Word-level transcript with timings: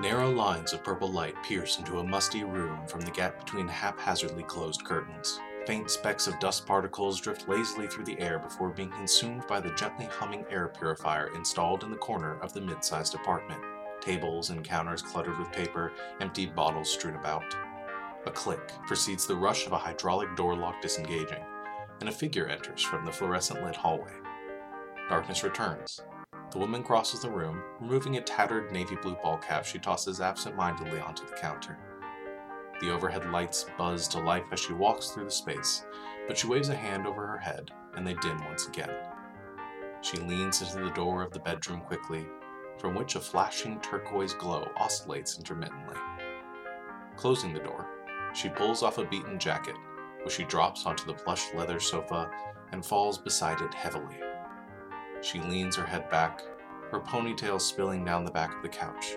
Narrow 0.00 0.30
lines 0.30 0.72
of 0.72 0.82
purple 0.82 1.12
light 1.12 1.34
pierce 1.42 1.76
into 1.76 1.98
a 1.98 2.04
musty 2.04 2.42
room 2.42 2.86
from 2.86 3.02
the 3.02 3.10
gap 3.10 3.38
between 3.38 3.68
haphazardly 3.68 4.44
closed 4.44 4.82
curtains. 4.82 5.38
Faint 5.66 5.90
specks 5.90 6.26
of 6.26 6.40
dust 6.40 6.64
particles 6.64 7.20
drift 7.20 7.46
lazily 7.50 7.86
through 7.86 8.06
the 8.06 8.18
air 8.18 8.38
before 8.38 8.70
being 8.70 8.88
consumed 8.92 9.46
by 9.46 9.60
the 9.60 9.74
gently 9.74 10.06
humming 10.06 10.46
air 10.48 10.68
purifier 10.68 11.28
installed 11.34 11.84
in 11.84 11.90
the 11.90 11.98
corner 11.98 12.38
of 12.40 12.54
the 12.54 12.62
mid 12.62 12.82
sized 12.82 13.14
apartment. 13.14 13.60
Tables 14.00 14.48
and 14.48 14.64
counters 14.64 15.02
cluttered 15.02 15.38
with 15.38 15.52
paper, 15.52 15.92
empty 16.22 16.46
bottles 16.46 16.90
strewn 16.90 17.16
about. 17.16 17.54
A 18.24 18.30
click 18.30 18.72
precedes 18.86 19.26
the 19.26 19.36
rush 19.36 19.66
of 19.66 19.72
a 19.72 19.78
hydraulic 19.78 20.34
door 20.34 20.56
lock 20.56 20.80
disengaging, 20.80 21.44
and 22.00 22.08
a 22.08 22.12
figure 22.12 22.46
enters 22.46 22.82
from 22.82 23.04
the 23.04 23.12
fluorescent 23.12 23.62
lit 23.62 23.76
hallway. 23.76 24.14
Darkness 25.10 25.44
returns. 25.44 26.00
The 26.50 26.58
woman 26.58 26.82
crosses 26.82 27.20
the 27.20 27.30
room, 27.30 27.62
removing 27.80 28.16
a 28.16 28.20
tattered 28.20 28.72
navy 28.72 28.96
blue 28.96 29.14
ball 29.22 29.38
cap 29.38 29.64
she 29.64 29.78
tosses 29.78 30.20
absent 30.20 30.56
mindedly 30.56 30.98
onto 30.98 31.24
the 31.24 31.36
counter. 31.36 31.78
The 32.80 32.90
overhead 32.90 33.30
lights 33.30 33.66
buzz 33.78 34.08
to 34.08 34.18
life 34.18 34.46
as 34.50 34.58
she 34.58 34.72
walks 34.72 35.10
through 35.10 35.26
the 35.26 35.30
space, 35.30 35.84
but 36.26 36.36
she 36.36 36.48
waves 36.48 36.68
a 36.68 36.74
hand 36.74 37.06
over 37.06 37.24
her 37.24 37.38
head 37.38 37.70
and 37.94 38.04
they 38.04 38.14
dim 38.14 38.42
once 38.44 38.66
again. 38.66 38.90
She 40.00 40.16
leans 40.16 40.60
into 40.60 40.82
the 40.82 40.90
door 40.90 41.22
of 41.22 41.30
the 41.30 41.38
bedroom 41.38 41.82
quickly, 41.82 42.26
from 42.78 42.96
which 42.96 43.14
a 43.14 43.20
flashing 43.20 43.78
turquoise 43.80 44.34
glow 44.34 44.66
oscillates 44.76 45.38
intermittently. 45.38 45.96
Closing 47.16 47.52
the 47.52 47.60
door, 47.60 47.86
she 48.34 48.48
pulls 48.48 48.82
off 48.82 48.98
a 48.98 49.04
beaten 49.04 49.38
jacket, 49.38 49.76
which 50.24 50.34
she 50.34 50.44
drops 50.44 50.84
onto 50.84 51.06
the 51.06 51.14
plush 51.14 51.54
leather 51.54 51.78
sofa 51.78 52.28
and 52.72 52.84
falls 52.84 53.18
beside 53.18 53.60
it 53.60 53.74
heavily. 53.74 54.16
She 55.22 55.40
leans 55.40 55.76
her 55.76 55.84
head 55.84 56.08
back, 56.08 56.42
her 56.90 57.00
ponytail 57.00 57.60
spilling 57.60 58.04
down 58.04 58.24
the 58.24 58.30
back 58.30 58.56
of 58.56 58.62
the 58.62 58.68
couch. 58.68 59.16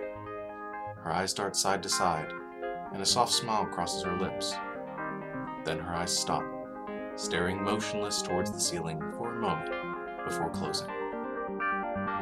Her 0.97 1.11
eyes 1.11 1.33
dart 1.33 1.55
side 1.55 1.81
to 1.83 1.89
side, 1.89 2.31
and 2.91 3.01
a 3.01 3.05
soft 3.05 3.31
smile 3.31 3.65
crosses 3.65 4.03
her 4.03 4.17
lips. 4.17 4.53
Then 5.65 5.79
her 5.79 5.95
eyes 5.95 6.17
stop, 6.17 6.43
staring 7.15 7.63
motionless 7.63 8.21
towards 8.21 8.51
the 8.51 8.59
ceiling 8.59 8.99
for 9.17 9.33
a 9.33 9.39
moment 9.39 9.71
before 10.25 10.49
closing. 10.49 11.02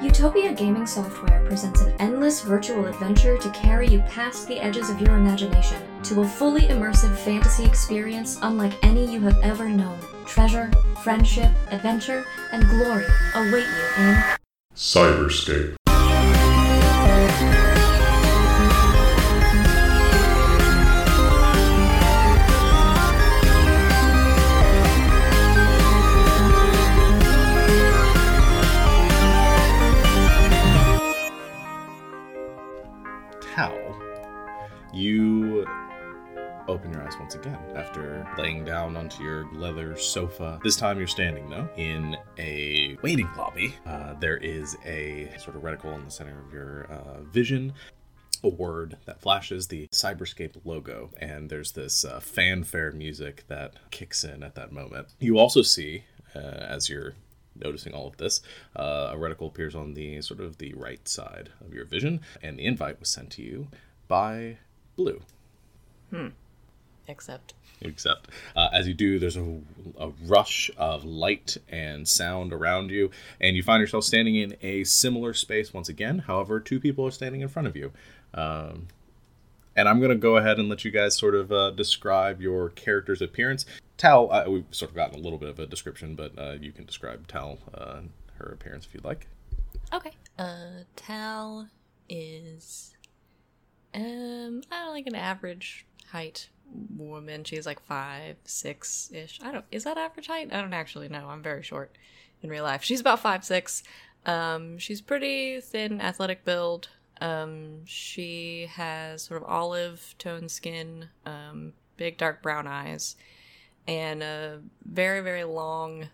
Utopia 0.02 0.54
Gaming 0.54 0.86
Software 0.86 1.44
presents 1.46 1.82
an 1.82 1.94
endless 2.00 2.42
virtual 2.42 2.86
adventure 2.86 3.38
to 3.38 3.50
carry 3.52 3.88
you 3.88 4.00
past 4.02 4.48
the 4.48 4.60
edges 4.60 4.90
of 4.90 5.00
your 5.02 5.16
imagination 5.16 5.82
to 6.04 6.22
a 6.22 6.28
fully 6.28 6.62
immersive 6.62 7.16
fantasy 7.18 7.66
experience 7.66 8.40
unlike 8.42 8.74
any 8.84 9.06
you 9.06 9.20
have 9.22 9.38
ever 9.44 9.70
known. 9.70 10.00
Treasure, 10.26 10.72
friendship, 11.04 11.52
adventure, 11.70 12.26
and 12.52 12.68
glory 12.70 13.06
await 13.36 13.66
you 13.68 14.04
in 14.04 14.24
Cyberscape. 14.76 15.81
Open 36.82 36.94
your 36.94 37.04
eyes 37.04 37.14
once 37.20 37.36
again 37.36 37.60
after 37.76 38.28
laying 38.40 38.66
down 38.66 38.98
onto 38.98 39.22
your 39.22 39.48
leather 39.54 39.96
sofa. 39.96 40.60
This 40.64 40.76
time 40.76 40.98
you're 40.98 41.06
standing, 41.06 41.48
though, 41.48 41.70
in 41.78 42.18
a 42.40 42.98
waiting 43.04 43.30
lobby. 43.38 43.76
Uh, 43.86 44.16
there 44.16 44.38
is 44.38 44.76
a 44.84 45.32
sort 45.38 45.56
of 45.56 45.62
reticle 45.62 45.94
in 45.94 46.04
the 46.04 46.10
center 46.10 46.40
of 46.44 46.52
your 46.52 46.86
uh, 46.86 47.22
vision. 47.22 47.74
A 48.44 48.50
word 48.50 48.98
that 49.06 49.22
flashes 49.22 49.68
the 49.68 49.88
Cyberscape 49.90 50.56
logo, 50.66 51.12
and 51.18 51.52
there's 51.52 51.74
this 51.74 52.04
uh, 52.04 52.20
fanfare 52.20 52.92
music 52.94 53.44
that 53.48 53.74
kicks 53.92 54.24
in 54.24 54.42
at 54.42 54.56
that 54.56 54.72
moment. 54.72 55.10
You 55.20 55.38
also 55.38 55.62
see, 55.62 56.06
uh, 56.36 56.40
as 56.40 56.90
you're 56.90 57.14
noticing 57.64 57.94
all 57.94 58.08
of 58.08 58.18
this, 58.18 58.42
uh, 58.76 59.12
a 59.14 59.16
reticle 59.18 59.46
appears 59.46 59.76
on 59.76 59.94
the 59.94 60.20
sort 60.24 60.40
of 60.40 60.58
the 60.58 60.74
right 60.74 61.08
side 61.08 61.52
of 61.64 61.76
your 61.76 61.86
vision, 61.86 62.22
and 62.42 62.58
the 62.58 62.66
invite 62.66 63.00
was 63.00 63.10
sent 63.10 63.30
to 63.34 63.44
you 63.44 63.68
by 64.08 64.58
Blue. 64.96 65.22
Except 67.08 67.54
Except 67.82 68.30
uh, 68.56 68.70
as 68.72 68.88
you 68.88 68.94
do, 68.94 69.18
there's 69.18 69.38
a, 69.38 69.60
a 70.00 70.10
rush 70.26 70.70
of 70.78 71.04
light 71.04 71.58
and 71.68 72.08
sound 72.08 72.54
around 72.54 72.92
you, 72.92 73.10
and 73.40 73.56
you 73.56 73.64
find 73.64 73.82
yourself 73.82 74.04
standing 74.04 74.36
in 74.36 74.56
a 74.62 74.84
similar 74.84 75.34
space 75.34 75.74
once 75.74 75.90
again. 75.90 76.20
However, 76.20 76.60
two 76.60 76.80
people 76.80 77.08
are 77.08 77.12
standing 77.12 77.42
in 77.42 77.48
front 77.48 77.68
of 77.68 77.76
you. 77.76 77.92
Um, 78.36 78.88
and 79.76 79.90
I'm 79.90 80.00
going 80.00 80.12
to 80.12 80.18
go 80.18 80.38
ahead 80.38 80.60
and 80.60 80.70
let 80.70 80.86
you 80.86 80.92
guys 80.92 81.18
sort 81.18 81.34
of 81.34 81.52
uh, 81.52 81.72
describe 81.72 82.40
your 82.40 82.70
character's 82.70 83.22
appearance. 83.22 83.66
Tal, 83.98 84.32
uh, 84.32 84.46
we've 84.48 84.66
sort 84.72 84.92
of 84.92 84.96
gotten 84.96 85.20
a 85.20 85.22
little 85.24 85.40
bit 85.40 85.50
of 85.50 85.60
a 85.60 85.66
description, 85.66 86.14
but 86.14 86.38
uh, 86.38 86.58
you 86.60 86.72
can 86.72 86.86
describe 86.86 87.28
Tal, 87.28 87.58
uh, 87.74 88.02
her 88.36 88.46
appearance 88.52 88.86
if 88.86 88.94
you'd 88.94 89.04
like. 89.04 89.28
okay. 89.94 90.12
Uh, 90.38 90.84
Tal 90.96 91.68
is 92.10 92.94
um 93.94 94.62
I 94.72 94.80
don't 94.84 94.94
like 94.94 95.08
an 95.08 95.16
average 95.16 95.86
height 96.12 96.50
woman. 96.98 97.44
She's 97.44 97.66
like 97.66 97.82
five 97.86 98.38
six 98.46 99.12
ish. 99.14 99.40
I 99.44 99.52
don't. 99.52 99.66
Is 99.72 99.84
that 99.84 99.98
average 99.98 100.28
height? 100.28 100.50
I 100.52 100.62
don't 100.62 100.74
actually 100.74 101.10
know. 101.10 101.28
I'm 101.30 101.44
very 101.44 101.64
short 101.64 101.96
in 102.42 102.50
real 102.50 102.64
life. 102.64 102.84
She's 102.84 103.02
about 103.02 103.20
five 103.20 103.44
six. 103.44 103.84
Um, 104.26 104.78
she's 104.78 105.02
pretty 105.02 105.62
thin, 105.62 106.00
athletic 106.00 106.46
build. 106.46 106.90
Um, 107.20 107.86
she 107.86 108.68
has 108.72 109.24
sort 109.24 109.42
of 109.42 109.48
olive 109.48 110.16
tone 110.18 110.50
skin, 110.50 111.10
um, 111.26 111.74
big 111.98 112.18
dark 112.18 112.42
brown 112.42 112.68
eyes, 112.68 113.16
and 113.88 114.24
a 114.24 114.62
very 114.86 115.22
very 115.22 115.44
long 115.44 116.10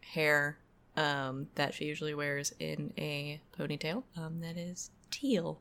hair 0.00 0.58
um, 0.96 1.48
that 1.56 1.74
she 1.74 1.86
usually 1.86 2.14
wears 2.14 2.54
in 2.58 2.92
a 2.98 3.40
ponytail 3.58 4.04
um, 4.16 4.40
that 4.40 4.56
is 4.56 4.90
teal 5.10 5.60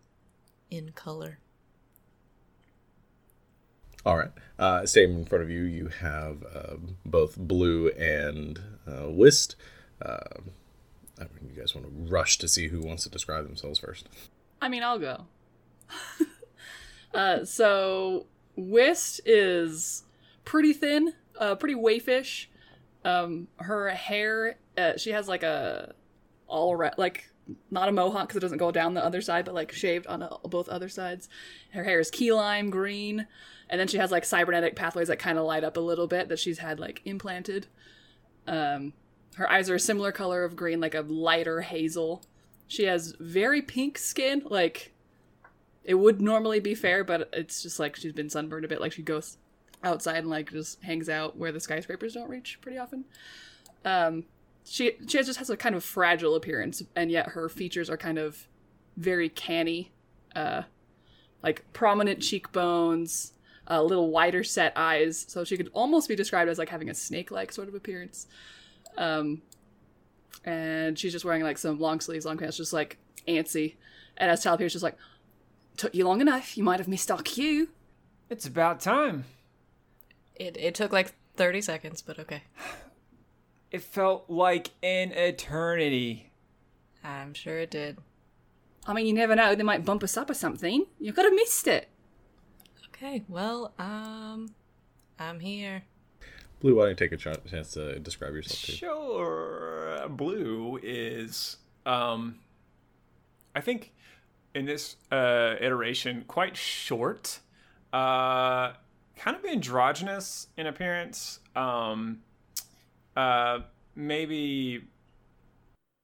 in 0.69 0.91
color. 0.91 1.39
All 4.05 4.17
right. 4.17 4.31
Uh, 4.59 4.85
staying 4.85 5.13
in 5.13 5.25
front 5.25 5.43
of 5.43 5.49
you, 5.49 5.63
you 5.63 5.87
have 5.87 6.43
um, 6.53 6.97
both 7.05 7.37
Blue 7.37 7.89
and 7.89 8.59
uh, 8.87 9.09
Whist. 9.09 9.55
Um 10.01 10.51
I 11.19 11.23
mean, 11.23 11.53
you 11.53 11.59
guys 11.59 11.75
want 11.75 11.87
to 11.87 12.11
rush 12.11 12.37
to 12.39 12.47
see 12.47 12.67
who 12.67 12.81
wants 12.81 13.03
to 13.03 13.09
describe 13.09 13.45
themselves 13.45 13.79
first. 13.79 14.09
I 14.61 14.69
mean, 14.69 14.83
I'll 14.83 14.99
go. 14.99 15.25
uh, 17.13 17.45
so 17.45 18.25
Whist 18.55 19.21
is 19.25 20.03
pretty 20.45 20.73
thin, 20.73 21.13
uh, 21.39 21.55
pretty 21.55 21.75
waifish. 21.75 22.47
Um, 23.05 23.47
her 23.57 23.89
hair, 23.89 24.57
uh, 24.77 24.97
she 24.97 25.11
has 25.11 25.27
like 25.27 25.43
a 25.43 25.93
all 26.47 26.75
ra- 26.75 26.91
like 26.97 27.29
not 27.69 27.89
a 27.89 27.91
mohawk 27.91 28.27
because 28.27 28.37
it 28.37 28.41
doesn't 28.41 28.57
go 28.57 28.71
down 28.71 28.93
the 28.93 29.03
other 29.03 29.21
side, 29.21 29.45
but 29.45 29.53
like 29.53 29.71
shaved 29.71 30.07
on 30.07 30.21
uh 30.21 30.37
both 30.43 30.69
other 30.69 30.89
sides. 30.89 31.29
Her 31.71 31.83
hair 31.83 31.99
is 31.99 32.09
key 32.09 32.31
lime 32.31 32.69
green, 32.69 33.27
and 33.69 33.79
then 33.79 33.87
she 33.87 33.97
has 33.97 34.11
like 34.11 34.25
cybernetic 34.25 34.75
pathways 34.75 35.07
that 35.07 35.19
kind 35.19 35.37
of 35.37 35.45
light 35.45 35.63
up 35.63 35.77
a 35.77 35.81
little 35.81 36.07
bit 36.07 36.29
that 36.29 36.39
she's 36.39 36.59
had 36.59 36.79
like 36.79 37.01
implanted. 37.05 37.67
Um, 38.47 38.93
her 39.35 39.49
eyes 39.49 39.69
are 39.69 39.75
a 39.75 39.79
similar 39.79 40.11
color 40.11 40.43
of 40.43 40.55
green, 40.55 40.79
like 40.79 40.95
a 40.95 41.01
lighter 41.01 41.61
hazel. 41.61 42.23
She 42.67 42.83
has 42.85 43.15
very 43.19 43.61
pink 43.61 43.97
skin, 43.97 44.43
like 44.45 44.93
it 45.83 45.95
would 45.95 46.21
normally 46.21 46.59
be 46.59 46.75
fair, 46.75 47.03
but 47.03 47.29
it's 47.33 47.61
just 47.61 47.79
like 47.79 47.95
she's 47.95 48.13
been 48.13 48.29
sunburned 48.29 48.65
a 48.65 48.67
bit. 48.67 48.79
Like 48.79 48.93
she 48.93 49.01
goes 49.01 49.37
outside 49.83 50.17
and 50.17 50.29
like 50.29 50.51
just 50.51 50.81
hangs 50.83 51.09
out 51.09 51.37
where 51.37 51.51
the 51.51 51.59
skyscrapers 51.59 52.13
don't 52.13 52.29
reach 52.29 52.59
pretty 52.61 52.77
often. 52.77 53.05
Um, 53.83 54.25
she 54.65 54.93
she 55.07 55.21
just 55.23 55.39
has 55.39 55.49
a 55.49 55.57
kind 55.57 55.75
of 55.75 55.83
fragile 55.83 56.35
appearance, 56.35 56.83
and 56.95 57.11
yet 57.11 57.29
her 57.29 57.49
features 57.49 57.89
are 57.89 57.97
kind 57.97 58.17
of 58.17 58.47
very 58.97 59.29
canny, 59.29 59.91
uh, 60.35 60.63
like 61.41 61.65
prominent 61.73 62.21
cheekbones, 62.21 63.33
a 63.67 63.83
little 63.83 64.09
wider 64.09 64.43
set 64.43 64.73
eyes. 64.75 65.25
So 65.27 65.43
she 65.43 65.57
could 65.57 65.69
almost 65.73 66.07
be 66.07 66.15
described 66.15 66.49
as 66.49 66.57
like 66.57 66.69
having 66.69 66.89
a 66.89 66.93
snake 66.93 67.31
like 67.31 67.51
sort 67.51 67.67
of 67.67 67.75
appearance. 67.75 68.27
Um, 68.97 69.41
and 70.45 70.97
she's 70.97 71.11
just 71.11 71.25
wearing 71.25 71.43
like 71.43 71.57
some 71.57 71.79
long 71.79 71.99
sleeves, 71.99 72.25
long 72.25 72.37
pants, 72.37 72.57
just 72.57 72.73
like 72.73 72.97
antsy. 73.27 73.75
And 74.17 74.29
as 74.29 74.43
Tal 74.43 74.53
appears, 74.53 74.73
just 74.73 74.83
like, 74.83 74.97
took 75.77 75.95
you 75.95 76.05
long 76.05 76.21
enough. 76.21 76.57
You 76.57 76.63
might 76.63 76.79
have 76.79 76.87
missed 76.87 77.09
our 77.09 77.21
cue. 77.21 77.69
It's 78.29 78.45
about 78.45 78.79
time. 78.79 79.25
It 80.35 80.57
it 80.57 80.75
took 80.75 80.91
like 80.91 81.13
thirty 81.35 81.61
seconds, 81.61 82.01
but 82.01 82.19
okay. 82.19 82.43
It 83.73 83.81
felt 83.81 84.29
like 84.29 84.69
an 84.81 85.11
eternity. 85.11 86.31
I'm 87.03 87.33
sure 87.33 87.57
it 87.59 87.71
did. 87.71 87.97
I 88.85 88.93
mean, 88.93 89.05
you 89.05 89.13
never 89.13 89.35
know. 89.35 89.55
They 89.55 89.63
might 89.63 89.83
bump 89.83 90.03
us 90.03 90.15
up 90.15 90.29
or 90.29 90.33
something. 90.33 90.85
You 90.99 91.11
could 91.11 91.25
have 91.25 91.33
missed 91.33 91.67
it. 91.67 91.89
Okay, 92.89 93.23
well, 93.27 93.73
um, 93.79 94.53
I'm 95.19 95.39
here. 95.41 95.83
Blue, 96.61 96.75
why 96.75 96.83
don't 96.83 96.89
you 96.91 96.95
take 96.95 97.11
a 97.11 97.17
ch- 97.17 97.49
chance 97.49 97.71
to 97.71 97.99
describe 97.99 98.33
yourself 98.33 98.61
too? 98.61 98.71
Sure. 98.73 100.07
Blue 100.07 100.79
is 100.81 101.57
um 101.85 102.39
I 103.55 103.61
think 103.61 103.91
in 104.55 104.65
this 104.65 104.95
uh, 105.11 105.55
iteration 105.59 106.25
quite 106.27 106.55
short, 106.55 107.39
uh, 107.91 108.73
kind 109.17 109.35
of 109.35 109.43
androgynous 109.45 110.47
in 110.57 110.67
appearance. 110.67 111.39
Um, 111.55 112.21
uh, 113.15 113.59
maybe 113.95 114.87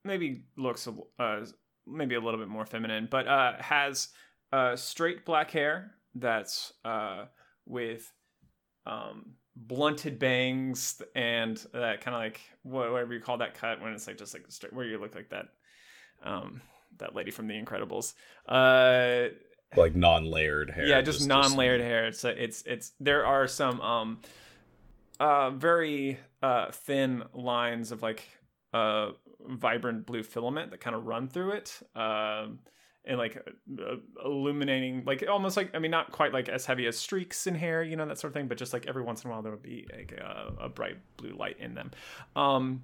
maybe 0.05 0.43
looks 0.57 0.87
a- 0.87 1.21
uh, 1.21 1.45
maybe 1.85 2.15
a 2.15 2.19
little 2.19 2.39
bit 2.39 2.47
more 2.49 2.65
feminine, 2.65 3.07
but 3.09 3.27
uh, 3.27 3.53
has 3.59 4.09
uh, 4.53 4.75
straight 4.75 5.25
black 5.25 5.51
hair 5.51 5.91
that's 6.15 6.73
uh, 6.85 7.25
with 7.65 8.11
um, 8.85 9.33
blunted 9.55 10.17
bangs 10.19 11.01
and 11.15 11.57
that 11.73 12.01
kind 12.01 12.15
of 12.15 12.21
like 12.21 12.39
whatever 12.63 13.13
you 13.13 13.19
call 13.19 13.37
that 13.37 13.53
cut 13.53 13.81
when 13.81 13.93
it's 13.93 14.07
like 14.07 14.17
just 14.17 14.33
like 14.33 14.43
straight 14.49 14.73
where 14.73 14.85
you 14.85 14.97
look 14.97 15.15
like 15.15 15.29
that 15.29 15.45
um, 16.23 16.61
that 16.97 17.15
lady 17.15 17.31
from 17.31 17.47
The 17.47 17.53
Incredibles. 17.53 18.13
Uh, 18.47 19.29
Like 19.75 19.95
non-layered 19.95 20.71
hair. 20.71 20.85
yeah, 20.85 21.01
just, 21.01 21.27
non-layered 21.27 21.81
hair. 21.81 22.07
It's 22.07 22.23
it's 22.25 22.63
it's 22.65 22.91
there 22.99 23.25
are 23.25 23.47
some 23.47 23.79
um 23.81 24.21
uh 25.19 25.49
very 25.51 26.19
uh 26.41 26.71
thin 26.71 27.23
lines 27.33 27.91
of 27.91 28.01
like 28.01 28.23
uh 28.73 29.09
vibrant 29.47 30.05
blue 30.05 30.23
filament 30.23 30.71
that 30.71 30.79
kind 30.79 30.95
of 30.95 31.05
run 31.05 31.27
through 31.27 31.51
it. 31.51 31.79
Um 31.95 32.59
and 33.05 33.17
like 33.17 33.41
illuminating 34.23 35.03
like 35.05 35.23
almost 35.27 35.57
like 35.57 35.71
I 35.73 35.79
mean 35.79 35.91
not 35.91 36.11
quite 36.11 36.33
like 36.33 36.49
as 36.49 36.65
heavy 36.65 36.85
as 36.87 36.97
streaks 36.97 37.47
in 37.47 37.55
hair, 37.55 37.81
you 37.83 37.95
know 37.95 38.05
that 38.05 38.19
sort 38.19 38.29
of 38.29 38.35
thing, 38.35 38.47
but 38.47 38.57
just 38.57 38.73
like 38.73 38.87
every 38.87 39.03
once 39.03 39.23
in 39.23 39.29
a 39.29 39.33
while 39.33 39.41
there 39.41 39.51
would 39.51 39.63
be 39.63 39.87
like 39.95 40.11
a, 40.11 40.53
a 40.59 40.69
bright 40.69 40.97
blue 41.17 41.35
light 41.35 41.57
in 41.59 41.73
them. 41.73 41.91
Um 42.35 42.83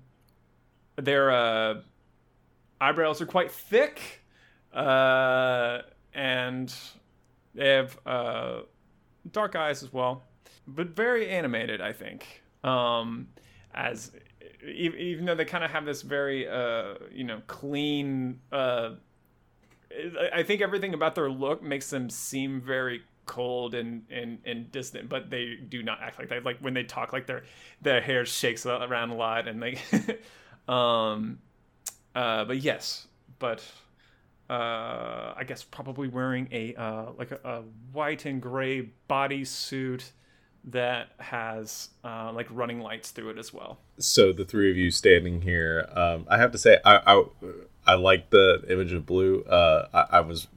their 0.95 1.31
uh 1.31 1.81
eyebrows 2.81 3.21
are 3.21 3.25
quite 3.25 3.51
thick. 3.51 4.21
Uh 4.73 5.81
and 6.13 6.73
they 7.55 7.69
have 7.69 7.97
uh, 8.05 8.61
dark 9.31 9.55
eyes 9.55 9.83
as 9.83 9.91
well, 9.93 10.23
but 10.67 10.89
very 10.89 11.29
animated. 11.29 11.81
I 11.81 11.93
think, 11.93 12.43
um, 12.63 13.27
as 13.73 14.11
even 14.67 15.25
though 15.25 15.35
they 15.35 15.45
kind 15.45 15.63
of 15.63 15.71
have 15.71 15.85
this 15.85 16.01
very 16.01 16.47
uh, 16.47 16.95
you 17.11 17.23
know 17.23 17.41
clean. 17.47 18.39
Uh, 18.51 18.91
I- 19.91 20.29
I 20.39 20.43
think 20.43 20.61
everything 20.61 20.93
about 20.93 21.15
their 21.15 21.29
look 21.29 21.61
makes 21.63 21.89
them 21.89 22.09
seem 22.09 22.61
very 22.61 23.03
cold 23.25 23.73
and, 23.73 24.05
and, 24.09 24.39
and 24.45 24.71
distant, 24.71 25.09
but 25.09 25.29
they 25.29 25.55
do 25.55 25.81
not 25.83 26.01
act 26.01 26.19
like 26.19 26.29
that. 26.29 26.43
Like 26.43 26.59
when 26.59 26.73
they 26.73 26.83
talk, 26.83 27.13
like 27.13 27.25
their 27.27 27.43
their 27.81 28.01
hair 28.01 28.25
shakes 28.25 28.65
around 28.65 29.09
a 29.11 29.15
lot, 29.15 29.47
and 29.47 29.59
like, 29.61 29.79
um, 30.67 31.39
uh, 32.13 32.45
but 32.45 32.57
yes, 32.57 33.07
but 33.39 33.63
uh, 34.49 35.33
I 35.35 35.43
guess 35.47 35.63
probably 35.63 36.07
wearing 36.07 36.47
a 36.51 36.75
uh, 36.75 37.05
like 37.17 37.31
a, 37.31 37.39
a 37.43 37.61
white 37.93 38.25
and 38.25 38.41
gray 38.41 38.89
bodysuit 39.09 40.11
that 40.67 41.09
has 41.19 41.89
uh, 42.03 42.31
like 42.33 42.47
running 42.49 42.79
lights 42.79 43.11
through 43.11 43.29
it 43.29 43.37
as 43.37 43.53
well. 43.53 43.77
so 43.99 44.33
the 44.33 44.45
three 44.45 44.71
of 44.71 44.77
you 44.77 44.89
standing 44.91 45.41
here 45.41 45.87
um, 45.95 46.25
i 46.29 46.37
have 46.37 46.51
to 46.51 46.57
say 46.57 46.77
i 46.83 46.95
i, 47.15 47.23
I 47.85 47.93
like 47.95 48.29
the 48.31 48.63
image 48.69 48.91
of 48.93 49.05
blue 49.05 49.43
uh, 49.43 49.87
I, 49.93 50.17
I 50.17 50.19
was 50.21 50.47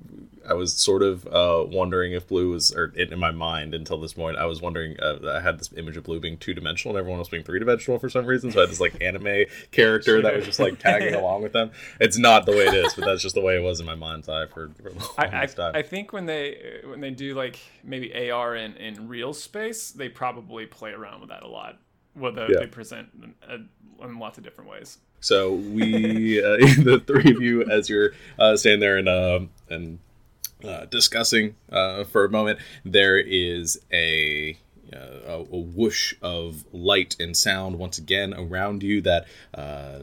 i 0.49 0.55
was 0.55 0.75
sort 0.75 1.03
of 1.03 1.27
uh, 1.27 1.65
wondering 1.69 2.13
if 2.13 2.27
blue 2.27 2.51
was 2.51 2.73
or 2.73 2.93
in, 2.97 3.13
in 3.13 3.19
my 3.19 3.31
mind 3.31 3.75
until 3.75 3.99
this 4.01 4.13
point 4.13 4.37
i 4.39 4.45
was 4.45 4.61
wondering 4.63 4.99
uh, 5.01 5.19
i 5.37 5.41
had 5.41 5.59
this 5.59 5.71
image 5.77 5.97
of 5.97 6.05
blue 6.05 6.19
being 6.21 6.37
two-dimensional 6.39 6.97
and 6.97 7.01
everyone 7.01 7.19
else 7.19 7.29
being 7.29 7.45
three-dimensional 7.45 7.99
for 7.99 8.09
some 8.09 8.27
reason 8.27 8.51
so 8.51 8.59
i 8.59 8.63
had 8.63 8.71
this 8.71 8.81
like 8.81 9.01
anime 9.03 9.45
character 9.71 10.23
that 10.23 10.35
was 10.35 10.45
just 10.45 10.59
like 10.61 10.79
tagging 10.79 11.15
along 11.23 11.43
with 11.43 11.53
them 11.53 11.71
it's 12.01 12.19
not 12.19 12.47
the 12.47 12.53
way 12.53 12.67
it 12.67 12.75
is 12.75 12.95
but 12.95 13.05
that's 13.05 13.23
just 13.23 13.35
the 13.35 13.41
way 13.41 13.57
it 13.57 13.63
was 13.63 13.81
in 13.81 13.87
my 13.87 13.95
mind's 13.95 14.29
eye 14.29 14.47
for, 14.47 14.71
for 14.83 14.91
the 14.91 15.09
I, 15.19 15.43
I, 15.43 15.47
time. 15.47 15.73
I 15.75 15.83
think 15.83 16.13
when 16.13 16.27
they 16.27 16.81
when 16.85 17.01
they 17.01 17.11
do 17.11 17.35
like 17.35 17.59
maybe 17.85 18.31
AR 18.31 18.55
in, 18.57 18.75
in 18.77 19.09
real 19.09 19.33
space, 19.35 19.91
they 19.91 20.09
probably 20.09 20.67
play 20.67 20.93
around 20.93 21.21
with 21.21 21.31
that 21.31 21.43
a 21.43 21.49
lot. 21.49 21.79
Whether 22.15 22.47
Yeah. 22.51 22.61
they 22.61 22.67
present 22.67 23.09
in, 23.49 23.69
in 24.03 24.19
lots 24.19 24.39
of 24.39 24.45
different 24.45 24.71
ways. 24.71 24.99
So 25.21 25.55
we, 25.55 26.43
uh, 26.43 26.57
the 26.83 27.03
three 27.07 27.31
of 27.31 27.41
you, 27.43 27.65
as 27.65 27.89
you're 27.89 28.13
uh, 28.39 28.57
standing 28.57 28.81
there 28.81 28.97
and 28.99 29.09
um 29.09 29.51
and 29.69 29.99
uh, 30.65 30.87
discussing 30.87 31.55
uh, 31.71 32.05
for 32.05 32.25
a 32.25 32.31
moment, 32.31 32.59
there 32.85 33.19
is 33.19 33.81
a, 33.93 34.59
uh, 34.93 34.99
a 35.27 35.39
a 35.41 35.59
whoosh 35.59 36.15
of 36.23 36.65
light 36.73 37.17
and 37.21 37.37
sound 37.37 37.79
once 37.79 37.99
again 37.99 38.35
around 38.35 38.83
you. 38.83 39.01
That 39.01 39.27
uh, 39.55 40.01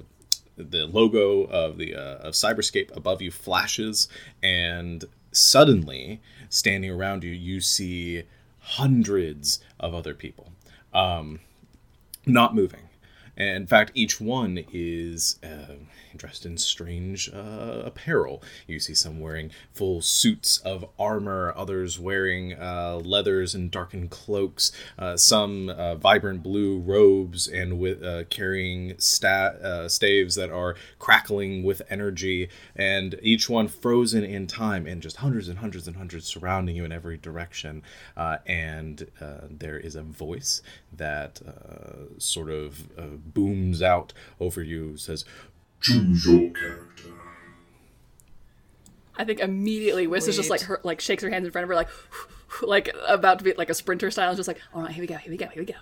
the 0.57 0.85
logo 0.85 1.43
of 1.43 1.77
the 1.77 1.95
of 1.95 2.33
Cyberscape 2.33 2.95
above 2.95 3.21
you 3.21 3.31
flashes, 3.31 4.07
and 4.41 5.03
suddenly, 5.31 6.21
standing 6.49 6.89
around 6.89 7.23
you, 7.23 7.31
you 7.31 7.59
see 7.59 8.23
hundreds 8.59 9.59
of 9.79 9.93
other 9.93 10.13
people. 10.13 10.51
Um, 10.93 11.41
not 12.25 12.55
moving. 12.55 12.89
And 13.37 13.57
in 13.57 13.67
fact, 13.67 13.91
each 13.93 14.21
one 14.21 14.63
is 14.71 15.37
dressed 16.17 16.45
in 16.45 16.57
strange 16.57 17.29
uh, 17.33 17.81
apparel. 17.85 18.41
You 18.67 18.79
see 18.79 18.93
some 18.93 19.19
wearing 19.19 19.51
full 19.71 20.01
suits 20.01 20.57
of 20.59 20.85
armor, 20.97 21.53
others 21.55 21.99
wearing 21.99 22.53
uh, 22.53 23.01
leathers 23.03 23.55
and 23.55 23.71
darkened 23.71 24.09
cloaks, 24.09 24.71
uh, 24.97 25.17
some 25.17 25.69
uh, 25.69 25.95
vibrant 25.95 26.43
blue 26.43 26.79
robes 26.79 27.47
and 27.47 27.79
with 27.79 28.03
uh, 28.03 28.23
carrying 28.25 28.97
sta- 28.97 29.55
uh, 29.61 29.89
staves 29.89 30.35
that 30.35 30.49
are 30.49 30.75
crackling 30.99 31.63
with 31.63 31.81
energy, 31.89 32.49
and 32.75 33.19
each 33.21 33.49
one 33.49 33.67
frozen 33.67 34.23
in 34.23 34.47
time, 34.47 34.85
and 34.87 35.01
just 35.01 35.17
hundreds 35.17 35.47
and 35.47 35.59
hundreds 35.59 35.87
and 35.87 35.97
hundreds 35.97 36.25
surrounding 36.25 36.75
you 36.75 36.85
in 36.85 36.91
every 36.91 37.17
direction. 37.17 37.83
And 38.47 39.09
there 39.49 39.77
is 39.77 39.95
a 39.95 40.01
voice 40.01 40.61
that 40.93 41.41
sort 42.17 42.49
of 42.49 43.33
booms 43.33 43.81
out 43.81 44.13
over 44.39 44.63
you, 44.63 44.97
says, 44.97 45.25
Choose 45.85 46.25
your 46.25 46.49
character. 46.49 47.09
I 49.15 49.23
think 49.23 49.39
immediately 49.39 50.07
Wiz 50.07 50.27
is 50.27 50.35
just 50.35 50.49
like 50.49 50.61
her, 50.61 50.79
like 50.81 50.99
shakes 50.99 51.21
her 51.21 51.29
hands 51.29 51.45
in 51.45 51.51
front 51.51 51.63
of 51.63 51.69
her, 51.69 51.75
like, 51.75 51.89
like 52.63 52.89
about 53.07 53.37
to 53.37 53.45
be 53.45 53.53
like 53.53 53.69
a 53.69 53.75
sprinter 53.75 54.09
style, 54.09 54.29
and 54.29 54.35
just 54.35 54.47
like, 54.47 54.59
all 54.73 54.81
right, 54.81 54.91
here 54.91 55.03
we 55.03 55.07
go, 55.07 55.17
here 55.17 55.31
we 55.31 55.37
go, 55.37 55.47
here 55.47 55.61
we 55.61 55.67
go. 55.67 55.77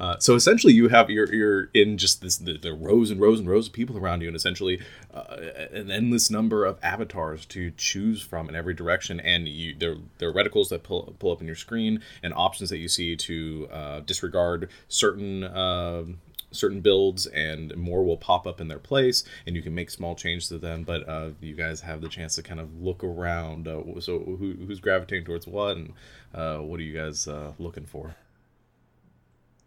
Uh, 0.00 0.16
so 0.18 0.34
essentially, 0.34 0.72
you 0.72 0.88
have 0.88 1.10
you're 1.10 1.30
you're 1.34 1.64
in 1.74 1.98
just 1.98 2.22
this 2.22 2.38
the, 2.38 2.56
the 2.56 2.72
rows 2.72 3.10
and 3.10 3.20
rows 3.20 3.38
and 3.38 3.46
rows 3.46 3.66
of 3.66 3.74
people 3.74 3.98
around 3.98 4.22
you, 4.22 4.28
and 4.28 4.36
essentially 4.36 4.80
uh, 5.12 5.36
an 5.70 5.90
endless 5.90 6.30
number 6.30 6.64
of 6.64 6.78
avatars 6.82 7.44
to 7.44 7.72
choose 7.72 8.22
from 8.22 8.48
in 8.48 8.54
every 8.54 8.72
direction. 8.72 9.20
And 9.20 9.46
you 9.46 9.74
there 9.78 9.96
there 10.16 10.30
are 10.30 10.32
reticles 10.32 10.70
that 10.70 10.82
pull 10.82 11.14
pull 11.18 11.32
up 11.32 11.42
in 11.42 11.46
your 11.46 11.56
screen 11.56 12.00
and 12.22 12.32
options 12.32 12.70
that 12.70 12.78
you 12.78 12.88
see 12.88 13.16
to 13.16 13.68
uh, 13.70 14.00
disregard 14.00 14.70
certain. 14.88 16.16
Certain 16.56 16.80
builds 16.80 17.26
and 17.26 17.76
more 17.76 18.04
will 18.04 18.16
pop 18.16 18.46
up 18.46 18.60
in 18.60 18.68
their 18.68 18.78
place 18.78 19.24
and 19.46 19.54
you 19.54 19.62
can 19.62 19.74
make 19.74 19.90
small 19.90 20.14
changes 20.14 20.48
to 20.48 20.58
them 20.58 20.82
but 20.82 21.08
uh, 21.08 21.30
you 21.40 21.54
guys 21.54 21.80
have 21.80 22.00
the 22.00 22.08
chance 22.08 22.34
to 22.34 22.42
kind 22.42 22.60
of 22.60 22.82
look 22.82 23.04
around 23.04 23.68
uh, 23.68 23.82
so 24.00 24.18
who, 24.18 24.54
who's 24.66 24.80
gravitating 24.80 25.24
towards 25.24 25.46
what 25.46 25.76
and 25.76 25.92
uh, 26.34 26.58
what 26.58 26.80
are 26.80 26.84
you 26.84 26.94
guys 26.96 27.28
uh, 27.28 27.52
looking 27.58 27.84
for 27.86 28.14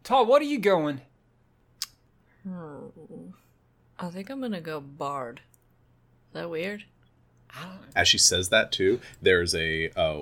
Todd, 0.03 0.27
what 0.27 0.41
are 0.41 0.45
you 0.45 0.59
going? 0.59 1.01
I 3.99 4.09
think 4.09 4.29
I'm 4.29 4.41
gonna 4.41 4.61
go 4.61 4.79
bard. 4.79 5.41
Is 6.29 6.33
that 6.33 6.49
weird? 6.49 6.85
As 7.95 8.07
she 8.07 8.17
says 8.17 8.49
that 8.49 8.71
too 8.71 8.99
there's 9.21 9.53
a 9.55 9.89
uh, 9.91 10.21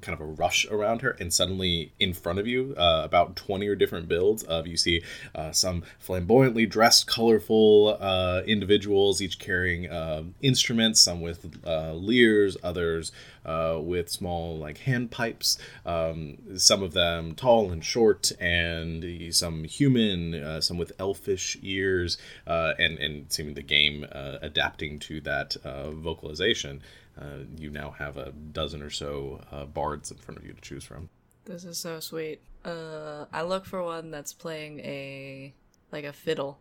kind 0.00 0.14
of 0.14 0.20
a 0.20 0.24
rush 0.24 0.66
around 0.70 1.02
her 1.02 1.10
and 1.20 1.32
suddenly 1.32 1.92
in 2.00 2.12
front 2.12 2.38
of 2.38 2.46
you 2.46 2.74
uh, 2.76 3.02
about 3.04 3.36
20 3.36 3.66
or 3.68 3.74
different 3.74 4.08
builds 4.08 4.42
of 4.44 4.66
you 4.66 4.76
see 4.76 5.02
uh, 5.34 5.52
some 5.52 5.82
flamboyantly 5.98 6.66
dressed 6.66 7.06
colorful 7.06 7.96
uh, 8.00 8.42
individuals 8.46 9.20
each 9.20 9.38
carrying 9.38 9.90
um 9.90 10.34
instruments 10.42 11.00
some 11.00 11.20
with 11.20 11.60
uh, 11.66 11.92
lyres 11.92 12.56
others 12.62 13.12
uh, 13.44 13.78
with 13.80 14.08
small 14.08 14.58
like 14.58 14.78
hand 14.78 15.10
pipes. 15.10 15.58
Um, 15.84 16.58
some 16.58 16.82
of 16.82 16.92
them 16.92 17.34
tall 17.34 17.70
and 17.70 17.84
short 17.84 18.32
and 18.40 19.34
some 19.34 19.64
human 19.64 20.34
uh, 20.34 20.60
some 20.60 20.78
with 20.78 20.92
elfish 20.98 21.56
ears 21.62 22.18
uh, 22.46 22.74
and 22.78 22.98
and 22.98 23.32
seeming 23.32 23.54
the 23.54 23.62
game 23.62 24.06
uh, 24.10 24.38
adapting 24.42 24.98
to 25.00 25.20
that 25.22 25.56
uh, 25.64 25.90
vocalization. 25.90 26.82
Uh, 27.20 27.44
you 27.58 27.70
now 27.70 27.90
have 27.90 28.16
a 28.16 28.32
dozen 28.32 28.82
or 28.82 28.90
so 28.90 29.40
uh, 29.52 29.66
bards 29.66 30.10
in 30.10 30.16
front 30.16 30.38
of 30.38 30.46
you 30.46 30.52
to 30.52 30.60
choose 30.60 30.84
from. 30.84 31.10
This 31.44 31.64
is 31.64 31.76
so 31.76 32.00
sweet. 32.00 32.40
Uh, 32.64 33.26
I 33.32 33.42
look 33.42 33.66
for 33.66 33.82
one 33.82 34.10
that's 34.10 34.32
playing 34.32 34.80
a 34.80 35.52
like 35.90 36.04
a 36.04 36.12
fiddle 36.12 36.58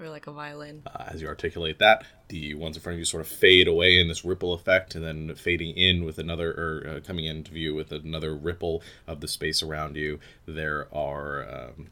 or 0.00 0.08
like 0.08 0.26
a 0.26 0.32
violin. 0.32 0.82
uh, 0.86 1.04
as 1.08 1.20
you 1.22 1.28
articulate 1.28 1.78
that 1.78 2.04
the 2.28 2.54
ones 2.54 2.76
in 2.76 2.82
front 2.82 2.94
of 2.94 2.98
you 2.98 3.04
sort 3.04 3.20
of 3.20 3.28
fade 3.28 3.66
away 3.68 3.98
in 3.98 4.08
this 4.08 4.24
ripple 4.24 4.52
effect 4.52 4.94
and 4.94 5.04
then 5.04 5.34
fading 5.34 5.74
in 5.76 6.04
with 6.04 6.18
another 6.18 6.50
or 6.52 6.88
uh, 6.88 7.00
coming 7.06 7.24
into 7.24 7.50
view 7.52 7.74
with 7.74 7.90
another 7.92 8.34
ripple 8.34 8.82
of 9.06 9.20
the 9.20 9.28
space 9.28 9.62
around 9.62 9.96
you 9.96 10.18
there 10.46 10.86
are 10.94 11.48
um, 11.50 11.88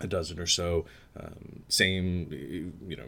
a 0.00 0.06
dozen 0.06 0.38
or 0.38 0.46
so 0.46 0.84
um, 1.18 1.62
same 1.68 2.72
you 2.86 2.96
know 2.96 3.06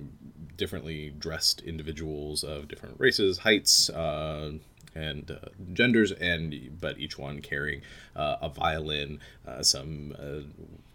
differently 0.56 1.12
dressed 1.18 1.60
individuals 1.62 2.42
of 2.44 2.68
different 2.68 2.98
races 2.98 3.38
heights 3.38 3.88
uh, 3.90 4.52
and 4.94 5.30
uh, 5.30 5.48
genders, 5.72 6.12
and 6.12 6.78
but 6.80 6.98
each 6.98 7.18
one 7.18 7.40
carrying 7.40 7.82
uh, 8.16 8.36
a 8.42 8.48
violin, 8.48 9.20
uh, 9.46 9.62
some 9.62 10.14
uh, 10.18 10.40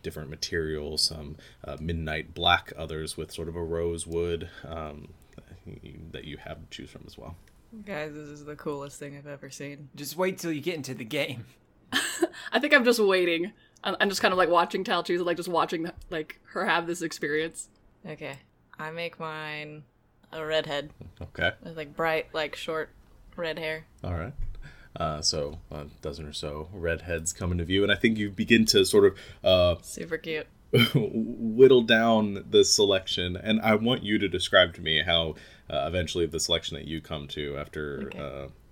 different 0.03 0.29
materials, 0.29 1.01
some 1.03 1.35
uh, 1.63 1.77
midnight 1.79 2.33
black, 2.33 2.73
others 2.77 3.17
with 3.17 3.31
sort 3.31 3.47
of 3.47 3.55
a 3.55 3.63
rosewood 3.63 4.49
um, 4.67 5.09
that 6.11 6.25
you 6.25 6.37
have 6.37 6.57
to 6.57 6.65
choose 6.69 6.89
from 6.89 7.03
as 7.07 7.17
well. 7.17 7.35
Guys, 7.85 8.13
this 8.13 8.29
is 8.29 8.45
the 8.45 8.55
coolest 8.55 8.99
thing 8.99 9.17
I've 9.17 9.27
ever 9.27 9.49
seen. 9.49 9.89
Just 9.95 10.15
wait 10.15 10.37
till 10.37 10.51
you 10.51 10.61
get 10.61 10.75
into 10.75 10.93
the 10.93 11.03
game. 11.03 11.45
I 12.51 12.59
think 12.59 12.73
I'm 12.73 12.85
just 12.85 12.99
waiting. 12.99 13.51
I'm, 13.83 13.95
I'm 13.99 14.09
just 14.09 14.21
kind 14.21 14.31
of 14.31 14.37
like 14.37 14.49
watching 14.49 14.83
Tal 14.83 15.03
choose, 15.03 15.21
like 15.21 15.37
just 15.37 15.49
watching 15.49 15.89
like 16.09 16.39
her 16.53 16.65
have 16.65 16.87
this 16.87 17.01
experience. 17.01 17.67
Okay, 18.07 18.37
I 18.79 18.91
make 18.91 19.19
mine 19.19 19.83
a 20.31 20.45
redhead 20.45 20.91
Okay. 21.21 21.51
with 21.63 21.75
like 21.77 21.95
bright, 21.95 22.27
like 22.33 22.55
short 22.55 22.89
red 23.35 23.59
hair. 23.59 23.85
All 24.03 24.13
right. 24.13 24.33
Uh, 24.95 25.21
so 25.21 25.59
a 25.71 25.85
dozen 26.01 26.25
or 26.25 26.33
so 26.33 26.69
redheads 26.73 27.33
come 27.33 27.51
into 27.51 27.65
view, 27.65 27.83
and 27.83 27.91
I 27.91 27.95
think 27.95 28.17
you 28.17 28.29
begin 28.29 28.65
to 28.67 28.85
sort 28.85 29.05
of 29.05 29.17
uh, 29.43 29.81
Super 29.81 30.17
cute. 30.17 30.47
whittle 30.95 31.81
down 31.81 32.45
the 32.49 32.63
selection. 32.63 33.35
And 33.35 33.61
I 33.61 33.75
want 33.75 34.03
you 34.03 34.17
to 34.17 34.27
describe 34.27 34.73
to 34.75 34.81
me 34.81 35.03
how 35.03 35.35
uh, 35.69 35.85
eventually 35.87 36.25
the 36.25 36.39
selection 36.39 36.75
that 36.77 36.85
you 36.85 37.01
come 37.01 37.27
to 37.29 37.57
after 37.57 38.03
Okay. 38.07 38.19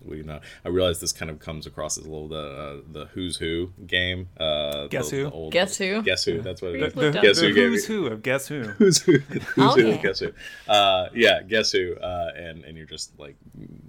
We 0.05 0.21
know. 0.23 0.39
I 0.65 0.69
realize 0.69 0.99
this 0.99 1.11
kind 1.13 1.31
of 1.31 1.39
comes 1.39 1.65
across 1.65 1.97
as 1.97 2.05
a 2.05 2.09
little 2.09 2.27
the 2.27 2.35
uh, 2.37 2.81
the 2.91 3.05
Who's 3.13 3.37
Who 3.37 3.71
game. 3.87 4.29
Uh, 4.37 4.87
Guess 4.87 5.09
the, 5.09 5.17
Who? 5.17 5.23
the 5.23 5.31
old- 5.31 5.53
Guess 5.53 5.77
Who? 5.77 6.01
Guess 6.01 6.25
Who? 6.25 6.41
That's 6.41 6.61
what 6.61 6.75
it 6.75 6.95
The, 6.95 7.11
the. 7.11 7.19
Guess 7.19 7.39
the 7.39 7.47
Who 7.47 7.53
game. 7.53 7.69
who's 7.69 7.85
who 7.85 8.07
of 8.07 8.21
Guess 8.23 8.47
Who? 8.47 8.61
Who's 8.77 9.01
who? 9.01 9.19
Who's 9.19 9.43
Oh, 9.57 9.75
who? 9.75 9.87
yeah. 9.89 9.97
Guess 9.97 10.19
who? 10.19 10.31
Uh, 10.67 11.09
yeah, 11.13 11.41
guess 11.43 11.71
who? 11.71 11.95
Uh, 11.95 12.31
and 12.35 12.63
and 12.63 12.77
you're 12.77 12.85
just 12.85 13.17
like 13.19 13.35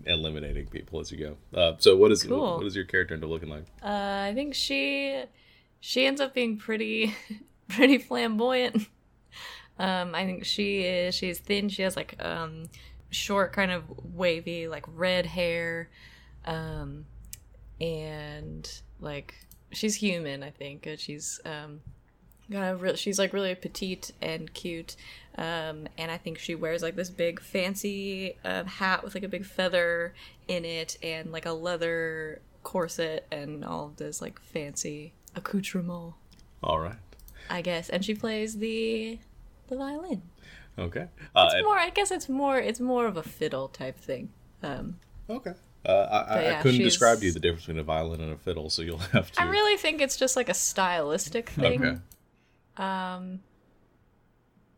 eliminating 0.06 0.66
people 0.66 1.00
as 1.00 1.10
you 1.12 1.18
go. 1.52 1.58
Uh, 1.58 1.74
so 1.78 1.96
what 1.96 2.12
is 2.12 2.22
Cool. 2.22 2.56
what 2.58 2.66
is 2.66 2.76
your 2.76 2.84
character 2.84 3.14
end 3.14 3.24
up 3.24 3.30
looking 3.30 3.48
like? 3.48 3.64
Uh, 3.82 4.28
I 4.28 4.32
think 4.34 4.54
she 4.54 5.22
she 5.80 6.06
ends 6.06 6.20
up 6.20 6.34
being 6.34 6.56
pretty 6.56 7.14
pretty 7.68 7.98
flamboyant. 7.98 8.88
Um, 9.78 10.14
I 10.14 10.24
think 10.24 10.44
she 10.44 10.82
is 10.82 11.14
she's 11.14 11.38
thin. 11.40 11.68
She 11.68 11.82
has 11.82 11.96
like 11.96 12.14
um 12.20 12.64
short, 13.14 13.52
kind 13.52 13.70
of 13.70 13.84
wavy, 14.14 14.68
like 14.68 14.84
red 14.94 15.26
hair, 15.26 15.88
um, 16.44 17.06
and 17.80 18.70
like 19.00 19.34
she's 19.72 19.96
human. 19.96 20.42
I 20.42 20.50
think 20.50 20.88
she's 20.98 21.40
um 21.44 21.80
got 22.50 22.72
a 22.72 22.76
real, 22.76 22.96
she's 22.96 23.18
like 23.18 23.32
really 23.32 23.54
petite 23.54 24.12
and 24.20 24.52
cute. 24.52 24.96
Um, 25.36 25.88
and 25.98 26.10
I 26.10 26.18
think 26.18 26.38
she 26.38 26.54
wears 26.54 26.82
like 26.82 26.96
this 26.96 27.10
big 27.10 27.40
fancy 27.40 28.36
uh, 28.44 28.64
hat 28.64 29.02
with 29.02 29.14
like 29.14 29.24
a 29.24 29.28
big 29.28 29.44
feather 29.44 30.14
in 30.46 30.64
it 30.64 30.96
and 31.02 31.32
like 31.32 31.46
a 31.46 31.52
leather 31.52 32.40
corset 32.62 33.26
and 33.32 33.64
all 33.64 33.86
of 33.86 33.96
this 33.96 34.22
like 34.22 34.40
fancy 34.40 35.12
accoutrement, 35.34 36.14
All 36.62 36.78
right. 36.78 36.96
I 37.50 37.62
guess. 37.62 37.88
And 37.88 38.04
she 38.04 38.14
plays 38.14 38.58
the 38.58 39.18
the 39.68 39.76
violin. 39.76 40.22
Okay. 40.78 41.06
Uh, 41.34 41.50
It's 41.52 41.64
more, 41.64 41.78
I 41.78 41.90
guess 41.90 42.10
it's 42.10 42.28
more, 42.28 42.58
it's 42.58 42.80
more 42.80 43.06
of 43.06 43.16
a 43.16 43.22
fiddle 43.22 43.68
type 43.68 43.96
thing. 43.98 44.30
Um, 44.62 44.98
okay. 45.30 45.52
Uh, 45.86 45.92
I, 45.92 46.18
I, 46.18 46.58
I 46.58 46.62
couldn't 46.62 46.78
she's- 46.78 46.92
describe 46.92 47.18
to 47.20 47.26
you 47.26 47.32
the 47.32 47.40
difference 47.40 47.62
between 47.66 47.78
a 47.78 47.82
violin 47.84 48.20
and 48.20 48.32
a 48.32 48.36
fiddle, 48.36 48.70
so 48.70 48.82
you'll 48.82 48.98
have 49.12 49.30
to. 49.32 49.40
I 49.42 49.44
really 49.44 49.76
think 49.76 50.00
it's 50.00 50.16
just 50.16 50.34
like 50.36 50.48
a 50.48 50.54
stylistic 50.54 51.50
thing. 51.50 51.84
Okay. 51.84 51.98
Um, 52.76 53.40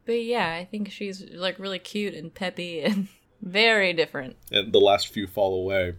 but 0.05 0.23
yeah, 0.23 0.53
I 0.53 0.65
think 0.65 0.91
she's 0.91 1.23
like 1.33 1.59
really 1.59 1.79
cute 1.79 2.15
and 2.15 2.33
peppy 2.35 2.83
and 2.83 3.09
very 3.43 3.93
different. 3.93 4.37
and 4.51 4.73
the 4.73 4.81
last 4.81 5.09
few 5.09 5.27
fall 5.27 5.55
away 5.63 5.95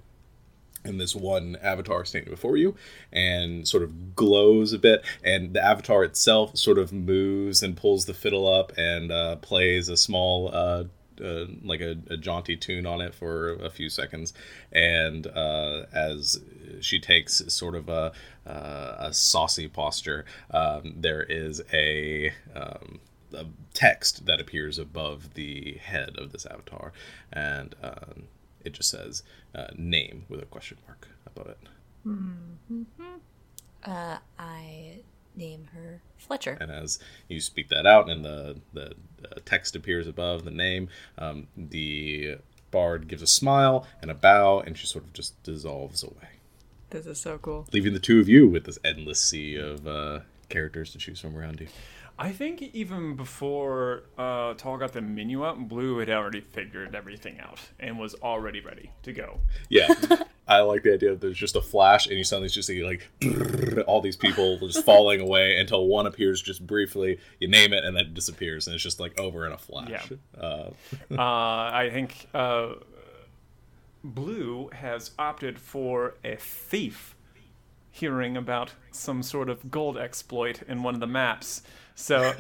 and 0.87 0.99
this 0.99 1.15
one 1.15 1.57
avatar 1.61 2.05
standing 2.05 2.31
before 2.31 2.57
you 2.57 2.75
and 3.11 3.67
sort 3.67 3.83
of 3.83 4.15
glows 4.15 4.73
a 4.73 4.79
bit. 4.79 5.03
And 5.23 5.53
the 5.53 5.63
avatar 5.63 6.03
itself 6.03 6.57
sort 6.57 6.77
of 6.77 6.91
moves 6.93 7.61
and 7.61 7.75
pulls 7.77 8.05
the 8.05 8.13
fiddle 8.13 8.47
up 8.47 8.71
and 8.77 9.11
uh, 9.11 9.35
plays 9.37 9.89
a 9.89 9.97
small 9.97 10.49
uh, 10.53 10.85
uh, 11.23 11.45
like 11.63 11.81
a, 11.81 11.97
a 12.09 12.17
jaunty 12.17 12.55
tune 12.55 12.85
on 12.85 13.01
it 13.01 13.13
for 13.13 13.53
a 13.53 13.69
few 13.69 13.89
seconds. 13.89 14.33
And 14.71 15.25
uh, 15.27 15.85
as 15.93 16.39
she 16.79 16.99
takes 16.99 17.41
sort 17.51 17.75
of 17.75 17.89
a, 17.89 18.11
uh, 18.45 18.95
a 18.99 19.13
saucy 19.13 19.67
posture 19.67 20.25
um, 20.51 20.93
there 20.97 21.23
is 21.23 21.61
a 21.73 22.31
um, 22.55 22.99
a 23.33 23.45
text 23.73 24.25
that 24.25 24.39
appears 24.39 24.79
above 24.79 25.33
the 25.33 25.77
head 25.83 26.15
of 26.17 26.31
this 26.31 26.45
avatar, 26.45 26.93
and 27.31 27.75
um, 27.83 28.23
it 28.67 28.73
just 28.73 28.89
says 28.89 29.23
uh, 29.55 29.67
"name" 29.75 30.25
with 30.29 30.41
a 30.41 30.45
question 30.45 30.77
mark 30.85 31.07
above 31.25 31.47
it. 31.47 31.57
Uh, 33.83 34.17
I 34.37 34.99
name 35.35 35.69
her 35.73 36.01
Fletcher. 36.17 36.57
And 36.59 36.71
as 36.71 36.99
you 37.27 37.39
speak 37.39 37.69
that 37.69 37.85
out, 37.85 38.09
and 38.09 38.23
the 38.25 38.57
the 38.73 38.91
uh, 39.23 39.39
text 39.45 39.75
appears 39.75 40.07
above 40.07 40.43
the 40.45 40.51
name, 40.51 40.89
um, 41.17 41.47
the 41.55 42.37
bard 42.71 43.07
gives 43.07 43.21
a 43.21 43.27
smile 43.27 43.87
and 44.01 44.11
a 44.11 44.13
bow, 44.15 44.59
and 44.59 44.77
she 44.77 44.87
sort 44.87 45.05
of 45.05 45.13
just 45.13 45.41
dissolves 45.43 46.03
away, 46.03 46.29
This 46.89 47.05
is 47.05 47.19
so 47.19 47.37
cool. 47.37 47.65
leaving 47.71 47.93
the 47.93 47.99
two 47.99 48.19
of 48.19 48.27
you 48.27 48.47
with 48.47 48.65
this 48.65 48.77
endless 48.83 49.21
sea 49.21 49.55
of 49.55 49.87
uh, 49.87 50.19
characters 50.49 50.91
to 50.91 50.97
choose 50.97 51.19
from 51.21 51.37
around 51.37 51.61
you. 51.61 51.67
I 52.19 52.31
think 52.31 52.61
even 52.73 53.15
before 53.15 54.03
uh, 54.17 54.55
Tal 54.55 54.77
got 54.77 54.93
the 54.93 55.01
menu 55.01 55.43
up, 55.43 55.57
Blue 55.59 55.99
had 55.99 56.09
already 56.09 56.41
figured 56.41 56.95
everything 56.95 57.39
out 57.39 57.59
and 57.79 57.99
was 57.99 58.15
already 58.15 58.59
ready 58.59 58.91
to 59.03 59.13
go. 59.13 59.39
Yeah. 59.69 59.87
I 60.47 60.61
like 60.61 60.83
the 60.83 60.93
idea 60.93 61.11
that 61.11 61.21
there's 61.21 61.37
just 61.37 61.55
a 61.55 61.61
flash 61.61 62.07
and 62.07 62.17
you 62.17 62.23
suddenly 62.23 62.49
just 62.49 62.67
see 62.67 62.83
like 62.83 63.09
all 63.85 64.01
these 64.01 64.15
people 64.15 64.57
just 64.67 64.83
falling 64.83 65.21
away 65.21 65.59
until 65.59 65.87
one 65.87 66.07
appears 66.07 66.41
just 66.41 66.65
briefly. 66.65 67.19
You 67.39 67.49
name 67.49 67.73
it 67.73 67.83
and 67.83 67.95
then 67.95 68.05
it 68.05 68.13
disappears 68.13 68.65
and 68.65 68.73
it's 68.73 68.83
just 68.83 68.99
like 68.99 69.19
over 69.19 69.45
in 69.45 69.51
a 69.51 69.57
flash. 69.57 70.09
Yeah. 70.09 70.41
Uh, 70.41 70.69
uh, 71.11 71.21
I 71.21 71.89
think 71.91 72.27
uh, 72.33 72.75
Blue 74.03 74.69
has 74.73 75.11
opted 75.19 75.59
for 75.59 76.15
a 76.23 76.37
thief 76.37 77.15
hearing 77.91 78.37
about 78.37 78.73
some 78.91 79.21
sort 79.21 79.49
of 79.49 79.69
gold 79.69 79.97
exploit 79.97 80.61
in 80.67 80.81
one 80.81 80.93
of 80.93 80.99
the 80.99 81.07
maps. 81.07 81.61
So 81.97 82.31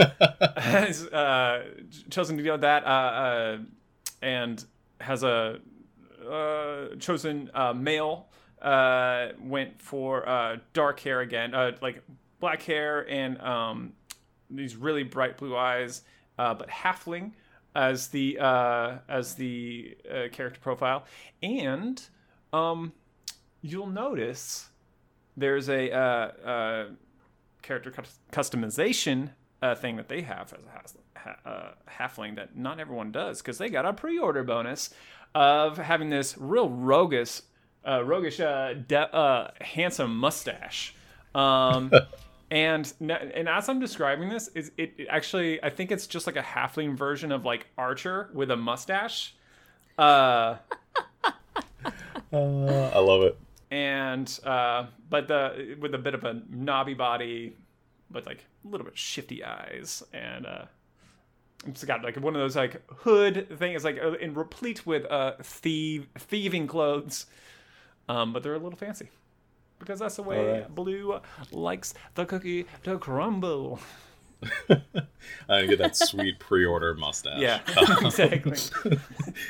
has 0.55 1.03
uh, 1.07 1.63
chosen 2.09 2.37
to 2.37 2.43
do 2.43 2.55
that 2.57 2.85
uh, 2.85 2.87
uh, 2.87 3.57
and 4.21 4.63
has 5.01 5.23
a 5.23 5.59
uh, 6.29 6.95
chosen 6.99 7.49
uh, 7.53 7.73
male. 7.73 8.29
Uh, 8.61 9.29
went 9.39 9.79
for 9.79 10.27
uh, 10.27 10.57
dark 10.73 10.99
hair 10.99 11.21
again, 11.21 11.53
uh, 11.53 11.71
like 11.81 12.01
black 12.39 12.61
hair 12.63 13.07
and 13.07 13.39
um, 13.41 13.93
these 14.49 14.75
really 14.75 15.03
bright 15.03 15.37
blue 15.37 15.55
eyes, 15.55 16.01
uh, 16.39 16.55
but 16.55 16.67
halfling 16.67 17.31
as 17.75 18.07
the 18.07 18.37
uh, 18.39 18.97
as 19.07 19.35
the 19.35 19.95
uh, 20.09 20.23
character 20.31 20.59
profile, 20.59 21.03
and 21.43 22.01
um, 22.51 22.91
you'll 23.61 23.85
notice 23.87 24.69
there's 25.35 25.69
a 25.69 25.91
uh, 25.91 25.99
uh, 25.99 26.85
character 27.61 27.91
cus- 27.91 28.19
customization 28.31 29.29
uh, 29.61 29.75
thing 29.75 29.95
that 29.95 30.07
they 30.09 30.21
have 30.21 30.53
as 30.53 30.63
a 30.95 31.19
has- 31.19 31.37
uh, 31.45 31.71
halfling 31.99 32.35
that 32.35 32.55
not 32.55 32.79
everyone 32.79 33.11
does 33.11 33.41
because 33.41 33.57
they 33.57 33.69
got 33.69 33.85
a 33.85 33.93
pre-order 33.93 34.43
bonus 34.43 34.91
of 35.35 35.77
having 35.77 36.09
this 36.09 36.37
real 36.37 36.69
roguish, 36.69 37.41
uh, 37.87 38.03
roguish, 38.03 38.39
uh, 38.39 38.73
de- 38.87 39.15
uh, 39.15 39.51
handsome 39.61 40.15
mustache. 40.17 40.95
Um, 41.35 41.91
and 42.51 42.91
and 43.01 43.49
as 43.49 43.67
I'm 43.67 43.79
describing 43.79 44.29
this, 44.29 44.47
is 44.49 44.71
it, 44.77 44.93
it 44.97 45.07
actually 45.09 45.61
I 45.63 45.69
think 45.69 45.91
it's 45.91 46.07
just 46.07 46.27
like 46.27 46.37
a 46.37 46.41
halfling 46.41 46.95
version 46.97 47.31
of 47.31 47.43
like 47.43 47.67
Archer 47.77 48.29
with 48.33 48.51
a 48.51 48.55
mustache. 48.57 49.35
Uh, 49.97 50.57
I 52.31 52.99
love 52.99 53.23
it. 53.23 53.37
and 53.71 54.39
uh, 54.45 54.85
but 55.09 55.27
the 55.27 55.75
with 55.79 55.93
a 55.93 55.97
bit 55.97 56.13
of 56.13 56.23
a 56.23 56.41
knobby 56.49 56.93
body, 56.93 57.55
with 58.11 58.25
like 58.25 58.45
a 58.65 58.67
little 58.67 58.85
bit 58.85 58.97
shifty 58.97 59.43
eyes, 59.43 60.03
and 60.13 60.45
uh, 60.45 60.65
it's 61.65 61.83
got 61.83 62.03
like 62.03 62.15
one 62.17 62.35
of 62.35 62.41
those 62.41 62.55
like 62.55 62.81
hood 62.99 63.47
thing. 63.57 63.73
It's 63.73 63.83
like 63.83 63.99
uh, 64.01 64.13
and 64.21 64.35
replete 64.35 64.85
with 64.85 65.05
uh 65.05 65.33
thieve 65.41 66.07
thieving 66.17 66.67
clothes, 66.67 67.25
um, 68.09 68.33
but 68.33 68.43
they're 68.43 68.55
a 68.55 68.59
little 68.59 68.77
fancy 68.77 69.09
because 69.79 69.99
that's 69.99 70.15
the 70.15 70.23
way 70.23 70.39
Alright. 70.39 70.75
Blue 70.75 71.19
likes 71.51 71.93
the 72.15 72.25
cookie 72.25 72.65
to 72.83 72.97
crumble. 72.97 73.79
I 75.49 75.65
get 75.65 75.79
that 75.79 75.95
sweet 75.95 76.39
pre-order 76.39 76.93
mustache. 76.93 77.39
Yeah, 77.39 77.59
exactly. 78.01 78.57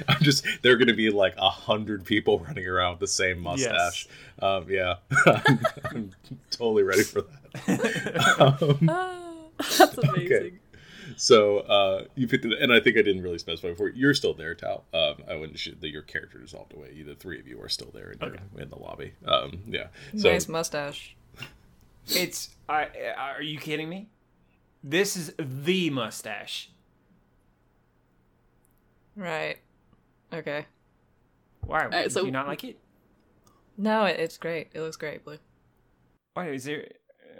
I'm 0.07 0.21
just 0.21 0.45
there 0.61 0.73
are 0.73 0.77
going 0.77 0.87
to 0.87 0.93
be 0.93 1.09
like 1.09 1.35
a 1.37 1.49
hundred 1.49 2.05
people 2.05 2.39
running 2.39 2.67
around 2.67 2.91
with 2.91 2.99
the 3.01 3.07
same 3.07 3.39
mustache. 3.39 4.07
Um, 4.41 4.65
yeah, 4.69 4.95
I'm, 5.25 5.59
I'm 5.83 6.11
totally 6.51 6.83
ready 6.83 7.03
for 7.03 7.23
that. 7.23 8.37
Um, 8.39 8.85
That's 9.57 9.97
amazing. 9.97 10.59
so 11.15 11.59
uh, 11.59 12.03
you 12.15 12.27
picked 12.27 12.45
it, 12.45 12.53
and 12.61 12.71
I 12.71 12.79
think 12.79 12.97
I 12.97 13.01
didn't 13.01 13.23
really 13.23 13.39
specify 13.39 13.69
before. 13.69 13.89
You're 13.89 14.13
still 14.13 14.33
there, 14.35 14.53
Tal. 14.55 14.85
Um, 14.93 15.15
I 15.27 15.35
wouldn't 15.35 15.57
shoot 15.59 15.81
that 15.81 15.89
your 15.89 16.03
character 16.03 16.37
dissolved 16.39 16.73
away. 16.73 16.91
You, 16.93 17.03
the 17.03 17.15
three 17.15 17.39
of 17.39 17.47
you 17.47 17.61
are 17.61 17.69
still 17.69 17.89
there 17.93 18.11
in, 18.11 18.19
your- 18.19 18.37
in 18.63 18.69
the 18.69 18.77
lobby. 18.79 19.13
Um, 19.25 19.59
yeah. 19.67 19.87
So 20.17 20.31
nice 20.31 20.47
mustache. 20.47 21.15
It's. 22.07 22.49
I. 22.69 22.87
Are 23.17 23.41
you 23.41 23.57
kidding 23.59 23.89
me? 23.89 24.07
This 24.83 25.15
is 25.17 25.33
the 25.37 25.89
mustache. 25.89 26.69
Right. 29.15 29.57
Okay. 30.31 30.65
Why? 31.65 31.85
right, 31.87 32.03
do 32.05 32.09
so- 32.09 32.25
you 32.25 32.31
not 32.31 32.47
like 32.47 32.63
it? 32.63 32.79
No, 33.77 34.05
it's 34.05 34.37
great. 34.37 34.69
It 34.73 34.81
looks 34.81 34.97
great, 34.97 35.23
Blue. 35.23 35.37
Why 36.33 36.49
is 36.49 36.63
there? 36.63 36.87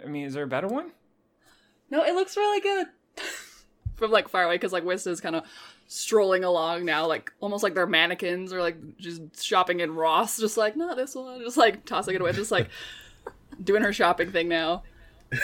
I 0.04 0.08
mean, 0.08 0.26
is 0.26 0.34
there 0.34 0.44
a 0.44 0.48
better 0.48 0.68
one? 0.68 0.92
No, 1.90 2.04
it 2.04 2.14
looks 2.14 2.36
really 2.36 2.60
good. 2.60 2.86
From 3.96 4.12
like 4.12 4.28
far 4.28 4.44
away, 4.44 4.54
because 4.54 4.72
like 4.72 4.84
Whist 4.84 5.06
is 5.08 5.20
kind 5.20 5.34
of 5.34 5.44
strolling 5.88 6.44
along 6.44 6.84
now, 6.84 7.06
like 7.06 7.32
almost 7.40 7.64
like 7.64 7.74
they're 7.74 7.86
mannequins 7.86 8.52
or 8.52 8.60
like 8.60 8.98
just 8.98 9.42
shopping 9.42 9.80
in 9.80 9.94
Ross, 9.94 10.38
just 10.38 10.56
like 10.56 10.76
not 10.76 10.96
this 10.96 11.16
one, 11.16 11.40
just 11.40 11.56
like 11.56 11.84
tossing 11.84 12.14
it 12.14 12.20
away, 12.20 12.32
just 12.32 12.52
like 12.52 12.68
doing 13.64 13.82
her 13.82 13.92
shopping 13.92 14.30
thing 14.30 14.48
now. 14.48 14.84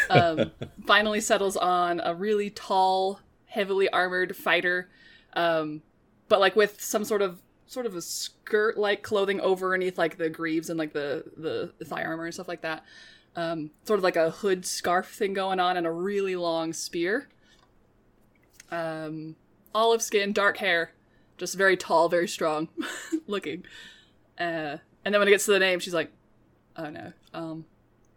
Um, 0.09 0.51
finally 0.87 1.21
settles 1.21 1.57
on 1.57 2.01
a 2.03 2.15
really 2.15 2.51
tall, 2.51 3.21
heavily 3.47 3.89
armored 3.91 4.37
fighter, 4.37 4.89
um, 5.35 5.83
but 6.29 6.41
like 6.41 6.57
with 6.57 6.81
some 6.81 7.05
sort 7.05 7.23
of 7.23 7.41
sort 7.67 7.87
of 7.87 7.97
a 7.97 8.03
skirt 8.03 8.79
like 8.79 9.03
clothing 9.03 9.41
over 9.41 9.75
overneath 9.75 9.99
like 9.99 10.17
the 10.17 10.29
greaves 10.29 10.71
and 10.71 10.79
like 10.79 10.93
the 10.93 11.25
the 11.79 11.85
thigh 11.85 12.05
armor 12.05 12.25
and 12.25 12.35
stuff 12.35 12.47
like 12.47 12.61
that 12.61 12.85
um, 13.37 13.71
sort 13.85 13.99
of 13.99 14.05
like 14.05 14.17
a 14.17 14.31
hood 14.31 14.65
scarf 14.65 15.09
thing 15.09 15.35
going 15.35 15.61
on 15.61 15.77
and 15.77 15.87
a 15.87 15.91
really 15.91 16.37
long 16.37 16.73
spear. 16.73 17.29
Um, 18.71 19.37
olive 19.75 20.03
skin, 20.03 20.33
dark 20.33 20.59
hair, 20.59 20.93
just 21.37 21.57
very 21.57 21.77
tall, 21.77 22.09
very 22.09 22.29
strong 22.29 22.69
looking. 23.27 23.65
Uh, 24.39 24.79
and 25.05 25.13
then 25.13 25.19
when 25.19 25.29
it 25.29 25.33
gets 25.33 25.45
to 25.47 25.53
the 25.53 25.59
name, 25.59 25.81
she's 25.81 25.95
like, 25.95 26.11
"Oh 26.77 26.91
no," 26.91 27.13
um, 27.33 27.67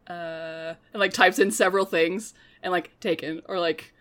uh, 0.10 0.74
and 0.94 1.00
like 1.00 1.14
types 1.14 1.40
in 1.40 1.52
several 1.52 1.86
things 1.86 2.34
and 2.64 2.72
like 2.72 2.98
taken 3.00 3.42
or 3.48 3.60
like 3.60 3.94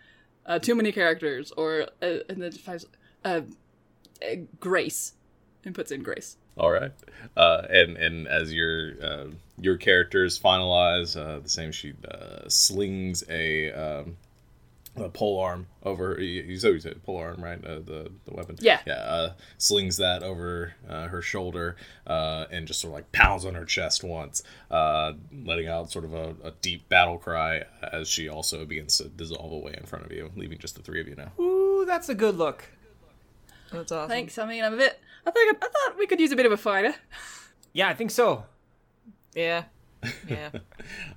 uh, 0.45 0.59
too 0.59 0.75
many 0.75 0.91
characters 0.91 1.51
or 1.57 1.87
uh, 2.01 2.19
and 2.29 2.41
then 2.41 2.51
types 2.51 2.85
uh, 3.25 3.41
uh, 4.21 4.35
Grace 4.59 5.13
and 5.63 5.75
puts 5.75 5.91
in 5.91 6.03
Grace. 6.03 6.37
All 6.57 6.71
right, 6.71 6.91
uh, 7.35 7.63
and 7.69 7.97
and 7.97 8.27
as 8.27 8.51
your 8.51 8.93
uh, 9.03 9.25
your 9.59 9.77
characters 9.77 10.39
finalize, 10.39 11.15
uh, 11.15 11.39
the 11.39 11.49
same 11.49 11.71
she 11.71 11.93
uh, 12.09 12.47
slings 12.47 13.23
a, 13.29 13.71
um, 13.71 14.17
a 14.97 15.09
pole 15.09 15.39
arm 15.39 15.67
over. 15.83 16.19
You, 16.19 16.43
you 16.43 16.59
said 16.59 16.73
you 16.73 16.79
said 16.79 17.03
pole 17.03 17.17
arm, 17.17 17.43
right? 17.43 17.63
Uh, 17.63 17.75
the 17.79 18.11
the 18.25 18.33
weapon. 18.33 18.57
Yeah. 18.59 18.81
Yeah. 18.85 18.93
Uh, 18.93 19.33
slings 19.57 19.97
that 19.97 20.23
over 20.23 20.73
uh, 20.89 21.07
her 21.07 21.21
shoulder 21.21 21.75
uh, 22.05 22.45
and 22.51 22.67
just 22.67 22.81
sort 22.81 22.91
of 22.91 22.95
like 22.95 23.11
pounds 23.11 23.45
on 23.45 23.55
her 23.55 23.65
chest 23.65 24.03
once, 24.03 24.43
uh, 24.71 25.13
letting 25.45 25.67
out 25.67 25.91
sort 25.91 26.05
of 26.05 26.13
a, 26.13 26.35
a 26.43 26.51
deep 26.61 26.87
battle 26.89 27.17
cry 27.17 27.63
as 27.91 28.07
she 28.07 28.27
also 28.29 28.65
begins 28.65 28.97
to 28.97 29.05
dissolve 29.09 29.51
away 29.51 29.75
in 29.77 29.85
front 29.85 30.05
of 30.05 30.11
you, 30.11 30.31
leaving 30.35 30.57
just 30.57 30.75
the 30.75 30.81
three 30.81 31.01
of 31.01 31.07
you 31.07 31.15
now. 31.15 31.31
Ooh, 31.39 31.85
that's 31.85 32.09
a 32.09 32.15
good 32.15 32.35
look. 32.37 32.65
That's 33.71 33.91
awesome. 33.91 34.09
Thanks. 34.09 34.37
I 34.37 34.45
mean, 34.45 34.63
I'm 34.63 34.73
a 34.73 34.77
bit. 34.77 34.99
I 35.25 35.31
think 35.31 35.57
I 35.61 35.67
thought 35.67 35.97
we 35.97 36.07
could 36.07 36.19
use 36.19 36.31
a 36.31 36.35
bit 36.35 36.45
of 36.45 36.51
a 36.51 36.57
fighter. 36.57 36.95
Yeah, 37.73 37.89
I 37.89 37.93
think 37.93 38.11
so. 38.11 38.45
Yeah. 39.35 39.65
Yeah. 40.27 40.51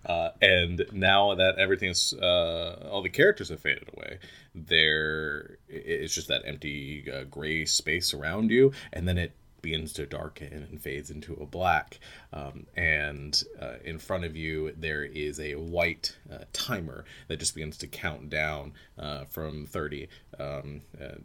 Uh, 0.07 0.31
and 0.41 0.85
now 0.93 1.35
that 1.35 1.59
everything's 1.59 2.15
uh, 2.15 2.89
all 2.91 3.03
the 3.03 3.09
characters 3.09 3.49
have 3.49 3.61
faded 3.61 3.91
away, 3.95 4.19
there 4.55 5.59
it's 5.69 6.15
just 6.15 6.29
that 6.29 6.43
empty 6.45 7.05
uh, 7.13 7.25
gray 7.25 7.65
space 7.65 8.15
around 8.15 8.51
you, 8.51 8.73
and 8.93 9.07
then 9.07 9.19
it 9.19 9.33
begins 9.63 9.93
to 9.93 10.07
darken 10.07 10.67
and 10.71 10.81
fades 10.81 11.11
into 11.11 11.35
a 11.35 11.47
black. 11.47 11.99
Um, 12.33 12.67
and 12.77 13.43
uh, 13.61 13.75
in 13.85 13.99
front 13.99 14.25
of 14.25 14.37
you, 14.37 14.73
there 14.77 15.05
is 15.05 15.39
a 15.41 15.55
white 15.57 16.17
uh, 16.33 16.45
timer 16.53 17.05
that 17.29 17.39
just 17.39 17.55
begins 17.55 17.77
to 17.79 17.87
count 17.87 18.31
down 18.31 18.73
uh, 18.99 19.25
from 19.25 19.67
thirty. 19.67 20.09
Um, 20.39 20.83
uh, 21.01 21.17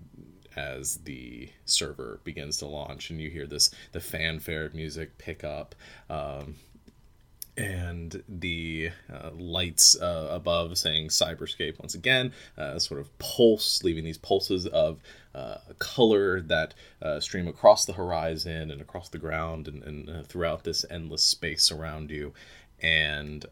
as 0.57 0.99
the 1.03 1.49
server 1.65 2.21
begins 2.23 2.57
to 2.57 2.65
launch, 2.65 3.09
and 3.09 3.19
you 3.19 3.29
hear 3.29 3.45
this 3.45 3.71
the 3.91 3.99
fanfare 3.99 4.69
music 4.73 5.17
pick 5.17 5.43
up, 5.43 5.75
um, 6.09 6.55
and 7.57 8.21
the 8.27 8.91
uh, 9.11 9.31
lights 9.33 9.99
uh, 9.99 10.27
above 10.29 10.77
saying 10.77 11.07
cyberscape 11.07 11.79
once 11.79 11.95
again 11.95 12.33
uh, 12.57 12.77
sort 12.77 12.99
of 12.99 13.17
pulse 13.17 13.83
leaving 13.83 14.03
these 14.03 14.17
pulses 14.17 14.67
of 14.67 14.99
uh, 15.33 15.57
color 15.79 16.41
that 16.41 16.73
uh, 17.01 17.19
stream 17.19 17.47
across 17.47 17.85
the 17.85 17.93
horizon 17.93 18.71
and 18.71 18.81
across 18.81 19.09
the 19.09 19.17
ground 19.17 19.67
and, 19.67 19.83
and 19.83 20.09
uh, 20.09 20.23
throughout 20.23 20.63
this 20.63 20.85
endless 20.89 21.23
space 21.23 21.71
around 21.71 22.11
you. 22.11 22.33
And 22.81 23.45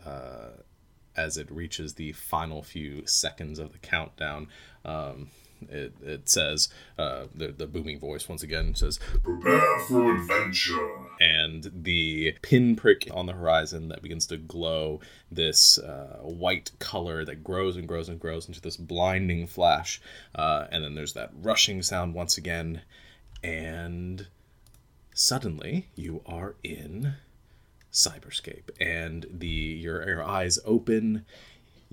as 1.15 1.37
it 1.37 1.49
reaches 1.51 1.93
the 1.93 2.11
final 2.13 2.63
few 2.63 3.05
seconds 3.05 3.59
of 3.59 3.71
the 3.71 3.77
countdown 3.77 4.47
um, 4.83 5.29
it, 5.69 5.93
it 6.01 6.29
says 6.29 6.69
uh, 6.97 7.25
the, 7.33 7.47
the 7.47 7.67
booming 7.67 7.99
voice 7.99 8.27
once 8.27 8.43
again 8.43 8.75
says 8.75 8.99
Prepare 9.23 9.79
for 9.87 10.15
adventure. 10.15 10.89
and 11.19 11.71
the 11.73 12.35
pinprick 12.41 13.07
on 13.13 13.25
the 13.25 13.33
horizon 13.33 13.89
that 13.89 14.01
begins 14.01 14.27
to 14.27 14.37
glow 14.37 14.99
this 15.31 15.77
uh, 15.79 16.19
white 16.21 16.71
color 16.79 17.25
that 17.25 17.43
grows 17.43 17.75
and 17.77 17.87
grows 17.87 18.09
and 18.09 18.19
grows 18.19 18.47
into 18.47 18.61
this 18.61 18.77
blinding 18.77 19.47
flash. 19.47 20.01
Uh, 20.35 20.65
and 20.71 20.83
then 20.83 20.95
there's 20.95 21.13
that 21.13 21.31
rushing 21.41 21.81
sound 21.81 22.13
once 22.13 22.37
again. 22.37 22.81
And 23.43 24.27
suddenly 25.13 25.89
you 25.95 26.21
are 26.25 26.55
in 26.63 27.15
cyberscape 27.91 28.69
and 28.79 29.27
the 29.31 29.45
your, 29.47 30.03
your 30.07 30.23
eyes 30.23 30.57
open 30.65 31.25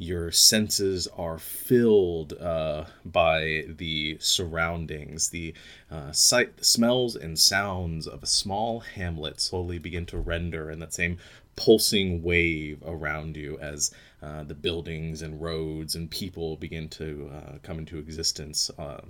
your 0.00 0.30
senses 0.32 1.06
are 1.18 1.38
filled 1.38 2.32
uh, 2.40 2.84
by 3.04 3.64
the 3.68 4.16
surroundings. 4.18 5.28
The 5.28 5.52
uh, 5.90 6.10
sight, 6.12 6.56
the 6.56 6.64
smells 6.64 7.16
and 7.16 7.38
sounds 7.38 8.06
of 8.06 8.22
a 8.22 8.26
small 8.26 8.80
hamlet 8.80 9.42
slowly 9.42 9.78
begin 9.78 10.06
to 10.06 10.18
render 10.18 10.70
in 10.70 10.78
that 10.78 10.94
same 10.94 11.18
pulsing 11.54 12.22
wave 12.22 12.82
around 12.86 13.36
you 13.36 13.58
as 13.60 13.92
uh, 14.22 14.42
the 14.44 14.54
buildings 14.54 15.20
and 15.20 15.40
roads 15.40 15.94
and 15.94 16.10
people 16.10 16.56
begin 16.56 16.88
to 16.88 17.30
uh, 17.34 17.58
come 17.62 17.78
into 17.78 17.98
existence 17.98 18.70
uh, 18.78 19.02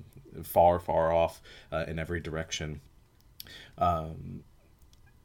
far, 0.43 0.81
far 0.81 1.13
off 1.13 1.41
uh, 1.71 1.85
in 1.87 2.01
every 2.01 2.19
direction 2.19 2.81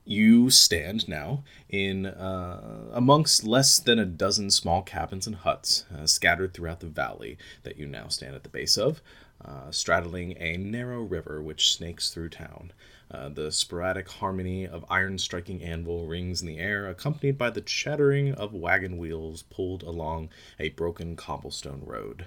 you 0.05 0.51
stand 0.51 1.07
now 1.07 1.43
in 1.67 2.05
uh, 2.05 2.89
amongst 2.93 3.43
less 3.43 3.79
than 3.79 3.97
a 3.97 4.05
dozen 4.05 4.51
small 4.51 4.83
cabins 4.83 5.25
and 5.25 5.37
huts 5.37 5.85
uh, 5.95 6.05
scattered 6.05 6.53
throughout 6.53 6.79
the 6.79 6.85
valley 6.85 7.37
that 7.63 7.77
you 7.77 7.87
now 7.87 8.07
stand 8.07 8.35
at 8.35 8.43
the 8.43 8.49
base 8.49 8.77
of, 8.77 9.01
uh, 9.43 9.71
straddling 9.71 10.37
a 10.39 10.57
narrow 10.57 11.01
river 11.01 11.41
which 11.41 11.73
snakes 11.73 12.11
through 12.11 12.29
town. 12.29 12.71
Uh, 13.11 13.29
the 13.29 13.51
sporadic 13.51 14.09
harmony 14.09 14.67
of 14.67 14.85
iron 14.89 15.17
striking 15.17 15.63
anvil 15.63 16.05
rings 16.05 16.41
in 16.41 16.47
the 16.47 16.57
air, 16.57 16.87
accompanied 16.87 17.37
by 17.37 17.49
the 17.49 17.61
chattering 17.61 18.33
of 18.33 18.53
wagon 18.53 18.97
wheels 18.97 19.43
pulled 19.43 19.83
along 19.83 20.29
a 20.59 20.69
broken 20.69 21.15
cobblestone 21.15 21.81
road. 21.85 22.25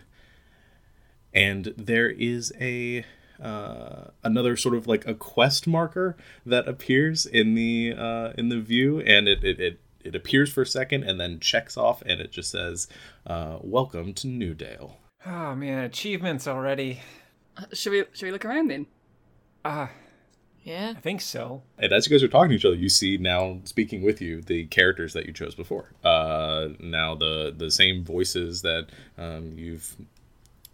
And 1.34 1.74
there 1.76 2.08
is 2.08 2.52
a 2.60 3.04
uh, 3.42 4.10
another 4.24 4.56
sort 4.56 4.74
of 4.74 4.86
like 4.86 5.06
a 5.06 5.14
quest 5.14 5.66
marker 5.66 6.16
that 6.44 6.66
appears 6.68 7.26
in 7.26 7.54
the 7.54 7.94
uh, 7.96 8.32
in 8.38 8.48
the 8.48 8.60
view, 8.60 9.00
and 9.00 9.28
it, 9.28 9.42
it 9.44 9.60
it 9.60 9.80
it 10.04 10.14
appears 10.14 10.52
for 10.52 10.62
a 10.62 10.66
second 10.66 11.02
and 11.04 11.20
then 11.20 11.40
checks 11.40 11.76
off, 11.76 12.02
and 12.02 12.20
it 12.20 12.30
just 12.32 12.50
says, 12.50 12.88
uh, 13.26 13.58
"Welcome 13.62 14.14
to 14.14 14.26
Newdale." 14.26 14.96
Oh 15.26 15.54
man, 15.54 15.84
achievements 15.84 16.46
already. 16.46 17.00
Uh, 17.56 17.64
Should 17.72 17.92
we 17.92 18.04
should 18.12 18.26
we 18.26 18.32
look 18.32 18.44
around 18.44 18.68
then? 18.70 18.86
Ah, 19.64 19.90
Yeah. 20.62 20.94
I 20.96 21.00
think 21.00 21.20
so. 21.20 21.62
And 21.78 21.92
as 21.92 22.06
you 22.06 22.14
guys 22.14 22.22
are 22.22 22.28
talking 22.28 22.50
to 22.50 22.54
each 22.56 22.64
other, 22.64 22.76
you 22.76 22.88
see 22.88 23.16
now 23.18 23.58
speaking 23.64 24.02
with 24.02 24.20
you 24.20 24.40
the 24.42 24.66
characters 24.66 25.12
that 25.14 25.26
you 25.26 25.32
chose 25.32 25.54
before. 25.54 25.90
Uh, 26.04 26.68
now 26.78 27.14
the 27.14 27.52
the 27.56 27.70
same 27.70 28.04
voices 28.04 28.62
that 28.62 28.86
um, 29.18 29.54
you've 29.58 29.96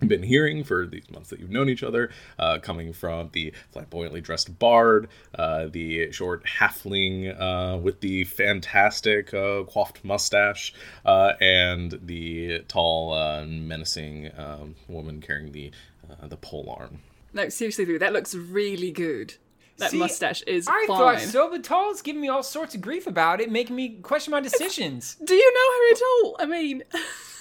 been 0.08 0.22
hearing 0.22 0.64
for 0.64 0.86
these 0.86 1.10
months 1.10 1.30
that 1.30 1.40
you've 1.40 1.50
known 1.50 1.68
each 1.68 1.82
other, 1.82 2.10
uh, 2.38 2.58
coming 2.60 2.92
from 2.92 3.30
the 3.32 3.52
flamboyantly 3.72 4.20
dressed 4.20 4.58
bard, 4.58 5.08
uh, 5.36 5.66
the 5.66 6.10
short 6.12 6.44
halfling 6.44 7.34
uh, 7.40 7.76
with 7.78 8.00
the 8.00 8.24
fantastic 8.24 9.32
uh, 9.34 9.64
coiffed 9.64 10.04
mustache, 10.04 10.74
uh, 11.04 11.32
and 11.40 11.98
the 12.02 12.60
tall, 12.68 13.12
uh, 13.12 13.44
menacing 13.44 14.30
um, 14.38 14.74
woman 14.88 15.20
carrying 15.20 15.52
the 15.52 15.70
uh, 16.10 16.26
the 16.26 16.36
pole 16.36 16.74
arm. 16.78 17.00
No, 17.32 17.48
seriously, 17.48 17.84
dude, 17.84 18.00
that 18.02 18.12
looks 18.12 18.34
really 18.34 18.90
good. 18.92 19.34
That 19.78 19.90
See, 19.90 19.98
mustache 19.98 20.42
is 20.42 20.68
I 20.68 20.84
fine. 20.86 20.96
thought 20.98 21.20
so, 21.20 21.50
but 21.50 21.64
Tal's 21.64 22.00
giving 22.00 22.20
me 22.22 22.28
all 22.28 22.44
sorts 22.44 22.76
of 22.76 22.80
grief 22.80 23.08
about 23.08 23.40
it, 23.40 23.50
making 23.50 23.74
me 23.74 23.96
question 24.02 24.30
my 24.30 24.40
decisions. 24.40 25.16
Do 25.16 25.34
you 25.34 25.52
know 25.52 25.72
Harry 25.74 25.90
at 25.90 26.00
all? 26.22 26.36
I 26.38 26.46
mean, 26.46 26.82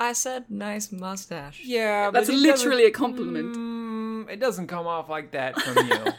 I 0.00 0.14
said 0.14 0.50
nice 0.50 0.90
mustache. 0.90 1.60
Yeah, 1.62 2.10
That's 2.10 2.30
literally 2.30 2.86
a 2.86 2.90
compliment. 2.90 3.54
Mm, 3.54 4.30
it 4.30 4.40
doesn't 4.40 4.66
come 4.66 4.86
off 4.86 5.08
like 5.10 5.30
that 5.32 5.60
from 5.60 5.86
you. 5.86 6.04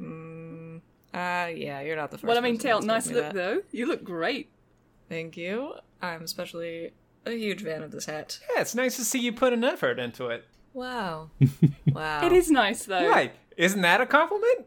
Mm, 0.00 0.78
uh, 1.14 1.48
yeah, 1.54 1.80
you're 1.82 1.94
not 1.94 2.10
the 2.10 2.18
first. 2.18 2.26
Well, 2.26 2.36
I 2.36 2.40
mean, 2.40 2.56
person 2.56 2.68
Tail, 2.70 2.82
nice 2.82 3.06
me 3.06 3.14
look 3.14 3.24
that. 3.26 3.34
though. 3.34 3.62
You 3.70 3.86
look 3.86 4.02
great. 4.02 4.50
Thank 5.08 5.36
you. 5.36 5.74
I'm 6.02 6.22
especially 6.22 6.92
a 7.24 7.30
huge 7.30 7.62
fan 7.62 7.82
of 7.84 7.92
this 7.92 8.06
hat. 8.06 8.40
yeah, 8.52 8.62
it's 8.62 8.74
nice 8.74 8.96
to 8.96 9.04
see 9.04 9.20
you 9.20 9.32
put 9.32 9.52
an 9.52 9.62
effort 9.62 9.98
into 10.00 10.26
it. 10.28 10.44
Wow. 10.72 11.30
Wow. 11.92 12.26
It 12.26 12.32
is 12.32 12.50
nice 12.50 12.84
though. 12.84 13.08
Right? 13.08 13.32
Isn't 13.56 13.82
that 13.82 14.00
a 14.00 14.06
compliment? 14.06 14.66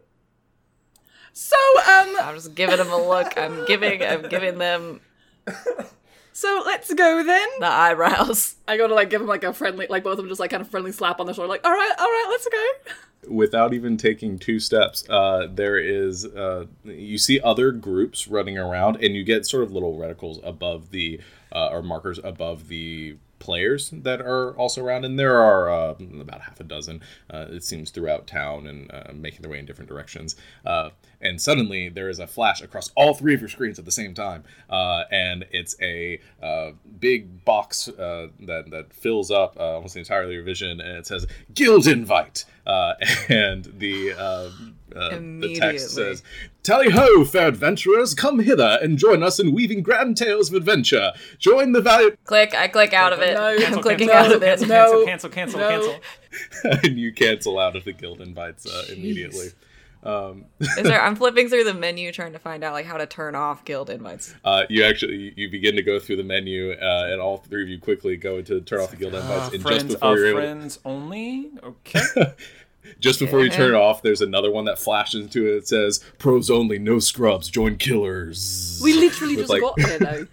So, 1.32 1.56
um, 1.78 2.16
I'm 2.22 2.34
just 2.34 2.54
giving 2.54 2.78
them 2.78 2.90
a 2.90 2.96
look. 2.96 3.36
I'm 3.36 3.66
giving. 3.66 4.02
I'm 4.02 4.22
giving 4.22 4.56
them 4.58 5.00
so 6.40 6.62
let's 6.64 6.92
go 6.94 7.22
then. 7.22 7.48
the 7.58 7.66
eyebrows. 7.66 8.54
I 8.68 8.78
go 8.78 8.88
to 8.88 8.94
like 8.94 9.10
give 9.10 9.20
him 9.20 9.26
like 9.26 9.44
a 9.44 9.52
friendly, 9.52 9.86
like 9.90 10.02
both 10.02 10.12
of 10.12 10.18
them 10.18 10.28
just 10.28 10.40
like 10.40 10.50
kind 10.50 10.62
of 10.62 10.70
friendly 10.70 10.90
slap 10.90 11.20
on 11.20 11.26
the 11.26 11.34
shoulder, 11.34 11.48
like, 11.48 11.66
all 11.66 11.72
right, 11.72 11.92
all 11.98 12.06
right, 12.06 12.26
let's 12.30 12.48
go. 12.48 13.34
without 13.34 13.74
even 13.74 13.98
taking 13.98 14.38
two 14.38 14.58
steps, 14.58 15.06
uh, 15.10 15.48
there 15.52 15.76
is 15.76 16.24
uh, 16.24 16.64
you 16.82 17.18
see 17.18 17.40
other 17.40 17.72
groups 17.72 18.26
running 18.26 18.56
around, 18.56 18.96
and 19.04 19.14
you 19.14 19.22
get 19.22 19.44
sort 19.44 19.62
of 19.62 19.70
little 19.70 19.98
reticles 19.98 20.40
above 20.42 20.92
the 20.92 21.20
uh, 21.52 21.68
or 21.68 21.82
markers 21.82 22.18
above 22.24 22.68
the 22.68 23.16
players 23.40 23.90
that 23.90 24.20
are 24.20 24.52
also 24.56 24.84
around, 24.84 25.04
and 25.04 25.18
there 25.18 25.36
are 25.36 25.68
uh, 25.68 25.94
about 26.20 26.42
half 26.42 26.60
a 26.60 26.64
dozen. 26.64 27.00
Uh, 27.28 27.46
it 27.50 27.64
seems 27.64 27.90
throughout 27.90 28.28
town 28.28 28.68
and 28.68 28.90
uh, 28.92 29.12
making 29.12 29.42
their 29.42 29.50
way 29.50 29.58
in 29.58 29.66
different 29.66 29.88
directions. 29.88 30.36
Uh, 30.64 30.90
and 31.20 31.40
suddenly 31.40 31.88
there 31.88 32.08
is 32.08 32.18
a 32.18 32.26
flash 32.26 32.62
across 32.62 32.90
all 32.94 33.14
three 33.14 33.34
of 33.34 33.40
your 33.40 33.48
screens 33.48 33.78
at 33.78 33.84
the 33.84 33.90
same 33.90 34.14
time, 34.14 34.44
uh, 34.68 35.04
and 35.10 35.44
it's 35.50 35.76
a 35.82 36.20
uh, 36.42 36.70
big 36.98 37.44
box 37.44 37.88
uh, 37.88 38.28
that 38.40 38.70
that 38.70 38.92
fills 38.92 39.30
up 39.30 39.56
uh, 39.58 39.74
almost 39.74 39.96
entirely 39.96 40.34
your 40.34 40.42
vision, 40.42 40.80
and 40.80 40.96
it 40.98 41.06
says 41.06 41.26
"Guild 41.54 41.86
Invite," 41.86 42.44
uh, 42.66 42.94
and 43.28 43.64
the 43.78 44.12
uh, 44.12 44.50
uh, 44.96 45.10
the 45.40 45.56
text 45.58 45.90
says. 45.90 46.22
Tally 46.62 46.90
ho, 46.90 47.24
fair 47.24 47.48
adventurers! 47.48 48.14
Come 48.14 48.40
hither 48.40 48.78
and 48.82 48.98
join 48.98 49.22
us 49.22 49.40
in 49.40 49.54
weaving 49.54 49.82
grand 49.82 50.16
tales 50.18 50.50
of 50.50 50.54
adventure. 50.56 51.12
Join 51.38 51.72
the 51.72 51.80
valiant, 51.80 52.22
Click. 52.24 52.54
I 52.54 52.68
click 52.68 52.92
out 52.92 53.12
of 53.14 53.20
it. 53.20 53.34
No, 53.34 53.46
I'm 53.46 53.58
cancel, 53.58 53.82
clicking 53.82 54.08
cancel, 54.08 54.32
out 54.32 54.36
of 54.36 54.42
it. 54.42 54.46
Cancel, 54.46 54.68
No. 54.68 55.04
cancel, 55.06 55.30
cancel, 55.30 55.60
No. 55.60 55.68
cancel, 55.70 56.00
cancel. 56.62 56.80
and 56.90 56.98
you 56.98 57.12
cancel 57.12 57.58
out 57.58 57.76
of 57.76 57.84
the 57.84 57.92
guild 57.92 58.20
invites 58.20 58.66
uh, 58.66 58.84
immediately. 58.92 59.48
Um, 60.02 60.44
Is 60.60 60.82
there? 60.84 61.00
I'm 61.04 61.16
flipping 61.16 61.48
through 61.48 61.64
the 61.64 61.74
menu 61.74 62.12
trying 62.12 62.32
to 62.34 62.38
find 62.38 62.62
out 62.62 62.74
like 62.74 62.84
how 62.86 62.98
to 62.98 63.06
turn 63.06 63.34
off 63.34 63.64
guild 63.64 63.88
invites. 63.90 64.34
uh, 64.44 64.64
you 64.68 64.84
actually 64.84 65.16
you- 65.16 65.32
you 65.36 65.50
begin 65.50 65.76
to 65.76 65.82
go 65.82 65.98
through 65.98 66.16
the 66.16 66.24
menu, 66.24 66.72
uh, 66.72 67.08
and 67.10 67.20
all 67.22 67.38
three 67.38 67.62
of 67.62 67.68
you 67.68 67.78
quickly 67.78 68.16
go 68.18 68.42
to 68.42 68.60
turn 68.60 68.80
off 68.80 68.90
the 68.90 68.96
guild 68.96 69.14
invites. 69.14 69.48
Uh, 69.48 69.50
and 69.54 69.66
just 69.66 69.88
before 69.88 70.12
of 70.12 70.18
you're 70.18 70.28
able, 70.28 70.38
friends 70.40 70.78
only. 70.84 71.50
Okay. 71.64 72.34
Just 72.98 73.18
before 73.20 73.40
you 73.44 73.50
turn 73.50 73.70
it 73.70 73.76
off, 73.76 74.02
there's 74.02 74.20
another 74.20 74.50
one 74.50 74.64
that 74.64 74.78
flashes 74.78 75.22
into 75.22 75.46
it. 75.46 75.56
It 75.58 75.68
says 75.68 76.02
"Pros 76.18 76.50
only, 76.50 76.78
no 76.78 76.98
scrubs. 76.98 77.48
Join 77.50 77.76
killers." 77.76 78.80
We 78.82 78.94
literally 78.94 79.36
With, 79.36 79.48
just 79.48 79.50
like- 79.50 79.60
got 79.62 79.76
there 79.76 79.98
though. 79.98 80.26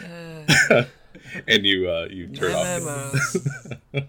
and 1.48 1.64
you 1.64 1.88
uh, 1.90 2.06
you 2.10 2.26
turn 2.28 2.52
off. 2.52 3.36
Oh, 3.94 4.02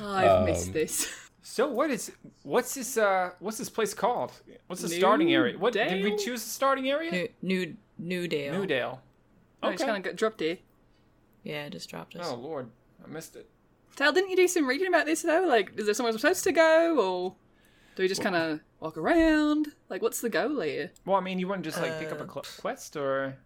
I've 0.14 0.30
Um, 0.40 0.44
missed 0.46 0.72
this. 0.72 1.12
so 1.42 1.68
what 1.68 1.90
is 1.90 2.12
what's 2.42 2.74
this 2.74 2.96
uh 2.96 3.30
what's 3.40 3.58
this 3.58 3.68
place 3.70 3.92
called? 3.94 4.32
What's 4.66 4.82
the 4.82 4.88
starting 4.88 5.32
area? 5.32 5.58
What 5.58 5.72
did 5.72 6.02
we 6.04 6.16
choose 6.16 6.42
the 6.44 6.50
starting 6.50 6.88
area? 6.90 7.10
New 7.10 7.28
New 7.42 7.76
New 7.98 8.28
Dale. 8.28 8.52
Newdale. 8.54 9.02
Oh, 9.62 9.68
I 9.68 9.72
just 9.72 9.84
kind 9.84 9.96
of 9.98 10.02
got 10.02 10.16
dropped 10.16 10.40
here. 10.40 10.58
Yeah, 11.44 11.66
it 11.66 11.70
just 11.72 11.90
dropped 11.90 12.16
us. 12.16 12.26
Oh 12.28 12.34
lord, 12.36 12.70
I 13.04 13.08
missed 13.08 13.36
it. 13.36 13.48
Tal, 14.00 14.12
didn't 14.12 14.30
you 14.30 14.36
do 14.36 14.48
some 14.48 14.66
reading 14.66 14.86
about 14.88 15.04
this 15.04 15.20
though? 15.20 15.44
Like, 15.46 15.72
is 15.78 15.84
there 15.84 15.92
somewhere 15.92 16.10
we're 16.14 16.18
supposed 16.18 16.42
to 16.44 16.52
go, 16.52 16.98
or 16.98 17.34
do 17.96 18.02
we 18.02 18.08
just 18.08 18.22
kind 18.22 18.34
of 18.34 18.60
walk 18.80 18.96
around? 18.96 19.68
Like, 19.90 20.00
what's 20.00 20.22
the 20.22 20.30
goal 20.30 20.58
here? 20.62 20.90
Well, 21.04 21.16
I 21.18 21.20
mean, 21.20 21.38
you 21.38 21.46
wouldn't 21.46 21.66
just 21.66 21.78
like 21.78 21.98
pick 21.98 22.10
Uh, 22.10 22.14
up 22.14 22.20
a 22.22 22.32
cl- 22.32 22.46
quest 22.62 22.96
or 22.96 23.36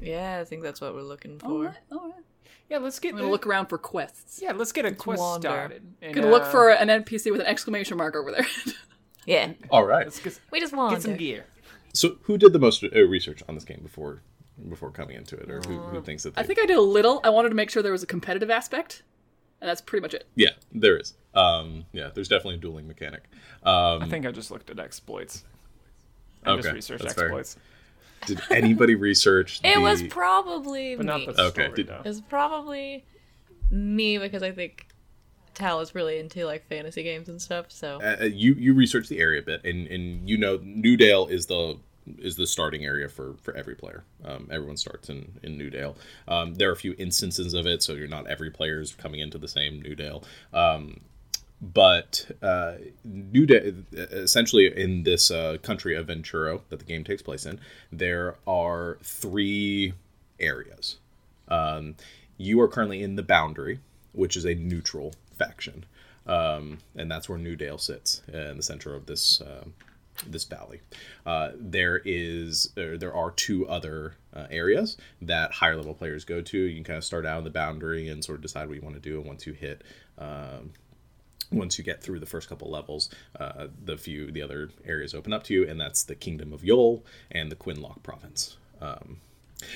Yeah, 0.00 0.38
I 0.40 0.44
think 0.44 0.62
that's 0.62 0.80
what 0.80 0.94
we're 0.94 1.02
looking 1.02 1.40
for. 1.40 1.64
right, 1.64 1.74
all 1.90 2.10
right. 2.10 2.22
yeah, 2.70 2.78
let's 2.78 3.00
get 3.00 3.14
I'm 3.14 3.18
gonna 3.18 3.30
look 3.32 3.44
around 3.44 3.66
for 3.66 3.76
quests. 3.76 4.40
Yeah, 4.40 4.52
let's 4.52 4.70
get 4.70 4.84
a 4.84 4.92
quest 4.92 5.18
wander. 5.18 5.48
started. 5.48 5.82
And, 6.00 6.14
Gonna 6.14 6.30
look 6.30 6.44
uh, 6.44 6.50
for 6.52 6.70
an 6.70 6.86
NPC 6.86 7.32
with 7.32 7.40
an 7.40 7.48
exclamation 7.48 7.96
mark 7.96 8.14
over 8.14 8.30
there. 8.30 8.46
Yeah, 9.26 9.54
All 9.70 9.84
right. 9.84 10.04
Let's 10.04 10.20
get, 10.20 10.38
we 10.52 10.60
just 10.60 10.74
get 10.74 11.00
some 11.02 11.16
gear. 11.16 11.46
So, 11.94 12.18
who 12.24 12.36
did 12.36 12.52
the 12.52 12.58
most 12.58 12.84
uh, 12.84 12.88
research 13.08 13.42
on 13.48 13.54
this 13.54 13.64
game 13.64 13.80
before 13.82 14.20
before 14.68 14.90
coming 14.90 15.16
into 15.16 15.34
it, 15.34 15.50
or 15.50 15.60
who, 15.62 15.78
who 15.78 16.02
thinks 16.02 16.24
that? 16.24 16.34
They... 16.34 16.42
I 16.42 16.44
think 16.44 16.58
I 16.58 16.66
did 16.66 16.76
a 16.76 16.82
little. 16.82 17.20
I 17.24 17.30
wanted 17.30 17.48
to 17.48 17.54
make 17.54 17.70
sure 17.70 17.82
there 17.82 17.90
was 17.90 18.02
a 18.02 18.06
competitive 18.06 18.50
aspect, 18.50 19.02
and 19.64 19.70
that's 19.70 19.80
pretty 19.80 20.02
much 20.02 20.12
it. 20.12 20.26
Yeah, 20.34 20.50
there 20.74 20.98
is. 20.98 21.14
Um, 21.32 21.86
yeah, 21.94 22.10
there's 22.14 22.28
definitely 22.28 22.56
a 22.56 22.58
dueling 22.58 22.86
mechanic. 22.86 23.22
Um, 23.62 24.02
I 24.02 24.08
think 24.10 24.26
I 24.26 24.30
just 24.30 24.50
looked 24.50 24.68
at 24.68 24.78
exploits. 24.78 25.42
I 26.44 26.54
just 26.56 26.68
Okay, 26.68 26.74
researched 26.74 27.02
that's 27.02 27.14
fair. 27.14 27.24
exploits, 27.24 27.56
did 28.26 28.42
anybody 28.50 28.94
research? 29.10 29.60
It 29.64 29.80
was 29.80 30.02
probably 30.02 30.96
but 30.96 31.06
not 31.06 31.20
me. 31.20 31.26
the 31.32 31.42
Okay, 31.44 31.70
did- 31.74 31.88
It 31.88 32.04
was 32.04 32.20
probably 32.20 33.06
me 33.70 34.18
because 34.18 34.42
I 34.42 34.52
think 34.52 34.86
Tal 35.54 35.80
is 35.80 35.94
really 35.94 36.18
into 36.18 36.44
like 36.44 36.66
fantasy 36.68 37.02
games 37.02 37.30
and 37.30 37.40
stuff. 37.40 37.66
So 37.70 38.02
uh, 38.02 38.24
you 38.24 38.52
you 38.54 38.74
researched 38.74 39.08
the 39.08 39.18
area 39.18 39.40
a 39.40 39.44
bit, 39.44 39.64
and 39.64 39.86
and 39.86 40.28
you 40.28 40.36
know 40.36 40.60
Newdale 40.62 41.26
is 41.28 41.46
the 41.46 41.78
is 42.18 42.36
the 42.36 42.46
starting 42.46 42.84
area 42.84 43.08
for 43.08 43.34
for 43.42 43.54
every 43.56 43.74
player. 43.74 44.04
Um, 44.24 44.48
everyone 44.50 44.76
starts 44.76 45.08
in 45.08 45.38
in 45.42 45.58
Newdale. 45.58 45.96
Um, 46.28 46.54
there 46.54 46.68
are 46.68 46.72
a 46.72 46.76
few 46.76 46.94
instances 46.98 47.54
of 47.54 47.66
it, 47.66 47.82
so 47.82 47.94
you're 47.94 48.08
not 48.08 48.26
every 48.26 48.50
player 48.50 48.80
is 48.80 48.94
coming 48.94 49.20
into 49.20 49.38
the 49.38 49.48
same 49.48 49.80
Newdale. 49.80 50.24
Um, 50.52 51.00
but 51.60 52.30
uh, 52.42 52.74
essentially 53.94 54.66
in 54.76 55.04
this 55.04 55.30
uh, 55.30 55.56
country 55.62 55.94
of 55.96 56.08
Venturo 56.08 56.62
that 56.68 56.78
the 56.78 56.84
game 56.84 57.04
takes 57.04 57.22
place 57.22 57.46
in, 57.46 57.58
there 57.90 58.36
are 58.46 58.98
three 59.02 59.94
areas. 60.38 60.96
Um, 61.48 61.94
you 62.36 62.60
are 62.60 62.68
currently 62.68 63.02
in 63.02 63.16
the 63.16 63.22
boundary, 63.22 63.78
which 64.12 64.36
is 64.36 64.44
a 64.44 64.54
neutral 64.54 65.14
faction, 65.38 65.84
um, 66.26 66.78
and 66.96 67.10
that's 67.10 67.28
where 67.28 67.38
Newdale 67.38 67.78
sits 67.78 68.22
uh, 68.32 68.50
in 68.50 68.56
the 68.56 68.62
center 68.62 68.94
of 68.94 69.06
this 69.06 69.40
uh, 69.40 69.64
this 70.26 70.44
valley. 70.44 70.80
Uh, 71.26 71.50
there 71.56 72.00
is 72.04 72.70
there, 72.74 72.96
there 72.96 73.14
are 73.14 73.30
two 73.30 73.66
other 73.68 74.16
uh, 74.34 74.46
areas 74.50 74.96
that 75.22 75.52
higher 75.52 75.76
level 75.76 75.94
players 75.94 76.24
go 76.24 76.40
to. 76.40 76.58
You 76.58 76.74
can 76.76 76.84
kind 76.84 76.96
of 76.96 77.04
start 77.04 77.26
out 77.26 77.38
in 77.38 77.44
the 77.44 77.50
boundary 77.50 78.08
and 78.08 78.24
sort 78.24 78.36
of 78.36 78.42
decide 78.42 78.68
what 78.68 78.76
you 78.76 78.82
want 78.82 78.96
to 78.96 79.00
do. 79.00 79.18
And 79.18 79.26
once 79.26 79.46
you 79.46 79.52
hit 79.52 79.82
um, 80.18 80.72
once 81.52 81.78
you 81.78 81.84
get 81.84 82.02
through 82.02 82.20
the 82.20 82.26
first 82.26 82.48
couple 82.48 82.70
levels, 82.70 83.10
uh, 83.38 83.68
the 83.84 83.96
few 83.96 84.30
the 84.30 84.42
other 84.42 84.70
areas 84.84 85.14
open 85.14 85.32
up 85.32 85.44
to 85.44 85.54
you, 85.54 85.68
and 85.68 85.80
that's 85.80 86.04
the 86.04 86.14
Kingdom 86.14 86.52
of 86.52 86.62
Yol 86.62 87.02
and 87.30 87.50
the 87.50 87.56
Quinlock 87.56 88.02
Province. 88.02 88.56
Um, 88.80 89.18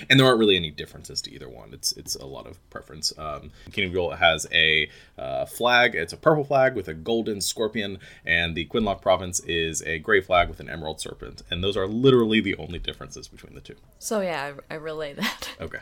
and 0.08 0.18
there 0.18 0.26
aren't 0.26 0.38
really 0.38 0.56
any 0.56 0.70
differences 0.70 1.20
to 1.22 1.32
either 1.32 1.48
one. 1.48 1.72
It's 1.72 1.92
it's 1.92 2.14
a 2.16 2.26
lot 2.26 2.46
of 2.46 2.58
preference. 2.70 3.12
Um, 3.18 3.50
Kingdom 3.72 3.96
of 3.96 4.10
Yol 4.12 4.18
has 4.18 4.46
a 4.52 4.88
uh, 5.18 5.46
flag. 5.46 5.94
It's 5.94 6.12
a 6.12 6.16
purple 6.16 6.44
flag 6.44 6.74
with 6.74 6.88
a 6.88 6.94
golden 6.94 7.40
scorpion, 7.40 7.98
and 8.24 8.54
the 8.54 8.64
Quinlock 8.66 9.00
Province 9.02 9.40
is 9.40 9.82
a 9.82 9.98
gray 9.98 10.20
flag 10.20 10.48
with 10.48 10.60
an 10.60 10.68
emerald 10.68 11.00
serpent. 11.00 11.42
And 11.50 11.62
those 11.62 11.76
are 11.76 11.86
literally 11.86 12.40
the 12.40 12.56
only 12.56 12.78
differences 12.78 13.28
between 13.28 13.54
the 13.54 13.60
two. 13.60 13.76
so 13.98 14.20
yeah, 14.20 14.52
I, 14.70 14.74
I 14.74 14.76
relay 14.76 15.14
that. 15.14 15.50
Okay. 15.60 15.78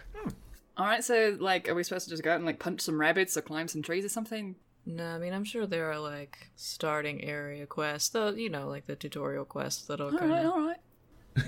All 0.78 0.86
right, 0.86 1.02
so 1.02 1.36
like, 1.40 1.68
are 1.68 1.74
we 1.74 1.82
supposed 1.82 2.04
to 2.04 2.10
just 2.10 2.22
go 2.22 2.30
out 2.32 2.36
and 2.36 2.44
like 2.44 2.58
punch 2.58 2.82
some 2.82 3.00
rabbits 3.00 3.36
or 3.36 3.40
climb 3.42 3.66
some 3.68 3.82
trees 3.82 4.04
or 4.04 4.08
something? 4.10 4.56
no, 4.88 5.04
I 5.04 5.18
mean 5.18 5.32
I'm 5.32 5.44
sure 5.44 5.66
there 5.66 5.90
are 5.90 5.98
like 5.98 6.50
starting 6.54 7.24
area 7.24 7.66
quests, 7.66 8.10
though 8.10 8.30
you 8.30 8.48
know 8.50 8.68
like 8.68 8.86
the 8.86 8.94
tutorial 8.94 9.44
quests 9.44 9.86
that'll 9.86 10.12
All 10.12 10.18
kind 10.18 10.30
right, 10.30 10.44
of 10.44 10.52
all 10.52 10.66
right. 10.66 10.76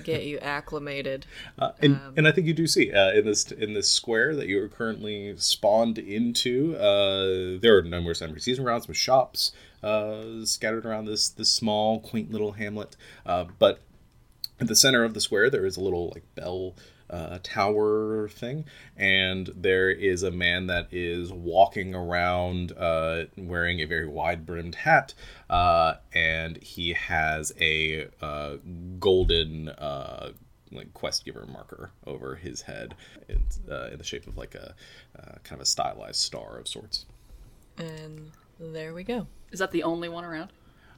Get 0.03 0.25
you 0.25 0.39
acclimated. 0.39 1.25
Uh, 1.57 1.71
and, 1.81 1.95
Um, 1.95 2.13
and 2.15 2.27
I 2.27 2.31
think 2.31 2.47
you 2.47 2.53
do 2.53 2.67
see 2.67 2.91
uh, 2.93 3.11
in 3.11 3.25
this 3.25 3.51
in 3.51 3.73
this 3.73 3.89
square 3.89 4.33
that 4.35 4.47
you 4.47 4.63
are 4.63 4.69
currently 4.69 5.35
spawned 5.37 5.97
into. 5.97 6.75
Uh, 6.77 7.59
there 7.59 7.77
are 7.77 7.81
numerous 7.81 8.21
season 8.37 8.65
around, 8.65 8.83
some 8.83 8.93
shops 8.93 9.51
uh, 9.83 10.45
scattered 10.45 10.85
around 10.85 11.05
this 11.05 11.29
this 11.29 11.49
small, 11.51 11.99
quaint 11.99 12.31
little 12.31 12.53
hamlet. 12.53 12.95
Uh, 13.25 13.45
but 13.57 13.79
at 14.59 14.67
the 14.67 14.75
center 14.75 15.03
of 15.03 15.13
the 15.13 15.21
square, 15.21 15.49
there 15.49 15.65
is 15.65 15.77
a 15.77 15.81
little 15.81 16.11
like 16.13 16.23
bell 16.35 16.75
uh, 17.09 17.39
tower 17.43 18.29
thing, 18.29 18.65
and 18.97 19.49
there 19.55 19.89
is 19.89 20.23
a 20.23 20.31
man 20.31 20.67
that 20.67 20.87
is 20.91 21.31
walking 21.31 21.95
around 21.95 22.71
uh, 22.77 23.25
wearing 23.37 23.81
a 23.81 23.85
very 23.85 24.07
wide 24.07 24.45
brimmed 24.45 24.75
hat, 24.75 25.13
uh, 25.49 25.95
and 26.13 26.57
he 26.57 26.93
has 26.93 27.53
a 27.59 28.07
uh, 28.21 28.57
golden. 28.99 29.69
Uh, 29.69 30.31
like 30.71 30.93
quest 30.93 31.25
giver 31.25 31.47
marker 31.51 31.89
over 32.05 32.35
his 32.35 32.61
head 32.61 32.93
it's, 33.27 33.59
uh, 33.71 33.89
in 33.91 33.97
the 33.97 34.03
shape 34.03 34.27
of 34.27 34.37
like 34.37 34.53
a 34.53 34.75
uh, 35.17 35.31
kind 35.43 35.53
of 35.53 35.61
a 35.61 35.65
stylized 35.65 36.17
star 36.17 36.59
of 36.59 36.67
sorts 36.67 37.07
And 37.79 38.31
there 38.59 38.93
we 38.93 39.03
go. 39.03 39.27
Is 39.51 39.59
that 39.59 39.71
the 39.71 39.83
only 39.83 40.09
one 40.09 40.25
around? 40.25 40.51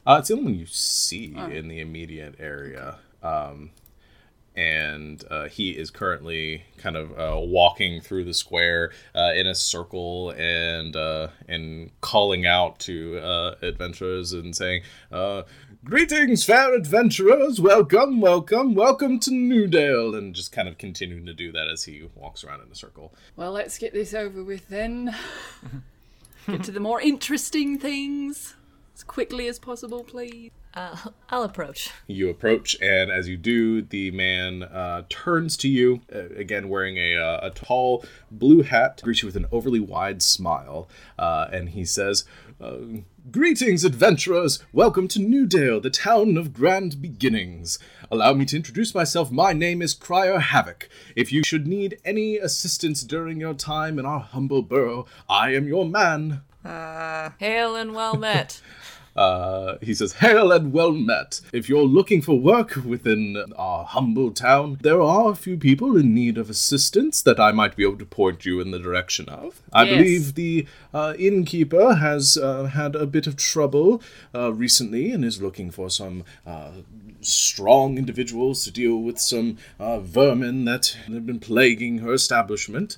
Uh, 0.05 0.17
it's 0.19 0.29
the 0.29 0.33
only 0.33 0.45
one 0.45 0.55
you 0.55 0.65
see 0.65 1.33
in 1.35 1.67
the 1.67 1.79
immediate 1.79 2.35
area. 2.39 2.97
Um, 3.21 3.69
and 4.55 5.23
uh, 5.29 5.47
he 5.47 5.71
is 5.71 5.89
currently 5.89 6.63
kind 6.77 6.97
of 6.97 7.11
uh, 7.11 7.39
walking 7.39 8.01
through 8.01 8.25
the 8.25 8.33
square 8.33 8.91
uh, 9.15 9.31
in 9.33 9.47
a 9.47 9.55
circle 9.55 10.31
and 10.31 10.95
uh, 10.95 11.27
and 11.47 11.91
calling 12.01 12.45
out 12.45 12.79
to 12.79 13.17
uh, 13.19 13.55
adventurers 13.61 14.33
and 14.33 14.55
saying, 14.55 14.83
uh, 15.11 15.43
"Greetings, 15.85 16.43
fair 16.43 16.73
adventurers! 16.75 17.61
Welcome, 17.61 18.19
welcome, 18.19 18.75
welcome 18.75 19.19
to 19.21 19.31
Newdale!" 19.31 20.15
And 20.15 20.35
just 20.35 20.51
kind 20.51 20.67
of 20.67 20.77
continuing 20.77 21.25
to 21.25 21.33
do 21.33 21.51
that 21.53 21.67
as 21.69 21.85
he 21.85 22.09
walks 22.15 22.43
around 22.43 22.61
in 22.61 22.71
a 22.71 22.75
circle. 22.75 23.13
Well, 23.35 23.51
let's 23.51 23.77
get 23.77 23.93
this 23.93 24.13
over 24.13 24.43
with 24.43 24.67
then. 24.67 25.15
get 26.47 26.63
to 26.63 26.71
the 26.71 26.79
more 26.79 26.99
interesting 26.99 27.79
things 27.79 28.55
as 28.93 29.03
quickly 29.03 29.47
as 29.47 29.59
possible, 29.59 30.03
please. 30.03 30.51
Uh, 30.73 30.95
I'll 31.29 31.43
approach. 31.43 31.91
You 32.07 32.29
approach, 32.29 32.77
and 32.81 33.11
as 33.11 33.27
you 33.27 33.37
do, 33.37 33.81
the 33.81 34.11
man 34.11 34.63
uh, 34.63 35.03
turns 35.09 35.57
to 35.57 35.69
you, 35.69 36.01
uh, 36.13 36.29
again 36.35 36.69
wearing 36.69 36.97
a, 36.97 37.15
uh, 37.15 37.39
a 37.43 37.49
tall 37.51 38.05
blue 38.29 38.63
hat, 38.63 39.01
greets 39.03 39.21
you 39.21 39.27
with 39.27 39.35
an 39.35 39.47
overly 39.51 39.79
wide 39.79 40.21
smile, 40.21 40.89
uh, 41.17 41.47
and 41.51 41.69
he 41.69 41.85
says, 41.85 42.25
uh, 42.59 42.77
Greetings, 43.31 43.85
adventurers! 43.85 44.63
Welcome 44.73 45.07
to 45.09 45.19
Newdale, 45.19 45.79
the 45.79 45.91
town 45.91 46.37
of 46.37 46.53
grand 46.53 47.01
beginnings. 47.01 47.77
Allow 48.09 48.33
me 48.33 48.45
to 48.45 48.55
introduce 48.55 48.95
myself. 48.95 49.31
My 49.31 49.53
name 49.53 49.81
is 49.81 49.93
Crier 49.93 50.39
Havoc. 50.39 50.89
If 51.15 51.31
you 51.31 51.43
should 51.43 51.67
need 51.67 51.99
any 52.03 52.37
assistance 52.37 53.03
during 53.03 53.39
your 53.39 53.53
time 53.53 53.99
in 53.99 54.05
our 54.07 54.19
humble 54.19 54.63
borough, 54.63 55.05
I 55.29 55.53
am 55.53 55.67
your 55.67 55.85
man. 55.85 56.41
Hail 56.63 57.75
and 57.75 57.93
well 57.93 58.17
met. 58.17 58.61
Uh, 59.15 59.75
he 59.81 59.93
says, 59.93 60.13
Hail 60.13 60.51
and 60.51 60.71
well 60.71 60.91
met. 60.91 61.41
If 61.51 61.67
you're 61.67 61.83
looking 61.83 62.21
for 62.21 62.39
work 62.39 62.75
within 62.85 63.43
our 63.57 63.83
humble 63.83 64.31
town, 64.31 64.77
there 64.81 65.01
are 65.01 65.31
a 65.31 65.35
few 65.35 65.57
people 65.57 65.97
in 65.97 66.13
need 66.13 66.37
of 66.37 66.49
assistance 66.49 67.21
that 67.23 67.39
I 67.39 67.51
might 67.51 67.75
be 67.75 67.83
able 67.83 67.97
to 67.97 68.05
point 68.05 68.45
you 68.45 68.59
in 68.61 68.71
the 68.71 68.79
direction 68.79 69.27
of. 69.29 69.61
I 69.73 69.83
Yes. 69.83 69.89
believe 69.97 70.35
the 70.35 70.67
uh, 70.93 71.13
innkeeper 71.19 71.95
has 71.95 72.37
uh, 72.37 72.65
had 72.65 72.95
a 72.95 73.05
bit 73.05 73.27
of 73.27 73.35
trouble 73.35 74.01
uh, 74.33 74.53
recently 74.53 75.11
and 75.11 75.25
is 75.25 75.41
looking 75.41 75.71
for 75.71 75.89
some 75.89 76.23
uh, 76.45 76.71
strong 77.19 77.97
individuals 77.97 78.63
to 78.63 78.71
deal 78.71 78.97
with 78.97 79.19
some 79.19 79.57
uh, 79.79 79.99
vermin 79.99 80.65
that 80.65 80.97
have 81.07 81.25
been 81.25 81.39
plaguing 81.39 81.99
her 81.99 82.13
establishment 82.13 82.97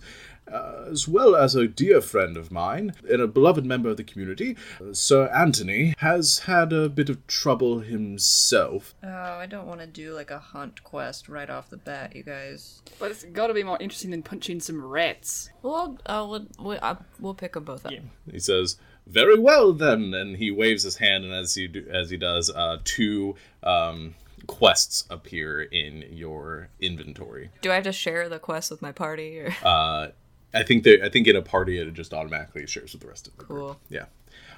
uh, 0.51 0.85
as 0.91 1.07
well 1.07 1.35
as 1.35 1.55
a 1.55 1.67
dear 1.67 2.01
friend 2.01 2.37
of 2.37 2.51
mine 2.51 2.93
and 3.09 3.21
a 3.21 3.27
beloved 3.27 3.65
member 3.65 3.89
of 3.89 3.97
the 3.97 4.03
community, 4.03 4.55
uh, 4.81 4.93
Sir 4.93 5.27
Anthony, 5.27 5.93
has 5.99 6.39
had 6.39 6.71
a 6.73 6.89
bit 6.89 7.09
of 7.09 7.25
trouble 7.27 7.79
himself. 7.79 8.93
Oh, 9.03 9.07
I 9.09 9.45
don't 9.45 9.67
want 9.67 9.79
to 9.81 9.87
do 9.87 10.13
like 10.13 10.31
a 10.31 10.39
hunt 10.39 10.83
quest 10.83 11.29
right 11.29 11.49
off 11.49 11.69
the 11.69 11.77
bat, 11.77 12.15
you 12.15 12.23
guys. 12.23 12.81
But 12.99 13.11
it's 13.11 13.23
got 13.23 13.47
to 13.47 13.53
be 13.53 13.63
more 13.63 13.77
interesting 13.79 14.11
than 14.11 14.23
punching 14.23 14.59
some 14.59 14.83
rats. 14.83 15.49
Well, 15.61 15.97
uh, 16.05 16.25
we'll, 16.29 16.45
we'll, 16.59 16.79
uh, 16.81 16.95
we'll 17.19 17.33
pick 17.33 17.53
them 17.53 17.63
both 17.63 17.85
up. 17.85 17.93
He 18.31 18.39
says, 18.39 18.77
"Very 19.07 19.39
well 19.39 19.73
then," 19.73 20.13
and 20.13 20.37
he 20.37 20.51
waves 20.51 20.83
his 20.83 20.97
hand, 20.97 21.23
and 21.25 21.33
as 21.33 21.55
he 21.55 21.67
do, 21.67 21.85
as 21.91 22.09
he 22.09 22.17
does, 22.17 22.49
uh, 22.49 22.77
two 22.83 23.35
um, 23.63 24.15
quests 24.47 25.05
appear 25.09 25.61
in 25.61 26.03
your 26.11 26.69
inventory. 26.79 27.49
Do 27.61 27.71
I 27.71 27.75
have 27.75 27.83
to 27.85 27.93
share 27.93 28.27
the 28.29 28.39
quest 28.39 28.69
with 28.71 28.81
my 28.81 28.91
party? 28.91 29.39
Or 29.39 29.55
Uh, 29.63 30.07
I 30.53 30.63
think 30.63 30.83
that 30.83 31.03
I 31.03 31.09
think 31.09 31.27
in 31.27 31.35
a 31.35 31.41
party 31.41 31.77
it 31.77 31.93
just 31.93 32.13
automatically 32.13 32.65
shares 32.67 32.93
with 32.93 33.01
the 33.01 33.07
rest 33.07 33.27
of 33.27 33.35
the 33.37 33.43
group. 33.43 33.59
Cool. 33.59 33.79
Yeah. 33.89 34.05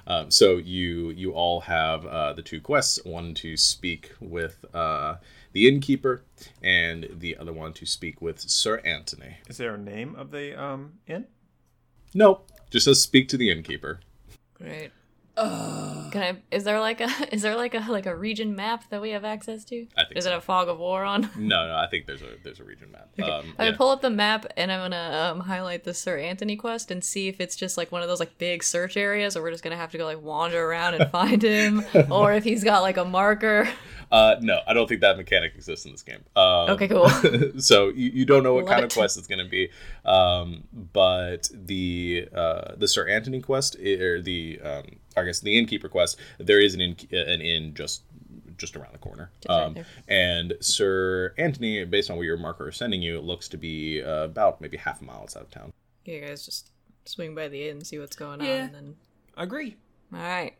Um, 0.06 0.30
so 0.30 0.56
you 0.56 1.10
you 1.10 1.32
all 1.32 1.60
have 1.60 2.06
uh, 2.06 2.32
the 2.32 2.42
two 2.42 2.60
quests: 2.60 3.04
one 3.04 3.34
to 3.34 3.56
speak 3.56 4.12
with 4.20 4.64
uh, 4.74 5.16
the 5.52 5.68
innkeeper, 5.68 6.22
and 6.62 7.08
the 7.18 7.36
other 7.36 7.52
one 7.52 7.72
to 7.74 7.86
speak 7.86 8.22
with 8.22 8.40
Sir 8.40 8.78
Anthony. 8.84 9.38
Is 9.48 9.56
there 9.56 9.74
a 9.74 9.78
name 9.78 10.14
of 10.14 10.30
the 10.30 10.60
um 10.60 10.94
inn? 11.06 11.26
No, 12.14 12.42
just 12.70 12.84
says 12.84 13.02
speak 13.02 13.28
to 13.28 13.36
the 13.36 13.50
innkeeper. 13.50 14.00
Great. 14.54 14.90
Can 15.36 16.22
I? 16.22 16.36
Is 16.50 16.64
there 16.64 16.80
like 16.80 17.00
a? 17.00 17.08
Is 17.34 17.42
there 17.42 17.56
like 17.56 17.74
a 17.74 17.84
like 17.88 18.06
a 18.06 18.16
region 18.16 18.56
map 18.56 18.88
that 18.90 19.02
we 19.02 19.10
have 19.10 19.24
access 19.24 19.64
to? 19.66 19.86
I 19.96 20.04
think 20.04 20.16
Is 20.16 20.24
so. 20.24 20.32
it 20.32 20.36
a 20.36 20.40
fog 20.40 20.68
of 20.68 20.78
war 20.78 21.04
on? 21.04 21.28
No, 21.36 21.68
no, 21.68 21.76
I 21.76 21.86
think 21.86 22.06
there's 22.06 22.22
a 22.22 22.36
there's 22.42 22.60
a 22.60 22.64
region 22.64 22.90
map. 22.90 23.08
Um, 23.22 23.28
I'm 23.30 23.44
yeah. 23.46 23.52
gonna 23.58 23.76
pull 23.76 23.90
up 23.90 24.00
the 24.00 24.10
map 24.10 24.46
and 24.56 24.72
I'm 24.72 24.80
gonna 24.80 25.32
um, 25.32 25.40
highlight 25.40 25.84
the 25.84 25.94
Sir 25.94 26.18
Anthony 26.18 26.56
quest 26.56 26.90
and 26.90 27.04
see 27.04 27.28
if 27.28 27.40
it's 27.40 27.54
just 27.54 27.76
like 27.76 27.92
one 27.92 28.02
of 28.02 28.08
those 28.08 28.18
like 28.20 28.38
big 28.38 28.64
search 28.64 28.96
areas, 28.96 29.36
or 29.36 29.42
we're 29.42 29.50
just 29.50 29.62
gonna 29.62 29.76
have 29.76 29.92
to 29.92 29.98
go 29.98 30.04
like 30.06 30.22
wander 30.22 30.64
around 30.64 30.94
and 30.94 31.10
find 31.10 31.42
him, 31.42 31.84
or 32.10 32.32
if 32.32 32.44
he's 32.44 32.64
got 32.64 32.80
like 32.82 32.96
a 32.96 33.04
marker. 33.04 33.68
Uh, 34.10 34.36
no, 34.40 34.60
I 34.66 34.72
don't 34.74 34.88
think 34.88 35.00
that 35.00 35.16
mechanic 35.16 35.54
exists 35.56 35.84
in 35.84 35.92
this 35.92 36.02
game. 36.02 36.24
Um, 36.36 36.70
Okay, 36.70 36.88
cool. 36.88 37.08
so 37.58 37.88
you, 37.88 38.10
you 38.10 38.24
don't 38.24 38.42
know 38.42 38.54
what 38.54 38.64
Love 38.64 38.72
kind 38.72 38.84
of 38.84 38.92
quest 38.92 39.18
it's 39.18 39.26
going 39.26 39.44
to 39.44 39.50
be, 39.50 39.68
um, 40.04 40.64
but 40.92 41.48
the 41.52 42.28
uh, 42.34 42.74
the 42.76 42.86
Sir 42.88 43.08
Anthony 43.08 43.40
quest 43.40 43.76
or 43.76 44.20
the 44.22 44.60
um, 44.62 44.84
I 45.16 45.24
guess 45.24 45.40
the 45.40 45.56
innkeeper 45.58 45.88
quest, 45.88 46.18
there 46.38 46.60
is 46.60 46.74
an 46.74 46.80
inn, 46.80 46.96
an 47.10 47.40
inn 47.40 47.74
just 47.74 48.02
just 48.58 48.76
around 48.76 48.92
the 48.94 48.98
corner. 48.98 49.30
Just 49.42 49.48
right 49.50 49.64
Um, 49.78 49.84
and 50.08 50.54
Sir 50.60 51.34
Anthony, 51.36 51.84
based 51.84 52.10
on 52.10 52.16
what 52.16 52.22
your 52.24 52.36
marker 52.38 52.68
is 52.68 52.76
sending 52.76 53.02
you, 53.02 53.18
it 53.18 53.24
looks 53.24 53.48
to 53.48 53.56
be 53.58 54.02
uh, 54.02 54.24
about 54.24 54.60
maybe 54.60 54.76
half 54.78 55.02
a 55.02 55.04
mile 55.04 55.20
outside 55.22 55.42
of 55.42 55.50
town. 55.50 55.72
You 56.04 56.20
guys 56.20 56.44
just 56.44 56.70
swing 57.04 57.34
by 57.34 57.48
the 57.48 57.68
inn, 57.68 57.84
see 57.84 57.98
what's 57.98 58.16
going 58.16 58.40
on, 58.40 58.46
Yeah. 58.46 58.64
and 58.64 58.74
then 58.74 58.96
Agree. 59.36 59.76
all 60.14 60.20
right 60.20 60.54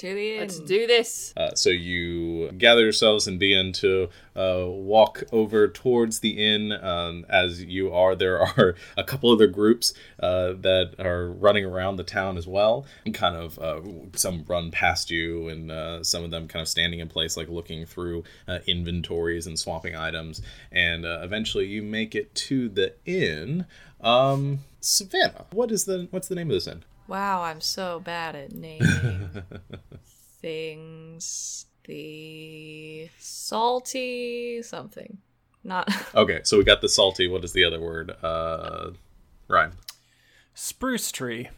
to 0.00 0.14
the 0.14 0.34
inn. 0.34 0.40
Let's 0.40 0.58
do 0.58 0.86
this. 0.86 1.34
Uh, 1.36 1.54
so 1.54 1.68
you 1.68 2.50
gather 2.52 2.80
yourselves 2.80 3.26
and 3.26 3.38
begin 3.38 3.72
to 3.74 4.08
uh, 4.34 4.64
walk 4.66 5.22
over 5.30 5.68
towards 5.68 6.20
the 6.20 6.30
inn. 6.30 6.72
Um, 6.72 7.26
as 7.28 7.62
you 7.62 7.92
are, 7.92 8.16
there 8.16 8.40
are 8.40 8.74
a 8.96 9.04
couple 9.04 9.30
other 9.30 9.46
groups 9.46 9.92
uh, 10.18 10.54
that 10.60 10.94
are 10.98 11.30
running 11.30 11.64
around 11.64 11.96
the 11.96 12.04
town 12.04 12.38
as 12.38 12.46
well. 12.46 12.86
And 13.04 13.14
kind 13.14 13.36
of 13.36 13.58
uh, 13.58 13.80
some 14.14 14.44
run 14.48 14.70
past 14.70 15.10
you, 15.10 15.48
and 15.48 15.70
uh, 15.70 16.02
some 16.02 16.24
of 16.24 16.30
them 16.30 16.48
kind 16.48 16.62
of 16.62 16.68
standing 16.68 17.00
in 17.00 17.08
place, 17.08 17.36
like 17.36 17.48
looking 17.48 17.84
through 17.84 18.24
uh, 18.48 18.60
inventories 18.66 19.46
and 19.46 19.58
swapping 19.58 19.94
items. 19.94 20.40
And 20.72 21.04
uh, 21.04 21.20
eventually, 21.22 21.66
you 21.66 21.82
make 21.82 22.14
it 22.14 22.34
to 22.46 22.68
the 22.68 22.94
inn. 23.04 23.66
Um, 24.00 24.60
Savannah, 24.80 25.44
what 25.52 25.70
is 25.70 25.84
the 25.84 26.08
what's 26.10 26.28
the 26.28 26.34
name 26.34 26.48
of 26.48 26.54
this 26.54 26.66
inn? 26.66 26.84
Wow, 27.10 27.42
I'm 27.42 27.60
so 27.60 27.98
bad 27.98 28.36
at 28.36 28.52
naming 28.52 29.42
things. 30.40 31.66
The 31.82 33.10
salty 33.18 34.62
something, 34.62 35.18
not 35.64 35.88
Okay, 36.14 36.38
so 36.44 36.56
we 36.56 36.62
got 36.62 36.80
the 36.80 36.88
salty. 36.88 37.26
What 37.26 37.42
is 37.42 37.52
the 37.52 37.64
other 37.64 37.80
word? 37.80 38.14
Uh, 38.22 38.90
Ryan. 39.48 39.72
Spruce 40.54 41.10
tree. 41.10 41.48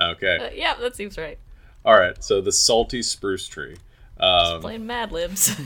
Okay. 0.00 0.38
Uh, 0.38 0.50
yeah, 0.54 0.76
that 0.76 0.96
seems 0.96 1.18
right. 1.18 1.38
All 1.84 1.98
right, 1.98 2.24
so 2.24 2.40
the 2.40 2.52
salty 2.52 3.02
spruce 3.02 3.46
tree. 3.48 3.76
Um, 4.18 4.62
Playing 4.62 4.86
Mad 4.86 5.12
Libs. 5.12 5.54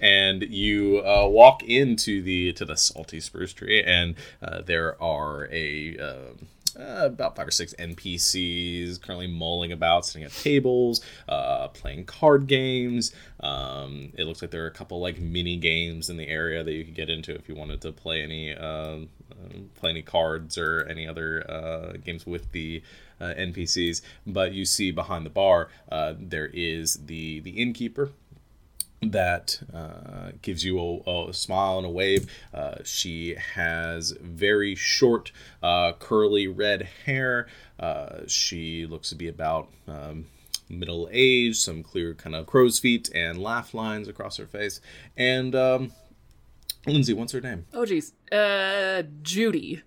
and 0.00 0.42
you 0.42 1.02
uh, 1.04 1.26
walk 1.26 1.62
into 1.62 2.22
the 2.22 2.52
to 2.54 2.64
the 2.64 2.76
salty 2.76 3.20
spruce 3.20 3.52
tree, 3.52 3.82
and 3.82 4.14
uh, 4.42 4.62
there 4.62 5.00
are 5.02 5.48
a 5.52 5.96
um, 5.98 6.48
uh, 6.78 7.06
about 7.06 7.34
five 7.34 7.48
or 7.48 7.50
six 7.50 7.74
NPCs 7.74 9.00
currently 9.02 9.26
mulling 9.26 9.72
about, 9.72 10.06
sitting 10.06 10.22
at 10.22 10.32
tables, 10.32 11.00
uh, 11.28 11.68
playing 11.68 12.04
card 12.04 12.46
games. 12.46 13.12
Um, 13.40 14.12
it 14.16 14.24
looks 14.24 14.42
like 14.42 14.50
there 14.50 14.64
are 14.64 14.68
a 14.68 14.72
couple 14.72 15.00
like 15.00 15.18
mini 15.18 15.56
games 15.56 16.08
in 16.08 16.16
the 16.16 16.28
area 16.28 16.62
that 16.62 16.72
you 16.72 16.84
could 16.84 16.94
get 16.94 17.10
into 17.10 17.34
if 17.34 17.48
you 17.48 17.54
wanted 17.54 17.80
to 17.82 17.92
play 17.92 18.22
any 18.22 18.54
um, 18.54 19.08
play 19.74 19.90
any 19.90 20.02
cards 20.02 20.58
or 20.58 20.86
any 20.88 21.06
other 21.06 21.48
uh, 21.50 21.92
games 22.04 22.26
with 22.26 22.52
the 22.52 22.82
uh, 23.20 23.34
NPCs. 23.36 24.02
But 24.26 24.52
you 24.52 24.64
see 24.64 24.90
behind 24.90 25.26
the 25.26 25.30
bar, 25.30 25.68
uh, 25.90 26.14
there 26.18 26.50
is 26.52 27.06
the 27.06 27.40
the 27.40 27.50
innkeeper 27.50 28.10
that 29.02 29.60
uh, 29.72 30.32
gives 30.42 30.64
you 30.64 30.78
a, 30.80 31.28
a 31.28 31.34
smile 31.34 31.78
and 31.78 31.86
a 31.86 31.90
wave. 31.90 32.30
Uh, 32.52 32.76
she 32.84 33.36
has 33.54 34.10
very 34.20 34.74
short, 34.74 35.30
uh, 35.62 35.92
curly 35.98 36.48
red 36.48 36.88
hair. 37.06 37.46
Uh, 37.78 38.20
she 38.26 38.86
looks 38.86 39.08
to 39.10 39.14
be 39.14 39.28
about 39.28 39.68
um, 39.86 40.26
middle 40.68 41.08
age, 41.12 41.58
some 41.58 41.82
clear 41.82 42.14
kind 42.14 42.34
of 42.34 42.46
crow's 42.46 42.78
feet 42.78 43.08
and 43.14 43.40
laugh 43.42 43.72
lines 43.72 44.08
across 44.08 44.36
her 44.36 44.46
face. 44.46 44.80
And 45.16 45.54
um, 45.54 45.92
Lindsay, 46.86 47.12
what's 47.12 47.32
her 47.32 47.40
name? 47.40 47.66
Oh, 47.72 47.86
geez. 47.86 48.12
Uh, 48.32 49.02
Judy. 49.22 49.82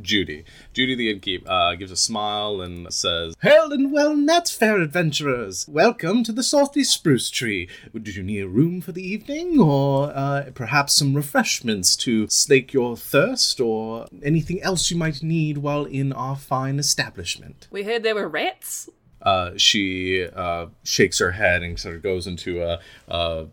Judy. 0.00 0.44
Judy 0.72 0.94
the 0.94 1.14
innkeep 1.14 1.46
uh, 1.46 1.74
gives 1.74 1.90
a 1.90 1.96
smile 1.96 2.60
and 2.60 2.92
says, 2.92 3.34
Hail 3.42 3.72
and 3.72 3.92
well 3.92 4.14
met, 4.14 4.48
fair 4.48 4.80
adventurers! 4.80 5.66
Welcome 5.68 6.22
to 6.24 6.32
the 6.32 6.42
salty 6.42 6.84
spruce 6.84 7.30
tree. 7.30 7.68
Did 7.92 8.16
you 8.16 8.22
need 8.22 8.40
a 8.40 8.48
room 8.48 8.80
for 8.80 8.92
the 8.92 9.06
evening, 9.06 9.58
or 9.60 10.12
uh, 10.14 10.50
perhaps 10.54 10.94
some 10.94 11.14
refreshments 11.14 11.96
to 11.96 12.28
slake 12.28 12.72
your 12.72 12.96
thirst, 12.96 13.60
or 13.60 14.06
anything 14.22 14.62
else 14.62 14.90
you 14.90 14.96
might 14.96 15.22
need 15.22 15.58
while 15.58 15.84
in 15.84 16.12
our 16.12 16.36
fine 16.36 16.78
establishment? 16.78 17.68
We 17.70 17.84
heard 17.84 18.02
there 18.02 18.14
were 18.14 18.28
rats. 18.28 18.88
uh, 19.22 19.52
she 19.56 20.26
uh, 20.34 20.66
shakes 20.84 21.18
her 21.18 21.32
head 21.32 21.62
and 21.62 21.78
sort 21.78 21.96
of 21.96 22.02
goes 22.02 22.26
into 22.26 22.62
a, 22.62 22.78
a, 23.08 23.46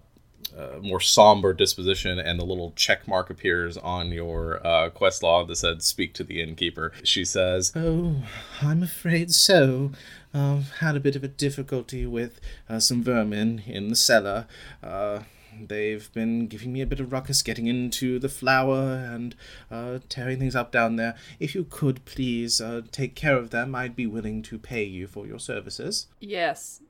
uh, 0.57 0.79
more 0.81 0.99
somber 0.99 1.53
disposition, 1.53 2.19
and 2.19 2.39
the 2.39 2.45
little 2.45 2.73
check 2.75 3.07
mark 3.07 3.29
appears 3.29 3.77
on 3.77 4.11
your 4.11 4.65
uh, 4.65 4.89
quest 4.89 5.23
log 5.23 5.47
that 5.47 5.55
said 5.55 5.81
"Speak 5.81 6.13
to 6.15 6.23
the 6.23 6.41
innkeeper." 6.41 6.91
She 7.03 7.25
says, 7.25 7.71
Oh, 7.75 8.23
I'm 8.61 8.83
afraid 8.83 9.31
so. 9.31 9.91
I've 10.33 10.71
had 10.79 10.95
a 10.95 10.99
bit 10.99 11.15
of 11.15 11.23
a 11.23 11.27
difficulty 11.27 12.05
with 12.05 12.39
uh, 12.67 12.79
some 12.79 13.03
vermin 13.03 13.63
in 13.67 13.89
the 13.89 13.95
cellar. 13.95 14.47
Uh, 14.81 15.19
they've 15.67 16.11
been 16.13 16.47
giving 16.47 16.73
me 16.73 16.81
a 16.81 16.87
bit 16.87 16.99
of 16.99 17.11
ruckus 17.11 17.41
getting 17.41 17.67
into 17.67 18.17
the 18.17 18.29
flour 18.29 18.95
and 18.95 19.35
uh, 19.69 19.99
tearing 20.09 20.39
things 20.39 20.55
up 20.55 20.71
down 20.71 20.95
there. 20.95 21.15
If 21.39 21.53
you 21.53 21.65
could 21.65 22.03
please 22.05 22.59
uh, 22.59 22.81
take 22.91 23.15
care 23.15 23.37
of 23.37 23.51
them, 23.51 23.75
I'd 23.75 23.95
be 23.95 24.07
willing 24.07 24.41
to 24.43 24.57
pay 24.57 24.83
you 24.83 25.05
for 25.05 25.27
your 25.27 25.39
services. 25.39 26.07
Yes. 26.19 26.81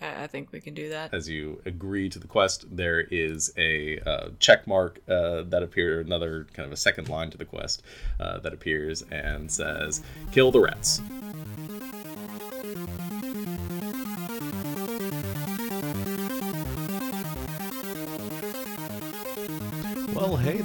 I, 0.00 0.26
think 0.26 0.52
we 0.52 0.60
can 0.60 0.74
do 0.74 0.88
that. 0.90 1.14
as 1.14 1.28
you 1.28 1.60
agree 1.64 2.08
to 2.08 2.18
the 2.18 2.26
quest, 2.26 2.64
there 2.74 3.00
is 3.00 3.52
a 3.56 3.98
uh, 4.00 4.28
check 4.38 4.66
mark 4.66 5.00
uh, 5.08 5.42
that 5.42 5.62
appears, 5.62 6.06
another 6.06 6.46
kind 6.52 6.66
of 6.66 6.72
a 6.72 6.76
second 6.76 7.08
line 7.08 7.30
to 7.30 7.38
the 7.38 7.44
quest 7.44 7.82
uh, 8.20 8.38
that 8.40 8.52
appears 8.52 9.02
and 9.10 9.50
says, 9.50 10.02
"Kill 10.32 10.50
the 10.50 10.60
rats." 10.60 11.00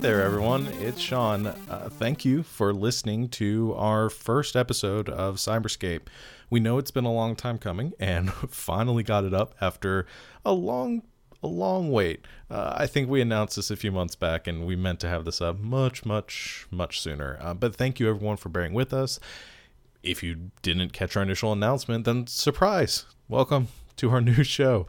There, 0.01 0.23
everyone. 0.23 0.65
It's 0.79 1.01
Sean. 1.01 1.47
Uh, 1.47 1.89
thank 1.91 2.23
you 2.23 2.41
for 2.41 2.71
listening 2.71 3.27
to 3.29 3.73
our 3.75 4.09
first 4.09 4.55
episode 4.55 5.09
of 5.09 5.35
Cyberscape. 5.35 6.03
We 6.49 6.61
know 6.61 6.77
it's 6.77 6.91
been 6.91 7.03
a 7.03 7.11
long 7.11 7.35
time 7.35 7.57
coming, 7.57 7.91
and 7.99 8.31
finally 8.49 9.03
got 9.03 9.25
it 9.25 9.33
up 9.33 9.55
after 9.59 10.05
a 10.45 10.53
long, 10.53 11.01
a 11.43 11.47
long 11.47 11.91
wait. 11.91 12.23
Uh, 12.49 12.75
I 12.77 12.87
think 12.87 13.09
we 13.09 13.19
announced 13.19 13.57
this 13.57 13.71
a 13.71 13.75
few 13.75 13.91
months 13.91 14.15
back, 14.15 14.47
and 14.47 14.65
we 14.65 14.77
meant 14.77 15.01
to 15.01 15.09
have 15.09 15.25
this 15.25 15.41
up 15.41 15.59
much, 15.59 16.05
much, 16.05 16.65
much 16.71 17.01
sooner. 17.01 17.37
Uh, 17.41 17.53
but 17.53 17.75
thank 17.75 17.99
you, 17.99 18.09
everyone, 18.09 18.37
for 18.37 18.47
bearing 18.47 18.73
with 18.73 18.93
us. 18.93 19.19
If 20.01 20.23
you 20.23 20.51
didn't 20.61 20.93
catch 20.93 21.17
our 21.17 21.23
initial 21.23 21.51
announcement, 21.51 22.05
then 22.05 22.25
surprise! 22.25 23.05
Welcome 23.27 23.67
to 23.97 24.11
our 24.11 24.21
new 24.21 24.43
show. 24.45 24.87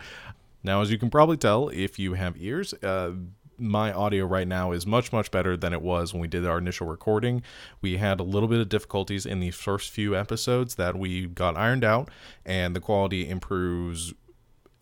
Now, 0.63 0.83
as 0.83 0.91
you 0.91 0.99
can 0.99 1.11
probably 1.11 1.37
tell, 1.39 1.69
if 1.71 1.99
you 1.99 2.15
have 2.15 2.37
ears, 2.39 2.75
uh, 2.75 3.13
my 3.61 3.93
audio 3.93 4.25
right 4.25 4.49
now 4.49 4.73
is 4.73 4.87
much 4.87 5.13
much 5.13 5.31
better 5.31 5.57
than 5.57 5.73
it 5.73 5.83
was 5.83 6.13
when 6.13 6.21
we 6.21 6.29
did 6.29 6.47
our 6.47 6.59
initial 6.59 6.87
recording. 6.87 7.43
We 7.81 7.99
had 7.99 8.19
a 8.19 8.25
little 8.25 8.49
bit 8.49 8.61
of 8.61 8.69
difficulties 8.69 9.27
in 9.27 9.41
the 9.41 9.51
first 9.51 9.91
few 9.91 10.17
episodes 10.17 10.77
that 10.77 10.97
we 10.97 11.27
got 11.27 11.57
ironed 11.57 11.85
out, 11.85 12.11
and 12.45 12.75
the 12.75 12.81
quality 12.81 13.29
improves 13.29 14.15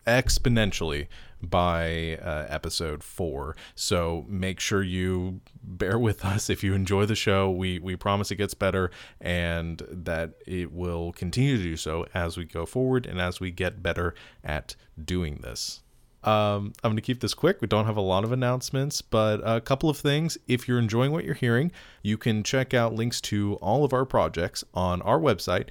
exponentially 0.07 1.07
by 1.41 2.17
uh, 2.17 2.47
episode 2.49 3.03
four. 3.03 3.55
So 3.75 4.25
make 4.27 4.59
sure 4.59 4.81
you 4.81 5.41
bear 5.63 5.97
with 5.99 6.25
us 6.25 6.49
if 6.49 6.63
you 6.63 6.73
enjoy 6.73 7.05
the 7.05 7.15
show. 7.15 7.49
We 7.51 7.79
we 7.79 7.95
promise 7.95 8.31
it 8.31 8.35
gets 8.35 8.53
better 8.53 8.91
and 9.21 9.81
that 9.89 10.33
it 10.45 10.71
will 10.71 11.13
continue 11.13 11.57
to 11.57 11.63
do 11.63 11.77
so 11.77 12.05
as 12.13 12.37
we 12.37 12.45
go 12.45 12.65
forward 12.65 13.05
and 13.05 13.21
as 13.21 13.39
we 13.39 13.51
get 13.51 13.83
better 13.83 14.15
at 14.43 14.75
doing 15.03 15.39
this. 15.41 15.81
Um, 16.29 16.73
I'm 16.83 16.91
going 16.91 16.95
to 16.97 17.01
keep 17.01 17.21
this 17.21 17.33
quick. 17.33 17.59
We 17.59 17.67
don't 17.67 17.85
have 17.85 17.97
a 17.97 18.01
lot 18.01 18.23
of 18.23 18.31
announcements, 18.31 19.01
but 19.01 19.41
a 19.43 19.59
couple 19.59 19.89
of 19.89 19.97
things. 19.97 20.37
If 20.47 20.67
you're 20.67 20.77
enjoying 20.77 21.11
what 21.11 21.25
you're 21.25 21.33
hearing, 21.33 21.71
you 22.03 22.17
can 22.17 22.43
check 22.43 22.73
out 22.73 22.93
links 22.93 23.19
to 23.21 23.55
all 23.55 23.83
of 23.83 23.93
our 23.93 24.05
projects 24.05 24.63
on 24.75 25.01
our 25.01 25.19
website, 25.19 25.69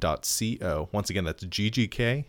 ggk.smvi.co. 0.00 0.88
Once 0.92 1.10
again, 1.10 1.24
that's 1.24 1.44
ggk.smvi.co. 1.44 2.24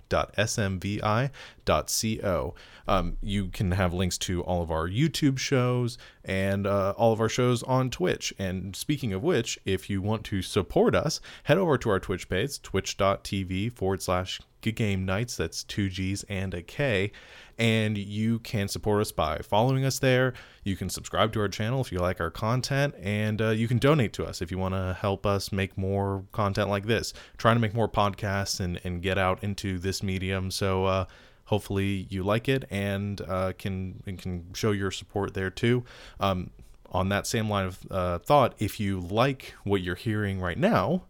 Um, 2.88 3.18
you 3.22 3.48
can 3.50 3.72
have 3.72 3.94
links 3.94 4.18
to 4.20 4.42
all 4.44 4.62
of 4.64 4.72
our 4.72 4.88
YouTube 4.90 5.38
shows 5.38 5.98
and 6.26 6.66
uh, 6.66 6.94
all 6.98 7.14
of 7.14 7.22
our 7.22 7.30
shows 7.30 7.62
on 7.64 7.90
Twitch. 7.90 8.34
And 8.40 8.76
speaking 8.76 9.14
of 9.14 9.24
which, 9.24 9.60
if 9.66 9.90
you 9.90 10.02
want 10.02 10.24
to 10.26 10.42
support 10.42 10.96
us, 10.96 11.22
head 11.44 11.58
over 11.58 11.78
to 11.78 11.90
our 11.90 12.00
Twitch 12.00 12.28
page, 12.30 12.62
twitch.tv 12.62 13.72
forward 13.74 14.02
slash 14.02 14.42
game 14.62 15.06
nights. 15.06 15.38
That's 15.38 15.64
two 15.64 15.90
G's 15.90 16.24
and 16.24 16.54
a 16.54 16.62
K. 16.62 17.12
And 17.60 17.98
you 17.98 18.40
can 18.40 18.68
support 18.68 19.02
us 19.02 19.12
by 19.12 19.40
following 19.40 19.86
us 19.86 20.00
there. 20.00 20.34
You 20.64 20.76
can 20.76 20.90
subscribe 20.90 21.34
to 21.34 21.42
our 21.42 21.50
channel 21.50 21.82
if 21.82 21.92
you 21.92 22.00
like 22.00 22.22
our 22.22 22.32
content, 22.32 22.96
and 23.02 23.42
uh, 23.42 23.50
you 23.50 23.68
can 23.68 23.78
donate 23.78 24.14
to 24.14 24.26
us 24.26 24.42
if 24.42 24.50
you 24.50 24.58
want 24.58 24.74
to 24.76 24.98
help 25.00 25.26
us 25.26 25.52
make 25.52 25.78
more 25.78 26.24
content 26.32 26.70
like 26.70 26.88
this. 26.88 27.14
Trying 27.38 27.58
to 27.58 27.60
make 27.60 27.74
more 27.74 27.90
podcasts 27.90 28.60
and, 28.60 28.80
and 28.84 29.02
get 29.02 29.18
out 29.18 29.44
into 29.44 29.78
this 29.78 30.02
medium. 30.02 30.50
So, 30.52 30.86
uh, 30.86 31.06
hopefully 31.50 32.06
you 32.12 32.22
like 32.22 32.48
it 32.48 32.64
and 32.70 33.22
uh, 33.22 33.52
can 33.58 34.02
and 34.06 34.20
can 34.20 34.46
show 34.54 34.72
your 34.72 34.92
support 34.92 35.34
there 35.34 35.50
too. 35.50 35.84
Um, 36.20 36.52
on 36.92 37.10
that 37.10 37.28
same 37.28 37.50
line 37.50 37.66
of 37.66 37.80
uh, 37.92 38.20
thought, 38.20 38.54
if 38.60 38.80
you 38.80 39.00
like 39.00 39.54
what 39.64 39.82
you're 39.82 39.96
hearing 39.96 40.40
right 40.40 40.58
now, 40.58 41.04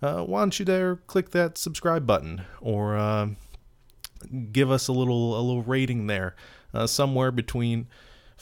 uh, 0.00 0.22
why 0.22 0.40
don't 0.40 0.58
you 0.58 0.64
there 0.64 0.96
click 1.06 1.30
that 1.30 1.58
subscribe 1.58 2.06
button 2.06 2.42
or 2.60 2.96
uh, 2.96 3.28
give 4.52 4.70
us 4.70 4.88
a 4.88 4.92
little 4.92 5.38
a 5.38 5.42
little 5.42 5.62
rating 5.62 6.06
there, 6.06 6.34
uh, 6.74 6.86
somewhere 6.86 7.30
between 7.30 7.86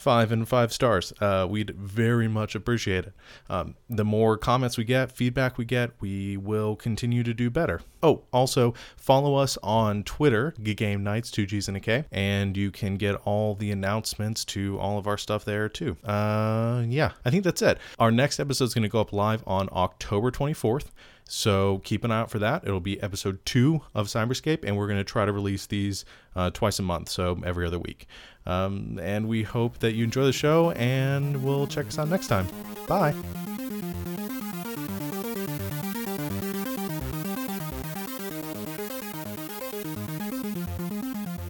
five 0.01 0.31
and 0.31 0.47
five 0.47 0.73
stars. 0.73 1.13
Uh, 1.21 1.45
we'd 1.47 1.69
very 1.71 2.27
much 2.27 2.55
appreciate 2.55 3.05
it. 3.05 3.13
Um, 3.49 3.75
the 3.87 4.03
more 4.03 4.35
comments 4.35 4.75
we 4.75 4.83
get, 4.83 5.11
feedback 5.11 5.59
we 5.59 5.65
get, 5.65 5.91
we 5.99 6.37
will 6.37 6.75
continue 6.75 7.21
to 7.21 7.35
do 7.35 7.51
better. 7.51 7.81
Oh, 8.01 8.23
also 8.33 8.73
follow 8.97 9.35
us 9.35 9.59
on 9.61 10.03
Twitter, 10.03 10.55
Game 10.61 11.03
Nights, 11.03 11.29
two 11.29 11.45
G's 11.45 11.67
and 11.67 11.77
a 11.77 11.79
K, 11.79 12.05
and 12.11 12.57
you 12.57 12.71
can 12.71 12.95
get 12.95 13.15
all 13.25 13.53
the 13.53 13.69
announcements 13.69 14.43
to 14.45 14.79
all 14.79 14.97
of 14.97 15.05
our 15.05 15.17
stuff 15.19 15.45
there 15.45 15.69
too. 15.69 15.95
Uh, 16.03 16.83
yeah, 16.87 17.11
I 17.23 17.29
think 17.29 17.43
that's 17.43 17.61
it. 17.61 17.77
Our 17.99 18.11
next 18.11 18.39
episode 18.39 18.65
is 18.65 18.73
going 18.73 18.83
to 18.83 18.89
go 18.89 19.01
up 19.01 19.13
live 19.13 19.43
on 19.45 19.69
October 19.71 20.31
24th. 20.31 20.85
So 21.25 21.81
keep 21.83 22.03
an 22.03 22.11
eye 22.11 22.19
out 22.19 22.29
for 22.29 22.39
that. 22.39 22.63
It'll 22.65 22.79
be 22.79 23.01
episode 23.01 23.39
two 23.45 23.81
of 23.95 24.07
Cyberscape, 24.07 24.63
and 24.63 24.77
we're 24.77 24.87
going 24.87 24.99
to 24.99 25.03
try 25.03 25.25
to 25.25 25.31
release 25.31 25.65
these 25.65 26.03
uh, 26.35 26.49
twice 26.51 26.79
a 26.79 26.83
month, 26.83 27.09
so 27.09 27.39
every 27.45 27.65
other 27.65 27.79
week. 27.79 28.07
Um, 28.45 28.99
and 29.01 29.27
we 29.27 29.43
hope 29.43 29.79
that 29.79 29.93
you 29.93 30.03
enjoy 30.03 30.23
the 30.23 30.33
show, 30.33 30.71
and 30.71 31.43
we'll 31.43 31.67
check 31.67 31.87
us 31.87 31.99
out 31.99 32.09
next 32.09 32.27
time. 32.27 32.47
Bye. 32.87 33.15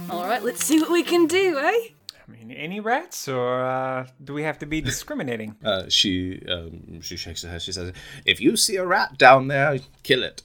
All 0.10 0.28
right, 0.28 0.44
let's 0.44 0.64
see 0.64 0.80
what 0.80 0.92
we 0.92 1.04
can 1.04 1.28
do, 1.28 1.58
eh? 1.60 2.01
I 2.32 2.38
mean, 2.38 2.52
any 2.52 2.80
rats, 2.80 3.28
or 3.28 3.62
uh, 3.62 4.08
do 4.24 4.34
we 4.34 4.44
have 4.44 4.60
to 4.60 4.66
be 4.66 4.82
discriminating? 4.82 5.56
Uh, 5.72 5.88
she 5.90 6.42
um, 6.50 7.02
she 7.02 7.16
shakes 7.16 7.44
her 7.44 7.50
head. 7.50 7.62
She 7.62 7.72
says, 7.72 7.94
"If 8.26 8.42
you 8.42 8.58
see 8.58 8.76
a 8.78 8.86
rat 8.86 9.18
down 9.18 9.48
there, 9.48 9.80
kill 10.04 10.24
it." 10.24 10.44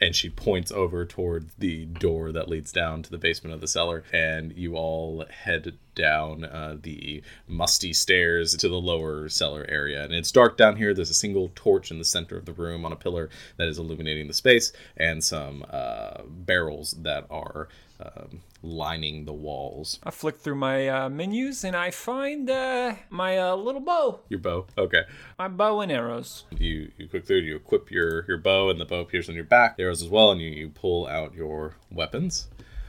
And 0.00 0.16
she 0.16 0.30
points 0.30 0.72
over 0.72 1.04
toward 1.04 1.50
the 1.58 1.84
door 1.84 2.32
that 2.32 2.48
leads 2.48 2.72
down 2.72 3.02
to 3.02 3.10
the 3.10 3.18
basement 3.18 3.54
of 3.54 3.60
the 3.60 3.68
cellar, 3.68 4.02
and 4.12 4.56
you 4.56 4.76
all 4.76 5.24
head 5.28 5.78
down 5.94 6.44
uh, 6.44 6.78
the 6.80 7.22
musty 7.46 7.92
stairs 7.92 8.56
to 8.56 8.68
the 8.68 8.80
lower 8.80 9.28
cellar 9.28 9.66
area. 9.68 10.02
And 10.02 10.14
it's 10.14 10.32
dark 10.32 10.56
down 10.56 10.76
here. 10.76 10.94
There's 10.94 11.10
a 11.10 11.14
single 11.14 11.52
torch 11.54 11.90
in 11.90 11.98
the 11.98 12.04
center 12.04 12.36
of 12.36 12.46
the 12.46 12.54
room 12.54 12.84
on 12.84 12.92
a 12.92 12.96
pillar 12.96 13.28
that 13.58 13.68
is 13.68 13.78
illuminating 13.78 14.26
the 14.26 14.34
space, 14.34 14.72
and 14.96 15.22
some 15.22 15.64
uh, 15.70 16.22
barrels 16.26 16.92
that 17.02 17.26
are 17.30 17.68
um, 18.00 18.40
lining 18.62 19.24
the 19.26 19.32
walls. 19.32 19.98
I 20.02 20.10
flick 20.10 20.36
through 20.38 20.54
my 20.56 20.88
uh, 20.88 21.08
menus 21.08 21.64
and 21.64 21.76
I 21.76 21.90
find 21.90 22.48
uh, 22.48 22.94
my 23.10 23.38
uh, 23.38 23.54
little 23.56 23.80
bow, 23.80 24.20
Your 24.28 24.40
bow, 24.40 24.66
okay. 24.78 25.02
my 25.38 25.48
bow 25.48 25.80
and 25.80 25.92
arrows. 25.92 26.44
you 26.56 26.90
you 26.96 27.08
quick 27.08 27.26
through 27.26 27.38
you 27.38 27.56
equip 27.56 27.90
your 27.90 28.24
your 28.26 28.38
bow 28.38 28.70
and 28.70 28.80
the 28.80 28.84
bow 28.84 29.00
appears 29.00 29.28
on 29.28 29.34
your 29.34 29.44
back 29.44 29.76
arrows 29.78 30.02
as 30.02 30.08
well 30.08 30.30
and 30.32 30.40
you, 30.40 30.48
you 30.50 30.68
pull 30.68 31.06
out 31.06 31.34
your 31.34 31.74
weapons 31.90 32.48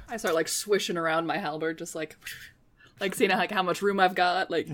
I 0.10 0.18
start 0.18 0.36
like 0.36 0.48
swishing 0.50 0.98
around 0.98 1.26
my 1.26 1.38
halberd, 1.38 1.78
just 1.78 1.96
like, 1.96 2.18
like 3.00 3.16
seeing 3.16 3.32
like 3.32 3.50
how 3.52 3.64
much 3.64 3.82
room 3.82 3.98
I've 4.00 4.14
got. 4.16 4.52
Like, 4.52 4.68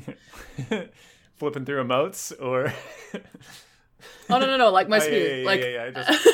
Flipping 1.36 1.64
through 1.66 1.84
emotes, 1.84 2.34
or 2.42 2.74
oh 3.14 4.40
no 4.40 4.40
no 4.48 4.58
no, 4.58 4.72
like 4.72 4.90
my 4.90 4.98
Oh, 4.98 5.00
spear, 5.00 5.28
yeah, 5.28 5.36
yeah, 5.42 5.46
like. 5.46 5.62
yeah, 5.62 5.68
yeah, 5.68 5.90
just- 6.12 6.28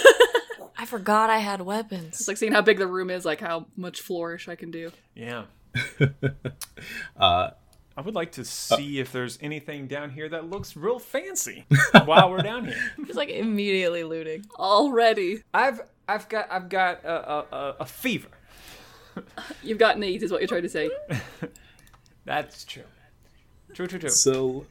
I 0.77 0.85
forgot 0.85 1.29
I 1.29 1.37
had 1.39 1.61
weapons. 1.61 2.19
It's 2.19 2.27
like 2.27 2.37
seeing 2.37 2.51
how 2.51 2.61
big 2.61 2.77
the 2.77 2.87
room 2.87 3.09
is, 3.09 3.25
like 3.25 3.39
how 3.39 3.67
much 3.75 4.01
flourish 4.01 4.47
I 4.47 4.55
can 4.55 4.71
do. 4.71 4.91
yeah. 5.15 5.45
uh 7.17 7.49
I 7.95 8.01
would 8.01 8.15
like 8.15 8.31
to 8.33 8.45
see 8.45 8.99
if 8.99 9.11
there's 9.11 9.37
anything 9.41 9.85
down 9.87 10.09
here 10.09 10.27
that 10.29 10.49
looks 10.49 10.75
real 10.75 10.97
fancy 10.97 11.65
while 12.05 12.31
we're 12.31 12.41
down 12.41 12.65
here. 12.65 12.75
Just 13.05 13.15
like 13.15 13.29
immediately 13.29 14.03
looting. 14.03 14.45
Already, 14.57 15.43
I've 15.53 15.81
I've 16.07 16.27
got 16.27 16.51
I've 16.51 16.69
got 16.69 17.03
a 17.05 17.31
a, 17.31 17.39
a, 17.51 17.75
a 17.81 17.85
fever. 17.85 18.29
you've 19.61 19.77
got 19.77 19.99
needs, 19.99 20.23
is 20.23 20.31
what 20.31 20.41
you're 20.41 20.47
trying 20.47 20.63
to 20.63 20.69
say. 20.69 20.89
That's 22.25 22.65
true. 22.65 22.83
True, 23.73 23.85
true, 23.87 23.99
true. 23.99 24.09
so 24.09 24.65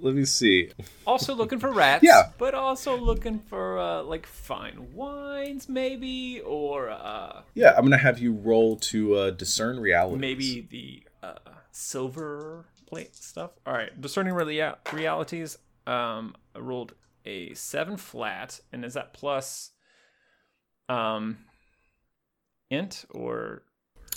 let 0.00 0.14
me 0.14 0.24
see. 0.24 0.70
Also 1.06 1.34
looking 1.34 1.58
for 1.58 1.70
rats. 1.72 2.02
Yeah. 2.04 2.30
But 2.38 2.54
also 2.54 2.96
looking 2.96 3.38
for 3.40 3.78
uh, 3.78 4.02
like 4.02 4.26
fine 4.26 4.88
wines, 4.94 5.68
maybe, 5.68 6.40
or 6.44 6.90
uh, 6.90 7.42
Yeah, 7.54 7.74
I'm 7.76 7.84
gonna 7.84 7.96
have 7.98 8.18
you 8.18 8.32
roll 8.32 8.76
to 8.76 9.14
uh, 9.14 9.30
discern 9.30 9.80
reality. 9.80 10.18
maybe 10.18 10.60
the 10.70 11.02
uh, 11.26 11.34
silver 11.70 12.64
plate 12.86 13.14
stuff. 13.16 13.50
All 13.66 13.72
right, 13.74 13.98
discerning 14.00 14.34
rea- 14.34 14.74
realities. 14.92 15.58
Um, 15.86 16.34
I 16.54 16.58
rolled 16.58 16.94
a 17.24 17.52
seven 17.54 17.96
flat, 17.96 18.60
and 18.72 18.84
is 18.84 18.94
that 18.94 19.12
plus 19.12 19.70
um 20.88 21.38
int 22.70 23.04
or 23.10 23.62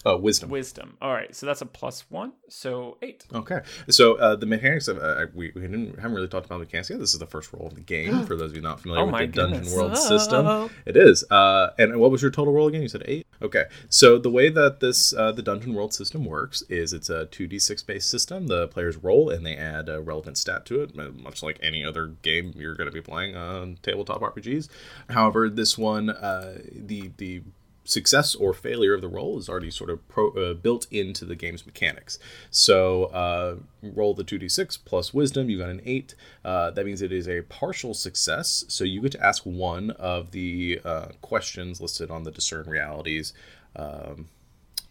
uh, 0.06 0.18
wisdom. 0.18 0.49
wisdom? 0.49 0.97
All 1.02 1.14
right, 1.14 1.36
so 1.36 1.45
that's 1.45 1.62
a 1.62 1.66
plus 1.66 2.06
one, 2.10 2.34
so 2.49 2.97
eight. 3.02 3.26
Okay, 3.34 3.62
so 3.89 4.16
uh, 4.16 4.36
the 4.36 4.45
mechanics 4.45 4.88
of 4.88 4.97
uh, 4.97 5.26
we, 5.34 5.52
we 5.56 5.62
didn't 5.62 5.95
haven't 5.99 6.14
really 6.16 6.28
talked 6.28 6.45
about 6.45 6.58
the 6.58 6.66
mechanics 6.66 6.89
yet. 6.89 6.99
This 6.99 7.14
is 7.14 7.20
the 7.20 7.28
first 7.28 7.52
roll 7.54 7.68
of 7.68 7.76
the 7.76 7.82
game 7.82 8.24
for 8.28 8.36
those 8.36 8.52
of 8.52 8.56
you 8.56 8.62
not 8.62 8.80
familiar 8.82 9.04
Oh 9.04 9.06
with 9.12 9.20
the 9.20 9.28
Dungeon. 9.28 9.74
World 9.76 9.91
Oh. 9.93 9.95
system. 9.95 10.70
It 10.86 10.97
is. 10.97 11.24
Uh, 11.30 11.70
and 11.78 11.99
what 11.99 12.12
was 12.12 12.22
your 12.22 12.32
total 12.32 12.54
roll 12.54 12.68
again? 12.68 12.82
You 12.82 12.88
said 12.89 13.04
eight. 13.06 13.26
Okay, 13.41 13.66
so 13.89 14.18
the 14.20 14.30
way 14.30 14.49
that 14.49 14.80
this 14.80 15.14
uh, 15.14 15.32
the 15.32 15.41
Dungeon 15.41 15.74
World 15.74 15.93
system 15.93 16.26
works 16.26 16.62
is 16.64 16.93
it's 16.93 17.10
a 17.10 17.26
two 17.26 17.47
d 17.47 17.58
six 17.60 17.82
based 17.84 18.10
system. 18.10 18.47
The 18.47 18.68
players 18.68 18.97
roll 18.97 19.30
and 19.30 19.45
they 19.45 19.56
add 19.56 19.89
a 19.89 19.99
relevant 20.02 20.38
stat 20.38 20.66
to 20.68 20.82
it, 20.82 20.95
much 20.95 21.41
like 21.41 21.58
any 21.62 21.84
other 21.84 22.08
game 22.22 22.54
you're 22.56 22.76
going 22.76 22.86
to 22.89 22.93
be 22.93 23.02
playing 23.02 23.36
on 23.36 23.78
tabletop 23.82 24.22
RPGs. 24.22 24.70
However, 25.10 25.49
this 25.49 25.78
one 25.78 26.10
uh, 26.12 26.60
the 26.72 27.12
the 27.18 27.41
success 27.84 28.36
or 28.36 28.54
failure 28.54 28.94
of 28.94 29.02
the 29.02 29.08
roll 29.08 29.38
is 29.40 29.50
already 29.50 29.72
sort 29.72 29.90
of 29.90 30.08
pro, 30.08 30.30
uh, 30.32 30.54
built 30.54 30.88
into 30.92 31.26
the 31.26 31.36
game's 31.36 31.66
mechanics. 31.66 32.20
So 32.50 33.06
uh, 33.06 33.56
roll 33.82 34.14
the 34.14 34.24
2d6 34.24 34.80
plus 34.86 35.14
wisdom, 35.14 35.50
you 35.50 35.58
got 35.58 35.70
an 35.70 35.82
8. 35.86 36.16
Uh, 36.46 36.72
that 36.72 36.86
means 36.86 37.02
it 37.02 37.12
is 37.12 37.28
a 37.28 37.42
partial 37.44 37.94
success. 37.94 38.66
So 38.68 38.84
you 38.84 39.02
get 39.02 39.14
to 39.14 39.26
ask 39.26 39.44
one 39.44 39.92
of 39.92 40.32
the 40.32 40.80
uh, 40.86 41.08
questions 41.22 41.82
listed 41.82 42.12
on 42.12 42.24
the 42.24 42.32
discern 42.32 42.70
realities 42.70 43.34
um, 43.76 44.30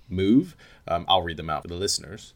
move. 0.08 0.56
Um, 0.88 1.04
I'll 1.08 1.22
read 1.22 1.36
them 1.36 1.50
out 1.50 1.62
for 1.62 1.68
the 1.68 1.74
listeners 1.74 2.34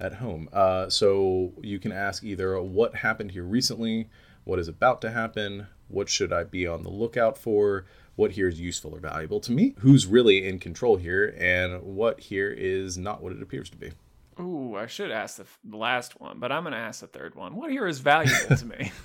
at 0.00 0.14
home. 0.14 0.48
Uh, 0.52 0.88
so 0.88 1.52
you 1.60 1.78
can 1.78 1.92
ask 1.92 2.22
either 2.22 2.60
what 2.62 2.96
happened 2.96 3.32
here 3.32 3.42
recently, 3.42 4.08
what 4.44 4.58
is 4.58 4.68
about 4.68 5.00
to 5.02 5.10
happen, 5.10 5.66
what 5.88 6.08
should 6.08 6.32
I 6.32 6.44
be 6.44 6.66
on 6.66 6.82
the 6.82 6.90
lookout 6.90 7.36
for, 7.36 7.84
what 8.18 8.32
here 8.32 8.48
is 8.48 8.60
useful 8.60 8.92
or 8.92 8.98
valuable 8.98 9.38
to 9.38 9.52
me, 9.52 9.76
who's 9.78 10.04
really 10.04 10.44
in 10.46 10.58
control 10.58 10.96
here, 10.96 11.36
and 11.38 11.80
what 11.84 12.18
here 12.18 12.50
is 12.50 12.98
not 12.98 13.22
what 13.22 13.30
it 13.30 13.40
appears 13.40 13.70
to 13.70 13.76
be. 13.76 13.92
Ooh, 14.40 14.74
I 14.74 14.86
should 14.86 15.12
ask 15.12 15.36
the, 15.36 15.44
f- 15.44 15.60
the 15.62 15.76
last 15.76 16.20
one, 16.20 16.40
but 16.40 16.50
I'm 16.50 16.64
gonna 16.64 16.76
ask 16.76 17.00
the 17.00 17.06
third 17.06 17.36
one. 17.36 17.54
What 17.54 17.70
here 17.70 17.86
is 17.86 18.00
valuable 18.00 18.56
to 18.56 18.66
me? 18.66 18.92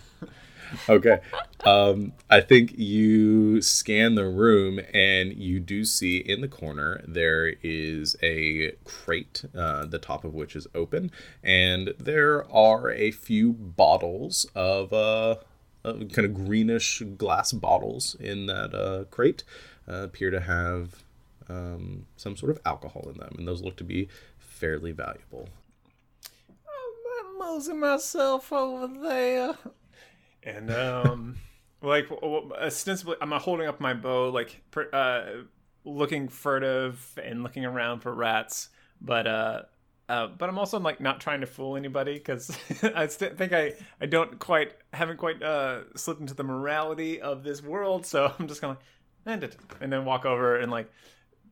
Okay. 0.90 1.20
Um, 1.66 2.14
I 2.32 2.42
think 2.42 2.80
you 2.80 3.62
scan 3.62 4.16
the 4.16 4.26
room 4.26 4.80
and 4.92 5.32
you 5.34 5.60
do 5.60 5.86
see 5.86 6.18
in 6.18 6.42
the 6.42 6.48
corner 6.48 7.04
there 7.08 7.54
is 7.62 8.16
a 8.24 8.72
crate, 8.84 9.46
uh, 9.56 9.86
the 9.86 10.00
top 10.00 10.24
of 10.24 10.34
which 10.34 10.56
is 10.56 10.66
open, 10.74 11.12
and 11.44 11.94
there 12.00 12.52
are 12.52 12.90
a 12.90 13.12
few 13.12 13.54
bottles 13.54 14.48
of 14.56 14.92
uh, 14.92 15.36
uh, 15.86 15.94
kind 16.12 16.26
of 16.26 16.34
greenish 16.34 17.02
glass 17.18 17.52
bottles 17.52 18.16
in 18.20 18.46
that 18.48 18.74
uh, 18.74 19.06
crate. 19.06 19.44
Uh, 19.88 20.04
appear 20.04 20.32
to 20.32 20.40
have 20.40 21.04
um, 21.50 22.06
some 22.16 22.38
sort 22.38 22.52
of 22.52 22.60
alcohol 22.66 23.10
in 23.10 23.18
them, 23.18 23.36
and 23.38 23.48
those 23.48 23.62
look 23.62 23.76
to 23.78 23.84
be 23.84 24.08
fairly 24.38 24.92
valuable. 24.92 25.50
I'm 26.50 27.40
mosing 27.40 27.80
myself 27.80 28.52
over 28.54 28.88
there. 29.02 29.56
And 30.44 30.72
um, 30.72 31.36
like 31.82 32.10
w- 32.10 32.22
w- 32.22 32.54
ostensibly, 32.56 33.18
I'm 33.22 33.32
holding 33.32 33.68
up 33.68 33.80
my 33.80 33.94
bow, 33.94 34.30
like 34.30 34.62
uh, 34.94 35.24
looking 35.84 36.30
furtive 36.30 37.20
and 37.22 37.44
looking 37.44 37.66
around 37.66 38.00
for 38.00 38.14
rats. 38.14 38.70
But 39.02 39.70
uh, 40.14 40.28
but 40.28 40.48
I'm 40.48 40.60
also 40.60 40.80
like 40.80 41.02
not 41.02 41.20
trying 41.20 41.42
to 41.42 41.48
fool 41.48 41.76
anybody 41.76 42.14
because 42.14 42.56
I 42.96 43.08
st- 43.08 43.36
think 43.38 43.52
I 43.52 43.74
I 44.00 44.06
don't 44.06 44.38
quite 44.38 44.74
haven't 44.94 45.18
quite 45.18 45.42
uh 45.42 45.96
slipped 45.96 46.22
into 46.22 46.36
the 46.36 46.44
morality 46.44 47.20
of 47.20 47.44
this 47.44 47.64
world. 47.64 48.06
So 48.06 48.32
I'm 48.40 48.48
just 48.48 48.62
gonna 48.62 48.78
and 49.26 49.44
it 49.44 49.58
and 49.82 49.92
then 49.92 50.06
walk 50.06 50.26
over 50.26 50.58
and 50.58 50.72
like 50.72 50.92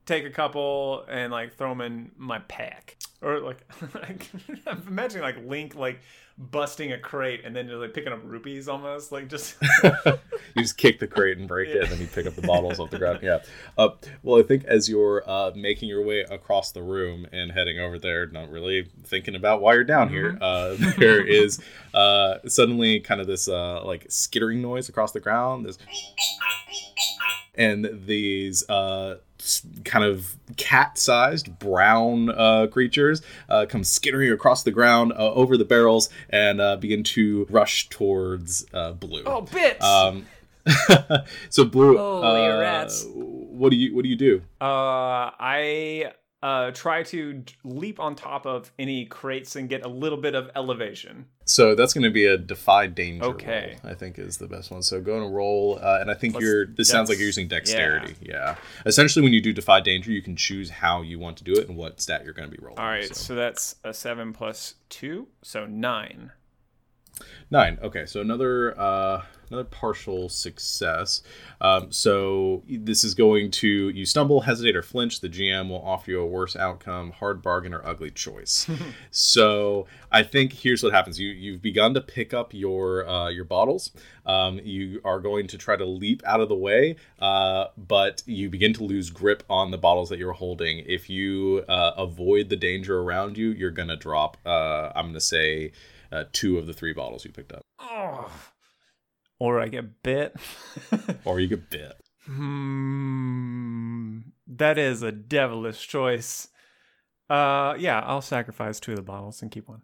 take 0.06 0.26
a 0.26 0.30
couple 0.30 1.06
and 1.10 1.32
like 1.32 1.56
throw 1.56 1.70
them 1.70 1.82
in 1.82 2.12
my 2.18 2.40
pack 2.40 2.98
or 3.22 3.40
like 3.40 3.66
I'm 4.68 4.84
imagining 4.88 5.24
like 5.24 5.46
Link 5.46 5.76
like 5.76 6.00
busting 6.38 6.92
a 6.92 6.98
crate 6.98 7.42
and 7.46 7.56
then 7.56 7.68
just 7.68 7.78
like 7.78 7.94
picking 7.94 8.12
up 8.12 8.20
rupees 8.24 8.68
almost 8.68 9.12
like 9.12 9.28
just 9.28 9.56
you 9.84 10.18
just 10.58 10.78
kick 10.78 11.00
the 11.00 11.08
crate 11.08 11.38
and 11.38 11.48
break 11.48 11.70
it, 11.70 11.84
and 11.84 11.92
then 11.92 12.00
you 12.00 12.08
pick 12.08 12.26
up 12.26 12.36
the 12.36 12.42
bottles 12.42 12.80
off 12.80 12.90
the 12.90 12.98
ground. 12.98 13.20
Yeah. 13.22 13.40
Uh, 13.78 13.90
well, 14.24 14.40
I 14.40 14.44
think 14.44 14.64
as 14.66 14.90
you're 14.90 15.24
uh, 15.30 15.52
making 15.56 15.90
your 15.90 16.04
way 16.04 16.22
across 16.22 16.72
the 16.72 16.82
room 16.82 17.28
and 17.32 17.52
heading 17.52 17.80
over 17.80 18.00
there, 18.00 18.28
not 18.28 18.50
really 18.50 18.90
thinking 19.04 19.36
about 19.36 19.62
why 19.62 19.74
you're 19.74 19.84
down 19.84 20.10
here, 20.10 20.38
uh, 20.42 20.76
there 20.98 21.24
is 21.24 21.62
uh, 21.94 22.38
suddenly 22.48 23.00
kind 23.02 23.22
of 23.22 23.28
this 23.28 23.48
uh, 23.48 23.84
like 23.86 24.08
skittering 24.10 24.62
noise 24.62 24.90
across 24.90 25.12
the 25.12 25.20
ground. 25.20 25.66
This 25.66 25.78
and 27.56 28.06
these 28.06 28.68
uh, 28.70 29.18
kind 29.86 30.06
of 30.06 30.36
cat-sized 30.58 31.58
brown 31.60 32.30
uh, 32.30 32.68
creatures 32.68 33.22
uh, 33.50 33.66
come 33.68 33.84
skittering 33.84 34.32
across 34.32 34.64
the 34.64 34.72
ground 34.72 35.12
uh, 35.14 35.32
over 35.34 35.58
the 35.58 35.66
barrels 35.66 36.10
and 36.30 36.60
uh, 36.62 36.76
begin 36.78 37.04
to 37.04 37.46
rush 37.50 37.90
towards 37.90 38.66
uh, 38.74 38.92
Blue. 38.94 39.24
oh 39.26 39.42
bits 39.42 39.84
Um, 39.86 40.26
so 41.50 41.66
Blue, 41.66 41.98
Holy 41.98 42.46
uh, 42.48 42.60
rats. 42.60 43.06
what 43.14 43.70
do 43.72 43.76
you 43.78 43.96
what 43.96 44.04
do 44.04 44.10
you 44.10 44.16
do? 44.16 44.42
uh 44.62 45.32
I 45.40 46.14
uh 46.44 46.72
try 46.72 47.04
to 47.04 47.34
d- 47.34 47.54
leap 47.64 48.00
on 48.00 48.16
top 48.16 48.46
of 48.48 48.72
any 48.80 49.06
crates 49.06 49.56
and 49.56 49.70
get 49.70 49.86
a 49.86 49.88
little 49.88 50.18
bit 50.18 50.34
of 50.36 50.50
elevation 50.56 51.26
So 51.46 51.76
that's 51.76 51.94
going 51.94 52.04
to 52.06 52.10
be 52.10 52.26
a 52.26 52.38
defy 52.38 52.88
danger. 52.88 53.26
Okay. 53.26 53.78
roll, 53.84 53.92
I 53.92 53.96
think 53.96 54.18
is 54.18 54.38
the 54.38 54.48
best 54.48 54.72
one. 54.72 54.82
So 54.84 55.02
go 55.02 55.22
and 55.24 55.36
roll, 55.36 55.78
uh, 55.82 55.98
and 56.00 56.10
I 56.10 56.14
think 56.14 56.34
Let's- 56.36 56.46
you're. 56.46 56.66
This 56.66 56.88
sounds 56.90 57.10
like 57.10 57.18
you're 57.18 57.28
using 57.28 57.48
dexterity. 57.50 58.16
Yeah. 58.22 58.56
Essentially, 58.86 59.22
when 59.22 59.34
you 59.34 59.42
do 59.42 59.52
defy 59.52 59.82
danger, 59.82 60.12
you 60.12 60.22
can 60.22 60.36
choose 60.38 60.70
how 60.70 61.02
you 61.02 61.20
want 61.20 61.36
to 61.38 61.44
do 61.44 61.52
it 61.54 61.68
and 61.68 61.76
what 61.78 62.00
stat 62.00 62.24
you're 62.24 62.34
going 62.34 62.50
to 62.50 62.56
be 62.58 62.64
rolling. 62.64 62.80
all 62.80 62.88
right 62.88 63.14
so. 63.16 63.36
that's 63.36 63.76
a 63.84 63.94
7 63.94 64.32
plus 64.34 64.76
2 64.90 65.28
so 65.42 65.66
9 65.66 66.32
Nine. 67.50 67.78
Okay, 67.84 68.06
so 68.06 68.22
another 68.22 68.80
uh, 68.80 69.24
another 69.52 69.68
partial 69.70 70.30
success. 70.30 71.22
Um, 71.60 71.92
so 71.92 72.64
this 72.68 73.04
is 73.04 73.14
going 73.14 73.52
to 73.52 73.90
you 73.90 74.06
stumble, 74.06 74.42
hesitate, 74.42 74.76
or 74.76 74.82
flinch. 74.82 75.20
The 75.20 75.30
GM 75.30 75.70
will 75.70 75.82
offer 75.82 76.12
you 76.12 76.22
a 76.22 76.26
worse 76.26 76.56
outcome, 76.56 77.12
hard 77.12 77.42
bargain, 77.42 77.74
or 77.74 77.86
ugly 77.86 78.12
choice. 78.12 78.70
so 79.12 79.86
I 80.12 80.24
think 80.24 80.54
here's 80.54 80.84
what 80.84 80.94
happens: 80.94 81.20
you 81.20 81.30
you've 81.30 81.62
begun 81.62 81.94
to 81.94 82.02
pick 82.02 82.34
up 82.34 82.54
your 82.54 83.08
uh, 83.08 83.30
your 83.30 83.46
bottles. 83.46 83.92
Um, 84.26 84.60
you 84.64 85.02
are 85.04 85.20
going 85.20 85.48
to 85.48 85.58
try 85.58 85.76
to 85.76 85.86
leap 85.86 86.22
out 86.26 86.42
of 86.42 86.50
the 86.50 86.56
way, 86.56 86.96
uh, 87.20 87.66
but 87.78 88.24
you 88.26 88.50
begin 88.50 88.74
to 88.74 88.84
lose 88.84 89.10
grip 89.10 89.44
on 89.50 89.72
the 89.72 89.78
bottles 89.78 90.10
that 90.10 90.20
you're 90.20 90.34
holding. 90.34 90.80
If 90.86 91.10
you 91.10 91.64
uh, 91.68 91.92
avoid 91.98 92.50
the 92.50 92.56
danger 92.56 93.00
around 93.00 93.38
you, 93.38 93.50
you're 93.50 93.72
gonna 93.72 93.98
drop. 93.98 94.38
Uh, 94.46 94.92
I'm 94.96 95.08
gonna 95.08 95.20
say 95.20 95.72
uh, 96.12 96.26
two 96.32 96.58
of 96.58 96.68
the 96.68 96.74
three 96.74 96.94
bottles 96.94 97.26
you 97.26 97.32
picked 97.32 97.52
up, 97.52 97.62
oh 97.80 98.32
or 99.42 99.60
I 99.60 99.70
get 99.70 100.04
bit 100.04 100.36
or 101.26 101.40
you 101.40 101.48
get 101.48 101.72
bit. 101.72 101.94
Hmm, 102.28 104.20
that 104.46 104.78
is 104.78 105.02
a 105.02 105.12
devilish 105.12 105.88
choice. 105.88 106.50
Uh, 107.28 107.74
yeah, 107.80 108.02
I'll 108.02 108.22
sacrifice 108.22 108.80
two 108.80 108.92
of 108.92 108.98
the 108.98 109.02
bottles 109.02 109.42
and 109.42 109.50
keep 109.50 109.68
one. 109.68 109.82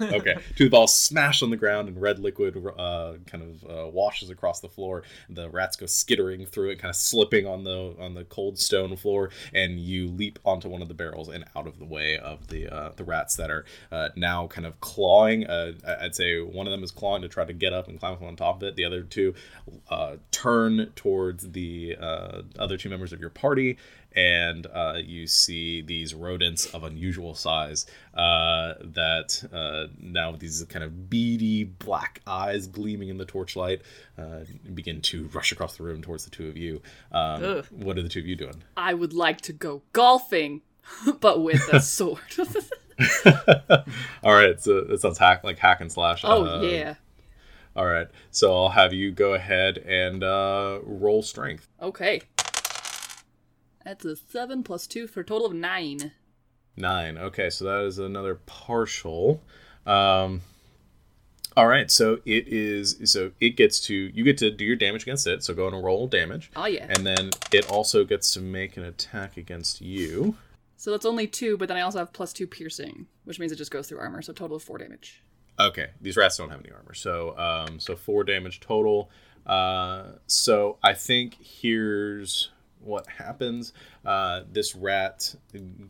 Okay, 0.00 0.36
two 0.56 0.68
balls 0.70 0.94
smash 0.94 1.42
on 1.42 1.50
the 1.50 1.56
ground, 1.56 1.88
and 1.88 2.00
red 2.00 2.18
liquid 2.18 2.56
uh, 2.78 3.14
kind 3.26 3.42
of 3.42 3.70
uh, 3.70 3.88
washes 3.88 4.30
across 4.30 4.60
the 4.60 4.68
floor. 4.68 5.02
The 5.28 5.48
rats 5.50 5.76
go 5.76 5.86
skittering 5.86 6.46
through 6.46 6.70
it, 6.70 6.78
kind 6.78 6.90
of 6.90 6.96
slipping 6.96 7.46
on 7.46 7.64
the 7.64 7.94
on 7.98 8.14
the 8.14 8.24
cold 8.24 8.58
stone 8.58 8.96
floor, 8.96 9.30
and 9.52 9.78
you 9.78 10.08
leap 10.08 10.38
onto 10.44 10.68
one 10.68 10.82
of 10.82 10.88
the 10.88 10.94
barrels 10.94 11.28
and 11.28 11.44
out 11.56 11.66
of 11.66 11.78
the 11.78 11.84
way 11.84 12.18
of 12.18 12.48
the 12.48 12.68
uh, 12.68 12.92
the 12.96 13.04
rats 13.04 13.36
that 13.36 13.50
are 13.50 13.64
uh, 13.92 14.08
now 14.16 14.46
kind 14.46 14.66
of 14.66 14.80
clawing. 14.80 15.46
Uh, 15.46 15.72
I'd 16.00 16.14
say 16.14 16.40
one 16.40 16.66
of 16.66 16.70
them 16.70 16.82
is 16.82 16.90
clawing 16.90 17.22
to 17.22 17.28
try 17.28 17.44
to 17.44 17.52
get 17.52 17.72
up 17.72 17.88
and 17.88 17.98
climb 17.98 18.14
up 18.14 18.22
on 18.22 18.36
top 18.36 18.56
of 18.56 18.62
it. 18.64 18.76
The 18.76 18.84
other 18.84 19.02
two 19.02 19.34
uh, 19.88 20.16
turn 20.30 20.92
towards 20.96 21.52
the 21.52 21.96
other 22.58 22.76
two 22.76 22.88
members 22.88 23.12
of 23.12 23.20
your 23.20 23.30
party, 23.30 23.78
and 24.14 24.66
uh, 24.72 24.94
you 25.02 25.26
see 25.26 25.82
these 25.82 26.14
rodents 26.14 26.66
of 26.66 26.84
unusual 26.84 27.34
size 27.34 27.86
uh, 28.14 28.74
that 28.80 29.42
uh, 29.52 29.92
now 30.00 30.30
with 30.30 30.40
these 30.40 30.62
kind 30.68 30.84
of 30.84 31.10
beady 31.10 31.64
black 31.64 32.20
eyes 32.26 32.66
gleaming 32.66 33.08
in 33.08 33.18
the 33.18 33.24
torchlight 33.24 33.82
uh, 34.16 34.40
begin 34.72 35.00
to 35.00 35.26
rush 35.28 35.50
across 35.52 35.76
the 35.76 35.82
room 35.82 36.00
towards 36.02 36.24
the 36.24 36.30
two 36.30 36.48
of 36.48 36.56
you. 36.56 36.80
Um, 37.12 37.62
what 37.70 37.98
are 37.98 38.02
the 38.02 38.08
two 38.08 38.20
of 38.20 38.26
you 38.26 38.36
doing? 38.36 38.62
I 38.76 38.94
would 38.94 39.12
like 39.12 39.40
to 39.42 39.52
go 39.52 39.82
golfing, 39.92 40.62
but 41.20 41.42
with 41.42 41.68
a 41.72 41.80
sword. 41.96 42.20
All 44.22 44.34
right, 44.34 44.60
so 44.60 44.78
it 44.90 45.00
sounds 45.00 45.18
hack 45.18 45.42
like 45.44 45.58
hack 45.58 45.80
and 45.80 45.90
slash. 45.90 46.20
Oh 46.24 46.44
Uh, 46.44 46.62
yeah. 46.62 46.94
All 47.76 47.86
right, 47.86 48.06
so 48.30 48.54
I'll 48.56 48.68
have 48.68 48.92
you 48.92 49.10
go 49.10 49.34
ahead 49.34 49.78
and 49.78 50.22
uh, 50.22 50.78
roll 50.84 51.22
strength. 51.22 51.66
Okay. 51.82 52.20
That's 53.84 54.04
a 54.04 54.16
seven 54.16 54.62
plus 54.62 54.86
two 54.86 55.06
for 55.06 55.20
a 55.20 55.24
total 55.24 55.46
of 55.46 55.52
nine. 55.54 56.12
Nine. 56.76 57.18
Okay, 57.18 57.50
so 57.50 57.64
that 57.66 57.84
is 57.86 57.98
another 57.98 58.34
partial. 58.46 59.42
Um, 59.86 60.40
all 61.56 61.66
right, 61.68 61.90
so 61.90 62.14
it 62.24 62.48
is. 62.48 62.98
So 63.04 63.30
it 63.40 63.50
gets 63.50 63.78
to 63.82 63.94
you 63.94 64.24
get 64.24 64.38
to 64.38 64.50
do 64.50 64.64
your 64.64 64.74
damage 64.76 65.02
against 65.02 65.26
it. 65.26 65.44
So 65.44 65.54
go 65.54 65.68
and 65.68 65.84
roll 65.84 66.06
damage, 66.08 66.50
Oh 66.56 66.66
yeah. 66.66 66.86
and 66.88 67.06
then 67.06 67.30
it 67.52 67.70
also 67.70 68.04
gets 68.04 68.32
to 68.34 68.40
make 68.40 68.76
an 68.76 68.84
attack 68.84 69.36
against 69.36 69.80
you. 69.80 70.36
So 70.76 70.90
that's 70.90 71.06
only 71.06 71.26
two, 71.26 71.56
but 71.56 71.68
then 71.68 71.76
I 71.76 71.82
also 71.82 71.98
have 72.00 72.12
plus 72.12 72.32
two 72.32 72.46
piercing, 72.48 73.06
which 73.24 73.38
means 73.38 73.52
it 73.52 73.56
just 73.56 73.70
goes 73.70 73.88
through 73.88 74.00
armor. 74.00 74.20
So 74.22 74.32
total 74.32 74.56
of 74.56 74.62
four 74.64 74.78
damage. 74.78 75.22
Okay, 75.60 75.90
these 76.00 76.16
rats 76.16 76.36
don't 76.36 76.50
have 76.50 76.58
any 76.60 76.72
armor, 76.72 76.94
so 76.94 77.38
um, 77.38 77.78
so 77.78 77.94
four 77.94 78.24
damage 78.24 78.58
total. 78.58 79.10
Uh, 79.46 80.12
so 80.26 80.78
I 80.82 80.94
think 80.94 81.36
here's 81.40 82.50
what 82.84 83.06
happens. 83.06 83.72
Uh, 84.04 84.42
this 84.50 84.74
rat 84.74 85.34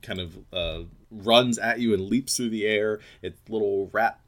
kind 0.02 0.20
of 0.20 0.38
uh, 0.52 0.82
runs 1.10 1.58
at 1.58 1.80
you 1.80 1.94
and 1.94 2.08
leaps 2.08 2.36
through 2.36 2.50
the 2.50 2.66
air. 2.66 3.00
Its 3.22 3.40
little 3.48 3.90
rat 3.92 4.18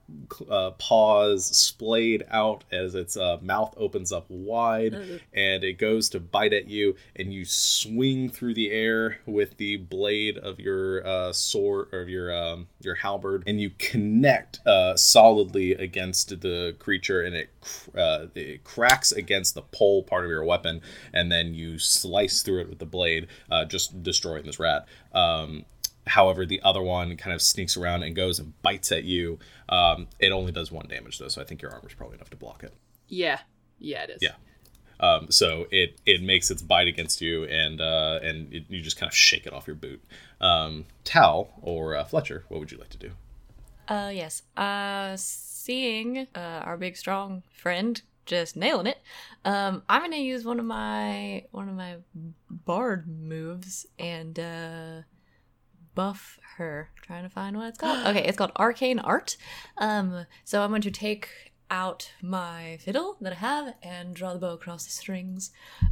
uh, 0.51 0.71
paws 0.73 1.47
splayed 1.47 2.25
out 2.31 2.65
as 2.71 2.95
its 2.95 3.17
uh, 3.17 3.39
mouth 3.43 3.75
opens 3.77 4.13
up 4.13 4.27
wide, 4.29 4.95
and 5.35 5.65
it 5.65 5.79
goes 5.79 6.09
to 6.11 6.21
bite 6.21 6.53
at 6.53 6.69
you. 6.69 6.97
And 7.17 7.33
you 7.33 7.45
swing 7.45 8.29
through 8.29 8.55
the 8.55 8.71
air 8.71 9.19
with 9.27 9.57
the 9.57 9.77
blade 9.77 10.39
of 10.39 10.61
your 10.61 11.07
uh, 11.07 11.33
sword 11.33 11.89
or 11.93 12.05
your 12.05 12.35
um, 12.35 12.69
your 12.81 12.95
halberd, 12.95 13.45
and 13.47 13.61
you 13.61 13.71
connect 13.79 14.67
uh, 14.67 14.97
solidly 14.97 15.73
against 15.73 16.41
the 16.41 16.77
creature, 16.79 17.23
and 17.23 17.35
it 17.35 17.51
cr- 17.61 17.99
uh, 17.99 18.27
it 18.35 18.65
cracks 18.65 19.13
against 19.13 19.55
the 19.55 19.63
pole 19.63 20.03
part 20.03 20.25
of 20.25 20.31
your 20.31 20.45
weapon, 20.45 20.81
and 21.13 21.31
then 21.31 21.55
you 21.55 21.79
slice 21.79 22.43
through 22.43 22.61
it 22.61 22.69
with 22.69 22.79
the 22.79 22.87
blade, 22.87 23.27
uh, 23.51 23.65
just 23.65 24.03
destroying 24.03 24.45
this 24.45 24.59
rat. 24.59 24.87
Um, 25.13 25.65
However, 26.07 26.47
the 26.47 26.61
other 26.63 26.83
one 26.83 27.17
kind 27.17 27.35
of 27.35 27.43
sneaks 27.43 27.77
around 27.77 28.03
and 28.03 28.15
goes 28.15 28.39
and 28.39 28.61
bites 28.63 28.93
at 28.93 29.05
you. 29.05 29.39
Um, 29.69 30.09
it 30.19 30.31
only 30.31 30.53
does 30.53 30.71
one 30.71 30.87
damage 30.89 31.19
though, 31.19 31.29
so 31.29 31.41
I 31.41 31.45
think 31.45 31.63
your 31.63 31.73
armor's 31.73 31.95
probably 31.95 32.17
enough 32.17 32.31
to 32.31 32.37
block 32.37 32.63
it. 32.63 32.75
Yeah. 33.09 33.41
Yeah, 33.79 34.05
it 34.05 34.11
is. 34.11 34.19
Yeah. 34.23 34.33
Um, 34.99 35.31
so 35.31 35.67
it 35.71 36.01
it 36.07 36.23
makes 36.23 36.51
its 36.51 36.63
bite 36.63 36.89
against 36.89 37.21
you, 37.21 37.45
and 37.45 37.81
uh, 37.81 38.19
and 38.23 38.53
it, 38.53 38.65
you 38.69 38.81
just 38.81 38.97
kind 38.97 39.11
of 39.11 39.15
shake 39.15 39.47
it 39.47 39.53
off 39.53 39.67
your 39.67 39.77
boot. 39.77 40.03
Um, 40.41 40.87
Tal 41.05 41.51
or 41.61 41.97
uh, 41.97 42.05
Fletcher, 42.05 42.45
what 42.49 42.61
would 42.61 42.73
you 42.73 42.79
like 42.79 42.89
to 42.91 42.99
do? 42.99 43.11
Uh, 43.89 44.11
yes. 44.13 44.43
Uh, 44.57 45.15
seeing 45.17 46.27
uh, 46.35 46.39
our 46.65 46.77
big 46.77 46.97
strong 46.97 47.43
friend 47.53 48.01
just 48.25 48.57
nailing 48.57 48.87
it, 48.87 48.99
um, 49.45 49.83
I'm 49.89 50.01
gonna 50.03 50.17
use 50.17 50.45
one 50.45 50.59
of 50.59 50.65
my 50.65 51.45
one 51.51 51.69
of 51.69 51.75
my 51.75 51.97
bard 52.49 53.07
moves 53.07 53.87
and 53.99 54.39
uh, 54.39 55.03
buff 55.97 56.38
her. 56.59 56.90
Trying 57.03 57.24
to 57.24 57.28
find 57.28 57.57
what 57.57 57.66
it's 57.66 57.78
called. 57.78 58.07
Okay, 58.07 58.24
it's 58.24 58.38
called 58.38 58.53
Arcane 58.55 59.01
Art. 59.01 59.36
Um, 59.78 60.26
so 60.44 60.62
I'm 60.62 60.70
going 60.70 60.82
to 60.82 60.92
take 60.92 61.53
out 61.68 62.12
my 62.22 62.78
fiddle 62.80 63.16
that 63.20 63.32
I 63.32 63.36
have 63.36 63.74
and 63.82 64.14
draw 64.14 64.32
the 64.32 64.38
bow 64.38 64.55
across 64.55 64.84
the 64.84 64.92
strings, 64.92 65.51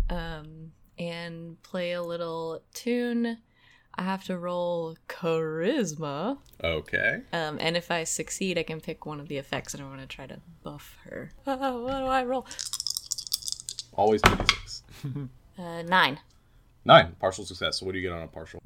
um, 0.09 0.71
and 0.97 1.61
play 1.65 1.91
a 1.93 2.03
little 2.03 2.63
tune. 2.73 3.39
I 3.97 4.03
have 4.03 4.25
to 4.25 4.39
roll 4.39 4.97
charisma. 5.09 6.39
Okay. 6.63 7.23
Um, 7.33 7.59
and 7.61 7.77
if 7.77 7.91
I 7.91 8.05
succeed, 8.05 8.59
I 8.59 8.65
can 8.65 8.81
pick 8.81 9.07
one 9.07 9.21
of 9.21 9.29
the 9.29 9.39
effects, 9.39 9.75
and 9.75 9.83
I 9.83 9.87
want 9.87 10.01
to 10.01 10.07
try 10.07 10.27
to 10.27 10.41
buff 10.63 10.97
her. 11.05 11.33
Oh, 11.47 11.83
what 11.85 11.99
do 11.99 12.07
I 12.07 12.25
roll? 12.25 12.47
Always 13.95 14.23
two 14.23 14.37
d 14.37 14.45
six. 14.47 14.83
Uh, 15.59 15.83
nine. 15.83 16.19
Nine 16.85 17.15
partial 17.21 17.45
success. 17.45 17.79
So 17.79 17.87
what 17.87 17.93
do 17.93 17.99
you 17.99 18.09
get 18.09 18.15
on 18.17 18.23
a 18.23 18.29
partial? 18.29 18.61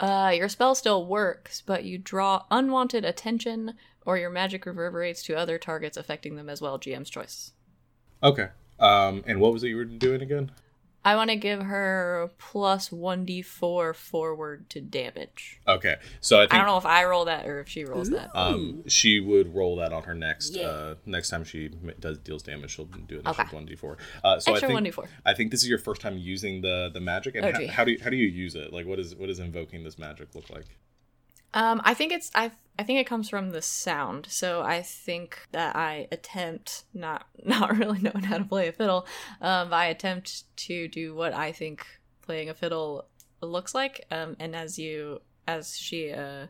Uh, 0.00 0.32
your 0.34 0.48
spell 0.48 0.74
still 0.74 1.04
works, 1.06 1.62
but 1.64 1.84
you 1.84 1.98
draw 1.98 2.44
unwanted 2.50 3.04
attention, 3.04 3.74
or 4.06 4.16
your 4.16 4.30
magic 4.30 4.64
reverberates 4.64 5.22
to 5.24 5.34
other 5.34 5.58
targets, 5.58 5.96
affecting 5.96 6.36
them 6.36 6.48
as 6.48 6.62
well. 6.62 6.78
GM's 6.78 7.10
choice. 7.10 7.52
Okay. 8.22 8.48
Um, 8.78 9.22
and 9.26 9.40
what 9.40 9.52
was 9.52 9.62
it 9.62 9.68
you 9.68 9.76
were 9.76 9.84
doing 9.84 10.22
again? 10.22 10.52
I 11.02 11.16
want 11.16 11.30
to 11.30 11.36
give 11.36 11.62
her 11.62 12.30
plus 12.38 12.92
one 12.92 13.24
d4 13.24 13.94
forward 13.94 14.68
to 14.70 14.80
damage. 14.82 15.58
Okay. 15.66 15.96
So 16.20 16.36
I 16.38 16.42
think 16.42 16.54
I 16.54 16.58
don't 16.58 16.66
know 16.66 16.76
if 16.76 16.84
I 16.84 17.04
roll 17.04 17.24
that 17.24 17.46
or 17.46 17.60
if 17.60 17.68
she 17.70 17.84
rolls 17.84 18.10
that. 18.10 18.30
Um, 18.34 18.86
she 18.86 19.18
would 19.18 19.54
roll 19.54 19.76
that 19.76 19.92
on 19.94 20.02
her 20.02 20.14
next. 20.14 20.56
Uh, 20.56 20.96
next 21.06 21.30
time 21.30 21.44
she 21.44 21.68
does 22.00 22.18
deals 22.18 22.42
damage, 22.42 22.72
she'll 22.76 22.84
do 22.84 23.18
an 23.20 23.26
extra 23.26 23.46
Okay. 23.46 23.56
one 23.56 23.64
d 23.64 23.76
four. 23.76 23.96
Uh, 24.22 24.38
so 24.40 24.52
Extra 24.52 24.68
I 24.70 24.74
think 24.82 24.94
1d4. 24.94 25.06
I 25.24 25.32
think 25.34 25.50
this 25.52 25.62
is 25.62 25.68
your 25.70 25.78
first 25.78 26.00
time 26.02 26.18
using 26.18 26.60
the 26.60 26.90
the 26.92 27.00
magic. 27.00 27.34
And 27.34 27.46
Oh, 27.46 27.52
ho- 27.52 27.58
gee. 27.60 27.66
how, 27.66 27.84
do 27.84 27.92
you 27.92 27.98
how 28.02 28.10
do 28.10 28.16
you 28.16 28.28
use 28.28 28.54
it? 28.54 28.72
Like, 28.72 28.84
what 28.86 28.98
is 28.98 29.14
what 29.16 29.30
is 29.30 29.38
invoking 29.38 29.84
this 29.84 29.98
magic 29.98 30.34
look 30.34 30.50
like? 30.50 30.66
Um, 31.54 31.80
I 31.84 31.94
think 31.94 32.12
it's 32.12 32.30
I 32.34 32.52
I 32.78 32.82
think 32.82 32.98
it 32.98 33.06
comes 33.06 33.28
from 33.28 33.50
the 33.50 33.62
sound. 33.62 34.26
So 34.30 34.62
I 34.62 34.82
think 34.82 35.46
that 35.52 35.76
I 35.76 36.08
attempt 36.10 36.84
not 36.94 37.26
not 37.44 37.76
really 37.76 38.00
knowing 38.00 38.24
how 38.24 38.38
to 38.38 38.44
play 38.44 38.68
a 38.68 38.72
fiddle. 38.72 39.06
Um, 39.40 39.72
I 39.72 39.86
attempt 39.86 40.44
to 40.68 40.88
do 40.88 41.14
what 41.14 41.34
I 41.34 41.52
think 41.52 41.86
playing 42.22 42.48
a 42.48 42.54
fiddle 42.54 43.06
looks 43.40 43.74
like. 43.74 44.06
Um, 44.10 44.36
and 44.38 44.54
as 44.54 44.78
you 44.78 45.20
as 45.46 45.76
she 45.76 46.12
uh 46.12 46.46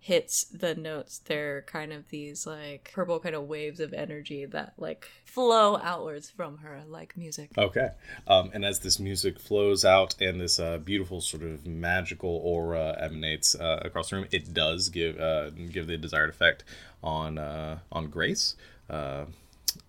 hits 0.00 0.44
the 0.44 0.74
notes, 0.74 1.18
they're 1.18 1.62
kind 1.62 1.92
of 1.92 2.08
these 2.08 2.46
like 2.46 2.90
purple 2.94 3.20
kind 3.20 3.34
of 3.34 3.44
waves 3.44 3.80
of 3.80 3.92
energy 3.92 4.46
that 4.46 4.72
like 4.78 5.06
flow 5.24 5.76
outwards 5.76 6.30
from 6.30 6.58
her 6.58 6.82
like 6.88 7.16
music. 7.16 7.50
Okay. 7.56 7.90
Um, 8.26 8.50
and 8.54 8.64
as 8.64 8.80
this 8.80 8.98
music 8.98 9.38
flows 9.38 9.84
out 9.84 10.14
and 10.20 10.40
this 10.40 10.58
uh, 10.58 10.78
beautiful 10.78 11.20
sort 11.20 11.42
of 11.42 11.66
magical 11.66 12.40
aura 12.42 12.96
emanates 12.98 13.54
uh, 13.54 13.80
across 13.82 14.10
the 14.10 14.16
room, 14.16 14.26
it 14.32 14.54
does 14.54 14.88
give 14.88 15.20
uh, 15.20 15.50
give 15.50 15.86
the 15.86 15.98
desired 15.98 16.30
effect 16.30 16.64
on 17.02 17.36
uh, 17.38 17.78
on 17.92 18.08
Grace. 18.08 18.56
Uh, 18.88 19.26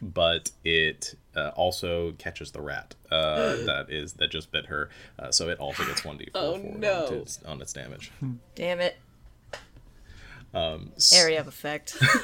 but 0.01 0.51
it 0.63 1.15
uh, 1.35 1.49
also 1.55 2.11
catches 2.13 2.51
the 2.51 2.61
rat 2.61 2.95
uh, 3.09 3.55
that 3.65 3.85
is 3.89 4.13
that 4.13 4.29
just 4.29 4.51
bit 4.51 4.65
her, 4.67 4.89
uh, 5.17 5.31
so 5.31 5.49
it 5.49 5.57
also 5.59 5.85
gets 5.85 6.03
one 6.03 6.17
d 6.17 6.27
four 6.31 6.41
Oh, 6.41 6.57
no. 6.57 7.05
its, 7.05 7.41
on 7.43 7.61
its 7.61 7.73
damage. 7.73 8.11
Damn 8.55 8.79
it. 8.81 8.97
Um, 10.53 10.91
Area 11.13 11.39
of 11.39 11.47
effect. 11.47 11.95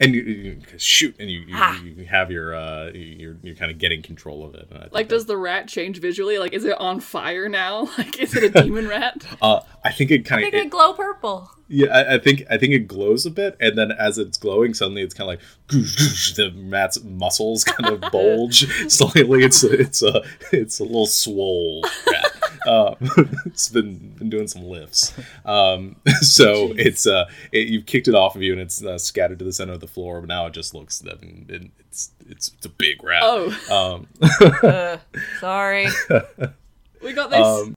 and 0.00 0.12
you, 0.14 0.22
you 0.22 0.60
shoot, 0.76 1.14
and 1.20 1.30
you 1.30 1.40
you, 1.40 1.54
Ah. 1.54 1.80
you 1.82 2.04
have 2.06 2.30
your 2.32 2.54
uh, 2.54 2.90
you're 2.92 3.36
you're 3.42 3.54
kind 3.54 3.70
of 3.70 3.78
getting 3.78 4.02
control 4.02 4.44
of 4.44 4.54
it. 4.56 4.66
and 4.70 4.78
I 4.78 4.82
think 4.82 4.94
Like, 4.94 5.08
that- 5.08 5.14
does 5.14 5.26
the 5.26 5.36
rat 5.36 5.68
change 5.68 6.00
visually? 6.00 6.38
Like, 6.38 6.52
is 6.52 6.64
it 6.64 6.76
on 6.80 6.98
fire 7.00 7.48
now? 7.48 7.88
Like, 7.98 8.18
is 8.18 8.34
it 8.34 8.42
a 8.56 8.62
demon 8.62 8.88
rat? 8.88 9.24
uh, 9.42 9.60
I 9.84 9.92
think 9.92 10.10
it 10.10 10.24
kind 10.24 10.42
I 10.44 10.48
of 10.48 10.52
think 10.52 10.64
they 10.64 10.68
glow 10.70 10.92
purple. 10.94 11.50
Yeah, 11.68 11.88
I, 11.96 12.14
I 12.14 12.18
think 12.18 12.42
I 12.50 12.56
think 12.58 12.72
it 12.72 12.88
glows 12.88 13.24
a 13.26 13.30
bit, 13.30 13.56
and 13.60 13.76
then 13.78 13.92
as 13.92 14.16
it's 14.18 14.38
glowing, 14.38 14.72
suddenly 14.74 15.02
it's 15.02 15.14
kind 15.14 15.30
of 15.30 15.38
like 15.38 15.46
goosh, 15.68 15.96
goosh, 15.96 16.34
the 16.34 16.52
rat's 16.68 17.00
muscles 17.04 17.62
kind 17.62 17.92
of 18.02 18.10
bulge 18.10 18.66
slightly. 18.90 19.44
It's 19.44 19.62
it's 19.62 20.02
a 20.02 20.22
it's 20.50 20.80
a 20.80 20.84
little 20.84 21.06
swole 21.06 21.84
rat. 22.06 22.32
Uh, 22.68 22.94
it's 23.46 23.68
been 23.70 24.14
been 24.18 24.28
doing 24.28 24.46
some 24.46 24.64
lifts. 24.64 25.14
Um, 25.44 25.96
so 26.20 26.72
it's 26.76 27.06
uh 27.06 27.24
it, 27.50 27.68
you've 27.68 27.86
kicked 27.86 28.08
it 28.08 28.14
off 28.14 28.36
of 28.36 28.42
you, 28.42 28.52
and 28.52 28.60
it's 28.60 28.82
uh, 28.84 28.98
scattered 28.98 29.38
to 29.38 29.44
the 29.44 29.52
center 29.52 29.72
of 29.72 29.80
the 29.80 29.88
floor. 29.88 30.20
But 30.20 30.28
now 30.28 30.46
it 30.46 30.52
just 30.52 30.74
looks 30.74 31.02
I 31.04 31.14
mean, 31.24 31.46
it, 31.48 31.70
it's 31.80 32.12
it's 32.28 32.52
it's 32.56 32.66
a 32.66 32.70
big 32.70 33.02
rat. 33.02 33.22
Oh, 33.24 33.48
Um, 33.70 34.06
Uh, 34.62 34.98
sorry. 35.40 35.86
we 37.02 37.12
got 37.12 37.30
this. 37.30 37.40
Um, 37.46 37.74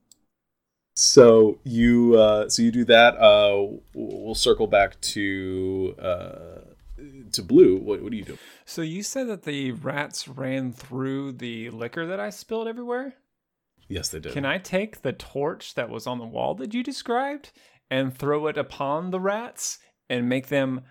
so 0.96 1.58
you 1.64 2.16
uh, 2.18 2.50
so 2.50 2.62
you 2.62 2.72
do 2.72 2.86
that. 2.86 3.16
Uh, 3.18 3.78
we'll 3.94 4.36
circle 4.36 4.68
back 4.68 5.00
to 5.02 5.96
uh, 6.00 6.60
to 7.32 7.42
blue. 7.42 7.78
What, 7.78 8.02
what 8.02 8.12
do 8.12 8.18
you 8.18 8.26
do? 8.26 8.38
So 8.66 8.82
you 8.82 9.04
said 9.04 9.28
that 9.30 9.44
the 9.44 9.72
rats 9.72 10.28
ran 10.28 10.74
through 10.74 11.34
the 11.34 11.70
liquor 11.70 12.06
that 12.06 12.20
I 12.20 12.30
spilled 12.30 12.68
everywhere? 12.68 13.16
Yes, 13.92 14.10
they 14.10 14.20
did. 14.20 14.32
Can 14.32 14.46
I 14.46 14.58
take 14.58 15.02
the 15.02 15.12
torch 15.12 15.76
that 15.76 15.90
was 15.90 16.08
on 16.08 16.18
the 16.18 16.26
wall 16.26 16.56
that 16.56 16.74
you 16.74 16.82
described 16.82 17.52
and 17.90 18.18
throw 18.18 18.48
it 18.48 18.58
upon 18.58 19.12
the 19.12 19.20
rats 19.20 19.80
and 20.10 20.30
make 20.30 20.48
them 20.48 20.82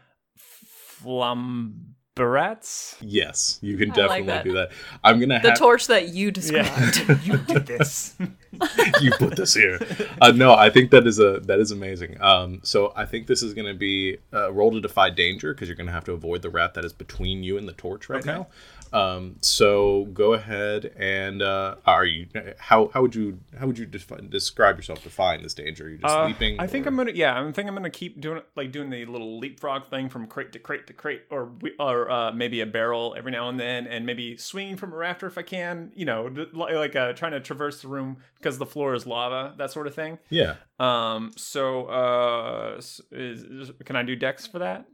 flamberats? 2.21 2.97
Yes, 3.01 3.59
you 3.63 3.77
can 3.77 3.91
I 3.93 3.95
like 3.95 3.97
definitely 3.97 4.27
that. 4.27 4.45
do 4.45 4.53
that. 4.55 4.71
I'm 5.05 5.21
gonna 5.21 5.41
The 5.41 5.51
have 5.51 5.59
torch 5.59 5.87
that 5.89 6.09
you 6.09 6.31
described. 6.31 7.07
you 7.25 7.37
did 7.39 7.67
this. 7.67 8.15
you 9.01 9.11
put 9.13 9.37
this 9.37 9.55
here. 9.55 9.79
Uh, 10.21 10.33
no, 10.33 10.55
I 10.55 10.71
think 10.71 10.91
that 10.91 11.07
is 11.07 11.19
a 11.19 11.41
that 11.41 11.59
is 11.61 11.71
amazing. 11.71 12.21
Um, 12.21 12.61
so 12.63 12.93
I 12.97 13.05
think 13.07 13.27
this 13.27 13.43
is 13.43 13.55
gonna 13.55 13.75
be 13.75 14.19
uh, 14.33 14.53
roll 14.53 14.71
to 14.73 14.81
defy 14.81 15.11
danger 15.11 15.55
because 15.55 15.69
you're 15.69 15.77
gonna 15.77 15.93
have 15.93 16.05
to 16.05 16.13
avoid 16.13 16.43
the 16.43 16.51
rat 16.51 16.75
that 16.75 16.85
is 16.85 16.93
between 16.93 17.43
you 17.43 17.59
and 17.59 17.69
the 17.69 17.73
torch 17.73 18.09
right 18.09 18.21
Okay. 18.27 18.31
now. 18.31 18.49
Um, 18.93 19.37
so 19.41 20.07
go 20.07 20.33
ahead 20.33 20.93
and 20.99 21.43
uh, 21.43 21.77
are 21.87 22.05
you? 22.05 22.27
How 22.59 22.91
how 22.93 23.03
would 23.03 23.15
you 23.15 23.39
how 23.59 23.67
would 23.69 23.79
you 23.79 23.87
defi- 23.87 24.27
describe 24.29 24.77
yourself? 24.77 25.05
defying 25.05 25.43
this 25.43 25.55
danger. 25.55 25.87
Are 25.87 25.89
you 25.89 25.99
just 25.99 26.13
Uh, 26.15 26.27
leaping? 26.27 26.59
I 26.61 26.67
think 26.67 26.85
or- 26.85 26.89
I'm 26.89 26.97
gonna 26.97 27.13
yeah. 27.15 27.41
I 27.41 27.53
think 27.53 27.69
I'm 27.69 27.75
gonna 27.77 27.89
keep 27.89 28.21
doing 28.21 28.43
like 28.57 28.73
doing 28.73 28.91
the 28.91 29.05
little 29.07 29.39
leapfrog 29.39 29.89
thing 29.89 30.09
from 30.09 30.27
crate 30.27 30.51
to 30.53 30.59
crate 30.59 30.89
to 30.89 30.93
crate, 30.93 31.23
or 31.31 31.47
we- 31.61 31.75
or 31.79 32.00
uh, 32.09 32.31
maybe 32.33 32.61
a 32.61 32.67
barrel 32.67 33.17
every 33.19 33.33
now 33.33 33.49
and 33.49 33.59
then, 33.59 33.89
and 33.89 34.07
maybe 34.07 34.37
swinging 34.37 34.77
from 34.77 34.93
a 34.93 34.97
rafter 34.97 35.27
if 35.27 35.37
I 35.37 35.43
can. 35.43 35.91
You 35.97 36.05
know, 36.05 36.31
like 36.53 36.95
uh, 36.95 37.13
trying 37.15 37.33
to 37.33 37.41
traverse 37.41 37.83
the 37.83 37.89
room 37.89 38.19
because 38.37 38.59
the 38.59 38.67
floor 38.67 38.95
is 38.95 39.07
lava, 39.07 39.55
that 39.59 39.73
sort 39.73 39.89
of 39.89 39.95
thing. 39.95 40.19
Yeah. 40.29 40.55
Um. 40.79 41.33
So 41.37 41.87
uh, 41.87 42.81
is, 43.11 43.73
can 43.85 43.97
I 43.97 44.05
do 44.05 44.15
Dex 44.15 44.47
for 44.47 44.61
that? 44.61 44.87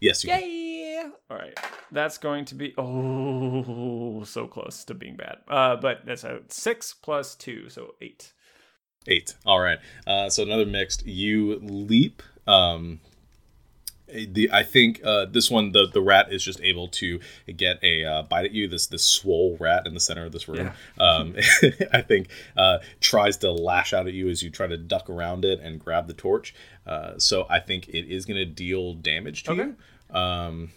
Yes. 0.00 0.24
You 0.24 0.30
can. 0.30 0.42
Yeah. 0.42 1.10
All 1.30 1.36
right. 1.36 1.58
That's 1.92 2.18
going 2.18 2.44
to 2.46 2.54
be 2.54 2.74
oh 2.76 4.24
so 4.24 4.46
close 4.46 4.84
to 4.86 4.94
being 4.94 5.16
bad. 5.16 5.36
Uh, 5.46 5.76
but 5.76 6.04
that's 6.04 6.24
a 6.24 6.40
six 6.48 6.92
plus 6.92 7.34
two, 7.34 7.68
so 7.68 7.94
eight. 8.00 8.32
Eight. 9.06 9.34
All 9.44 9.60
right. 9.60 9.78
Uh, 10.06 10.30
so 10.30 10.42
another 10.42 10.66
mixed. 10.66 11.06
You 11.06 11.58
leap. 11.62 12.22
Um, 12.46 13.00
the 14.06 14.50
I 14.52 14.62
think 14.62 15.00
uh, 15.04 15.24
this 15.26 15.50
one 15.50 15.72
the 15.72 15.86
the 15.92 16.00
rat 16.00 16.32
is 16.32 16.44
just 16.44 16.60
able 16.60 16.88
to 16.88 17.20
get 17.56 17.78
a 17.82 18.04
uh, 18.04 18.22
bite 18.22 18.44
at 18.44 18.52
you. 18.52 18.68
This 18.68 18.86
this 18.86 19.04
swole 19.04 19.56
rat 19.58 19.86
in 19.86 19.94
the 19.94 20.00
center 20.00 20.24
of 20.24 20.32
this 20.32 20.46
room. 20.48 20.70
Um, 20.98 21.34
I 21.92 22.02
think 22.02 22.28
uh, 22.56 22.78
tries 23.00 23.36
to 23.38 23.50
lash 23.50 23.92
out 23.92 24.06
at 24.06 24.12
you 24.14 24.28
as 24.28 24.42
you 24.42 24.50
try 24.50 24.66
to 24.66 24.76
duck 24.76 25.08
around 25.08 25.44
it 25.44 25.60
and 25.60 25.78
grab 25.80 26.06
the 26.06 26.12
torch. 26.14 26.54
Uh, 26.86 27.18
so 27.18 27.46
I 27.48 27.60
think 27.60 27.88
it 27.88 28.06
is 28.12 28.26
going 28.26 28.36
to 28.38 28.44
deal 28.46 28.94
damage 28.94 29.42
to 29.44 29.52
Okay. 29.52 29.72
you. 30.10 30.16
Um, 30.16 30.70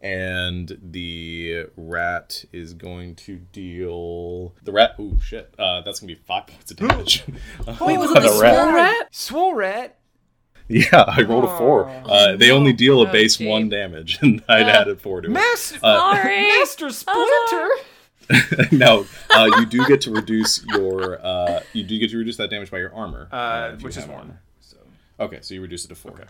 and 0.00 0.78
the 0.80 1.66
rat 1.76 2.44
is 2.52 2.74
going 2.74 3.16
to 3.16 3.36
deal 3.52 4.54
the 4.62 4.70
rat. 4.72 4.94
Oh 4.98 5.16
shit! 5.20 5.52
Uh, 5.58 5.80
that's 5.80 5.98
gonna 6.00 6.12
be 6.12 6.20
five 6.26 6.46
points 6.46 6.70
of 6.70 6.76
damage. 6.76 7.24
Wait, 7.80 7.98
was 7.98 8.10
it 8.12 8.14
the 8.14 8.20
the 8.20 8.38
rat. 8.40 8.54
swole 8.54 8.72
rat? 8.74 9.08
Swole 9.10 9.54
rat. 9.54 9.97
Yeah, 10.92 11.04
I 11.06 11.22
rolled 11.22 11.44
a 11.44 11.56
four. 11.56 11.88
Uh, 11.88 12.36
they 12.36 12.50
only 12.50 12.72
deal 12.74 13.00
a 13.02 13.08
Oh, 13.08 13.12
base 13.12 13.36
gee. 13.38 13.46
one 13.48 13.68
damage, 13.70 14.18
and 14.22 14.42
I'd 14.48 14.68
added 14.68 15.00
four 15.00 15.22
to 15.22 15.28
it. 15.28 15.30
Master, 15.30 15.78
Uh, 15.82 15.98
Sorry. 16.22 16.42
Master 16.48 16.90
Splinter. 16.90 17.68
no, 18.72 19.06
uh, 19.30 19.50
you 19.58 19.64
do 19.66 19.86
get 19.86 20.02
to 20.02 20.10
reduce 20.10 20.62
your. 20.66 21.24
Uh, 21.24 21.60
you 21.72 21.84
do 21.84 21.98
get 21.98 22.10
to 22.10 22.18
reduce 22.18 22.36
that 22.36 22.50
damage 22.50 22.70
by 22.70 22.78
your 22.78 22.94
armor, 22.94 23.28
Uh, 23.32 23.76
which 23.76 23.96
is 23.96 24.02
have 24.04 24.10
one. 24.10 24.20
armor. 24.20 24.42
So, 24.60 24.76
Okay, 25.20 25.38
so 25.40 25.54
you 25.54 25.62
reduce 25.62 25.86
it 25.86 25.88
to 25.88 25.94
four. 25.94 26.12
Okay. 26.12 26.24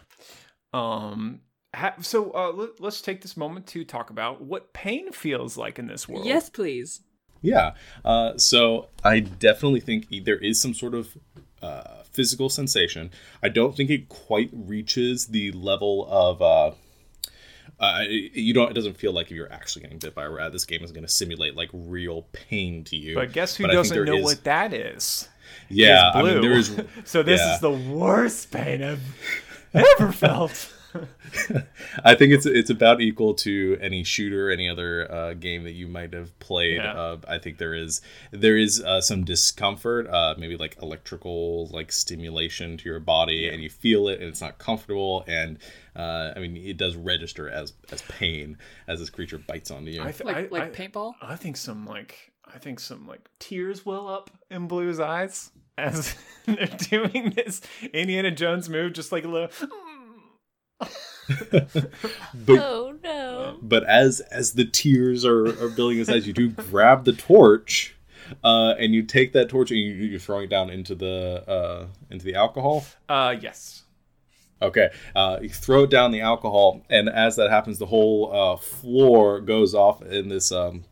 um, 0.73 1.41
ha- 1.75 1.95
so 2.01 2.31
uh, 2.33 2.53
let, 2.53 2.81
let's 2.81 3.01
take 3.03 3.21
this 3.23 3.37
moment 3.37 3.67
to 3.69 3.85
talk 3.85 4.11
about 4.11 4.41
what 4.43 4.73
pain 4.73 5.11
feels 5.13 5.57
like 5.57 5.79
in 5.81 5.89
this 5.89 6.09
world. 6.09 6.25
Yes, 6.27 6.49
please. 6.49 7.01
Yeah. 7.43 7.73
Uh, 8.05 8.37
so 8.39 8.89
I 9.05 9.21
definitely 9.21 9.81
think 9.81 10.07
e- 10.11 10.21
there 10.21 10.39
is 10.39 10.61
some 10.61 10.75
sort 10.75 10.95
of 10.95 11.17
uh, 11.63 12.03
physical 12.13 12.49
sensation. 12.49 13.11
I 13.43 13.49
don't 13.49 13.77
think 13.77 13.91
it 13.91 14.09
quite 14.09 14.51
reaches 14.53 15.27
the 15.27 15.53
level 15.53 16.07
of. 16.11 16.41
Uh, 16.43 16.73
uh, 17.81 18.01
you 18.09 18.53
don't. 18.55 18.71
It 18.71 18.75
doesn't 18.75 18.97
feel 18.97 19.13
like 19.13 19.27
if 19.27 19.33
you're 19.37 19.53
actually 19.53 19.83
getting 19.83 19.99
bit 19.99 20.15
by 20.15 20.25
a 20.25 20.31
rat. 20.31 20.53
This 20.53 20.65
game 20.65 20.83
is 20.83 20.91
going 20.93 21.05
to 21.07 21.13
simulate 21.13 21.55
like 21.57 21.71
real 21.73 22.23
pain 22.33 22.83
to 22.85 22.97
you. 22.97 23.15
But 23.15 23.33
guess 23.33 23.57
who 23.57 23.65
But 23.67 23.73
doesn't 23.73 24.05
know 24.05 24.17
is- 24.17 24.25
what 24.25 24.45
that 24.45 24.73
is? 24.73 25.29
Yeah, 25.71 26.11
Is 26.11 26.17
I 26.17 26.21
blue. 26.23 26.33
mean 26.33 26.43
there 26.43 26.59
is. 26.59 26.81
so 27.05 27.23
this 27.23 27.41
yeah. 27.41 27.55
is 27.55 27.61
the 27.61 27.71
worst 27.71 28.51
pain 28.51 28.83
I've 28.83 29.03
ever 29.75 30.13
felt. 30.13 30.73
I 32.05 32.15
think 32.15 32.33
it's 32.33 32.47
it's 32.47 32.71
about 32.71 33.01
equal 33.01 33.35
to 33.35 33.79
any 33.81 34.05
shooter, 34.05 34.51
any 34.51 34.69
other 34.69 35.11
uh, 35.11 35.35
game 35.35 35.65
that 35.65 35.73
you 35.73 35.87
might 35.87 36.13
have 36.15 36.39
played. 36.39 36.77
Yeah. 36.77 36.93
Uh, 36.93 37.17
I 37.29 37.39
think 37.39 37.59
there 37.59 37.75
is 37.75 38.01
there 38.31 38.57
is 38.57 38.83
uh, 38.83 39.01
some 39.01 39.25
discomfort, 39.25 40.09
uh, 40.09 40.35
maybe 40.39 40.57
like 40.57 40.77
electrical 40.81 41.69
like 41.69 41.93
stimulation 41.93 42.77
to 42.79 42.89
your 42.89 43.01
body, 43.01 43.49
and 43.49 43.63
you 43.63 43.71
feel 43.71 44.09
it, 44.09 44.21
and 44.21 44.29
it's 44.29 44.41
not 44.41 44.59
comfortable. 44.59 45.25
And 45.27 45.59
uh, 45.95 46.33
I 46.35 46.39
mean, 46.39 46.57
it 46.57 46.77
does 46.77 46.97
register 46.97 47.49
as 47.49 47.73
as 47.93 48.03
pain 48.03 48.57
as 48.87 49.01
this 49.01 49.11
creature 49.11 49.39
bites 49.39 49.71
onto 49.71 49.91
you. 49.91 50.03
I 50.03 50.13
th- 50.13 50.25
Like 50.25 50.37
I, 50.37 50.49
like 50.51 50.63
I, 50.63 50.71
paintball. 50.71 51.15
I 51.21 51.37
think 51.37 51.57
some 51.57 51.87
like 51.87 52.33
I 52.47 52.59
think 52.59 52.81
some 52.81 53.07
like 53.07 53.29
tears 53.39 53.85
well 53.85 54.09
up 54.09 54.31
in 54.51 54.69
Blue's 54.69 55.01
eyes 55.01 55.51
as 55.77 56.17
they're 56.47 56.67
doing 56.67 57.33
this 57.37 57.61
Indiana 57.93 58.31
Jones 58.31 58.69
move, 58.69 58.95
just 58.95 59.13
like 59.13 59.25
a 59.25 59.29
little. 59.29 59.51
but 61.51 61.89
Oh 62.49 62.95
no. 63.03 63.59
but 63.63 63.85
as 63.85 64.21
as 64.21 64.53
the 64.53 64.65
tears 64.65 65.25
are, 65.25 65.47
are 65.63 65.69
building 65.69 65.99
inside 65.99 66.25
you 66.25 66.33
do 66.33 66.49
grab 66.49 67.05
the 67.05 67.13
torch 67.13 67.97
uh, 68.45 68.75
and 68.79 68.95
you 68.95 69.03
take 69.03 69.33
that 69.33 69.49
torch 69.49 69.71
and 69.71 69.81
you, 69.81 69.93
you're 69.93 70.21
throwing 70.21 70.45
it 70.45 70.51
down 70.51 70.71
into 70.71 70.95
the 70.95 71.45
uh, 71.49 71.87
into 72.11 72.25
the 72.25 72.35
alcohol 72.35 72.85
Uh, 73.09 73.35
yes. 73.41 73.83
okay 74.63 74.89
uh, 75.15 75.39
you 75.43 75.49
throw 75.49 75.83
it 75.85 75.91
down 75.91 76.11
the 76.13 76.21
alcohol 76.21 76.83
and 76.89 77.09
as 77.09 77.37
that 77.37 77.51
happens 77.51 77.79
the 77.79 77.87
whole 77.87 78.33
uh, 78.33 78.57
floor 78.57 79.41
goes 79.41 79.75
off 79.75 80.03
in 80.03 80.29
this 80.29 80.51
um, 80.53 80.85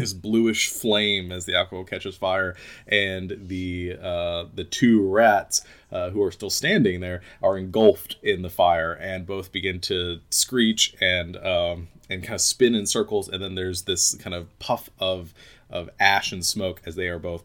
this 0.00 0.12
bluish 0.12 0.70
flame 0.70 1.30
as 1.30 1.44
the 1.44 1.54
alcohol 1.54 1.84
catches 1.84 2.16
fire, 2.16 2.56
and 2.86 3.36
the 3.48 3.96
uh, 4.00 4.46
the 4.54 4.64
two 4.64 5.06
rats 5.08 5.62
uh, 5.92 6.10
who 6.10 6.22
are 6.22 6.32
still 6.32 6.50
standing 6.50 7.00
there 7.00 7.20
are 7.42 7.58
engulfed 7.58 8.16
in 8.22 8.42
the 8.42 8.50
fire, 8.50 8.92
and 8.92 9.26
both 9.26 9.52
begin 9.52 9.80
to 9.80 10.20
screech 10.30 10.94
and 11.00 11.36
um, 11.36 11.88
and 12.08 12.22
kind 12.22 12.34
of 12.34 12.40
spin 12.40 12.74
in 12.74 12.86
circles. 12.86 13.28
And 13.28 13.42
then 13.42 13.54
there's 13.54 13.82
this 13.82 14.14
kind 14.14 14.34
of 14.34 14.58
puff 14.58 14.90
of 14.98 15.34
of 15.68 15.90
ash 16.00 16.32
and 16.32 16.44
smoke 16.44 16.80
as 16.84 16.96
they 16.96 17.08
are 17.08 17.18
both 17.18 17.44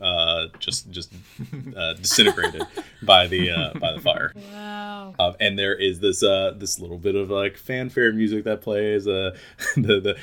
uh, 0.00 0.46
just 0.58 0.90
just 0.90 1.12
uh, 1.76 1.94
disintegrated 1.94 2.66
by 3.02 3.26
the 3.26 3.50
uh, 3.50 3.72
by 3.78 3.92
the 3.92 4.00
fire. 4.00 4.32
Wow! 4.52 5.14
Uh, 5.18 5.32
and 5.40 5.58
there 5.58 5.74
is 5.74 6.00
this 6.00 6.22
uh, 6.22 6.54
this 6.56 6.78
little 6.78 6.98
bit 6.98 7.14
of 7.14 7.30
like 7.30 7.56
fanfare 7.56 8.12
music 8.12 8.44
that 8.44 8.60
plays 8.62 9.06
uh, 9.06 9.36
the 9.76 10.00
the 10.00 10.16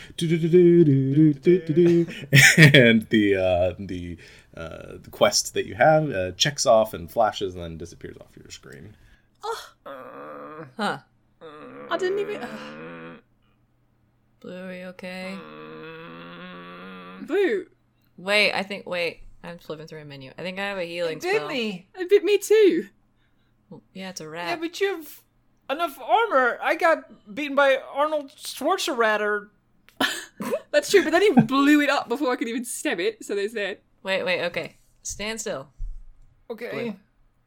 and 2.58 3.10
the 3.10 3.36
uh, 3.36 3.74
the 3.80 4.18
uh, 4.56 4.98
the 5.02 5.10
quest 5.12 5.54
that 5.54 5.66
you 5.66 5.76
have 5.76 6.10
uh, 6.10 6.32
checks 6.32 6.66
off 6.66 6.94
and 6.94 7.12
flashes 7.12 7.56
and 7.56 7.64
then 7.64 7.78
disappears 7.78 8.18
off 8.20 8.36
your 8.36 8.52
screen. 8.52 8.96
Oh. 9.44 10.68
Huh. 10.78 11.00
I 11.90 11.98
didn't 11.98 12.20
even. 12.20 12.48
Bluey, 14.40 14.86
okay? 14.86 15.38
Blue. 17.22 17.66
Wait, 18.18 18.54
I 18.54 18.64
think. 18.64 18.88
Wait. 18.88 19.22
I'm 19.44 19.58
flipping 19.58 19.88
through 19.88 20.02
a 20.02 20.06
menu. 20.06 20.32
I 20.38 20.42
think 20.42 20.60
I 20.60 20.68
have 20.68 20.78
a 20.78 20.84
healing 20.84 21.20
Did 21.20 21.36
spell. 21.38 21.48
me? 21.48 21.88
It 21.96 22.10
bit 22.10 22.24
me 22.24 22.38
too. 22.38 22.88
Well, 23.70 23.82
Yeah, 23.94 24.10
it's 24.10 24.22
a 24.22 24.30
rat. 24.30 24.50
Yeah, 24.50 24.56
but 24.58 24.80
you 24.80 24.96
have 24.98 25.22
enough 25.70 26.00
armor. 26.00 26.60
I 26.62 26.76
got 26.76 27.34
beaten 27.34 27.56
by 27.56 27.78
Arnold 27.78 28.32
Schwarzenegger. 28.32 29.50
That's 30.72 30.90
true, 30.90 31.04
but 31.04 31.12
then 31.12 31.22
he 31.22 31.32
blew 31.32 31.82
it 31.82 31.90
up 31.90 32.08
before 32.10 32.32
I 32.32 32.36
could 32.36 32.48
even 32.48 32.66
stab 32.66 33.00
it. 33.00 33.24
So 33.24 33.36
there's 33.36 33.54
that. 33.54 33.82
Wait, 34.04 34.24
wait, 34.24 34.44
okay. 34.46 34.78
Stand 35.04 35.40
still. 35.42 35.70
Okay. 36.50 36.96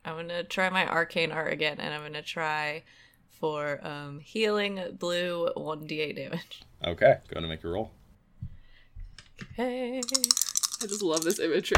I'm 0.04 0.16
gonna 0.16 0.44
try 0.44 0.68
my 0.70 0.86
arcane 0.86 1.32
art 1.32 1.52
again, 1.52 1.78
and 1.80 1.94
I'm 1.94 2.02
gonna 2.02 2.22
try 2.22 2.82
for 3.30 3.84
um 3.86 4.18
healing 4.20 4.80
blue 4.98 5.48
1d8 5.56 6.16
damage. 6.16 6.62
Okay, 6.84 7.16
go 7.32 7.40
to 7.40 7.46
make 7.46 7.62
your 7.62 7.72
roll. 7.72 7.90
Okay. 9.52 10.00
I 10.82 10.86
just 10.86 11.02
love 11.02 11.22
this 11.22 11.38
imagery. 11.38 11.76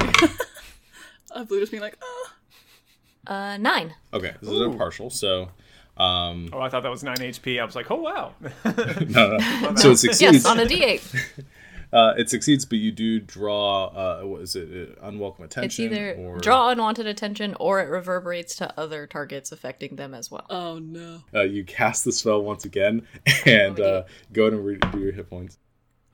of 1.30 1.48
Blue 1.48 1.60
just 1.60 1.70
being 1.70 1.82
like, 1.82 1.98
oh. 2.02 2.28
Uh, 3.26 3.56
nine. 3.56 3.94
Okay, 4.12 4.34
this 4.40 4.50
is 4.50 4.60
a 4.60 4.70
partial, 4.70 5.10
so 5.10 5.48
um, 5.96 6.50
Oh, 6.52 6.60
I 6.60 6.68
thought 6.68 6.82
that 6.82 6.90
was 6.90 7.02
9 7.02 7.16
HP. 7.16 7.60
I 7.60 7.64
was 7.64 7.74
like, 7.74 7.90
oh, 7.90 7.96
wow. 7.96 8.34
no, 8.64 9.36
no. 9.38 9.74
so 9.76 9.90
it 9.92 9.96
succeeds. 9.96 10.20
Yes, 10.20 10.46
on 10.46 10.60
a 10.60 10.66
d8. 10.66 11.44
uh, 11.92 12.14
it 12.18 12.28
succeeds, 12.28 12.64
but 12.66 12.78
you 12.78 12.92
do 12.92 13.18
draw. 13.18 13.86
Uh, 13.86 14.20
what 14.22 14.42
is 14.42 14.54
it? 14.56 14.98
Uh, 15.02 15.06
unwelcome 15.06 15.46
attention. 15.46 15.64
It's 15.86 15.92
either 15.92 16.14
or... 16.14 16.38
draw 16.38 16.68
unwanted 16.68 17.06
attention 17.06 17.56
or 17.58 17.80
it 17.80 17.88
reverberates 17.88 18.54
to 18.56 18.78
other 18.78 19.06
targets 19.06 19.52
affecting 19.52 19.96
them 19.96 20.12
as 20.12 20.30
well. 20.30 20.46
oh 20.50 20.78
no. 20.78 21.22
Uh, 21.34 21.42
you 21.42 21.64
cast 21.64 22.04
the 22.04 22.12
spell 22.12 22.42
once 22.42 22.64
again 22.64 23.06
and 23.46 23.80
uh, 23.80 24.02
go 24.32 24.42
ahead 24.42 24.52
and 24.52 24.64
redo 24.64 25.00
your 25.00 25.12
hit 25.12 25.30
points. 25.30 25.58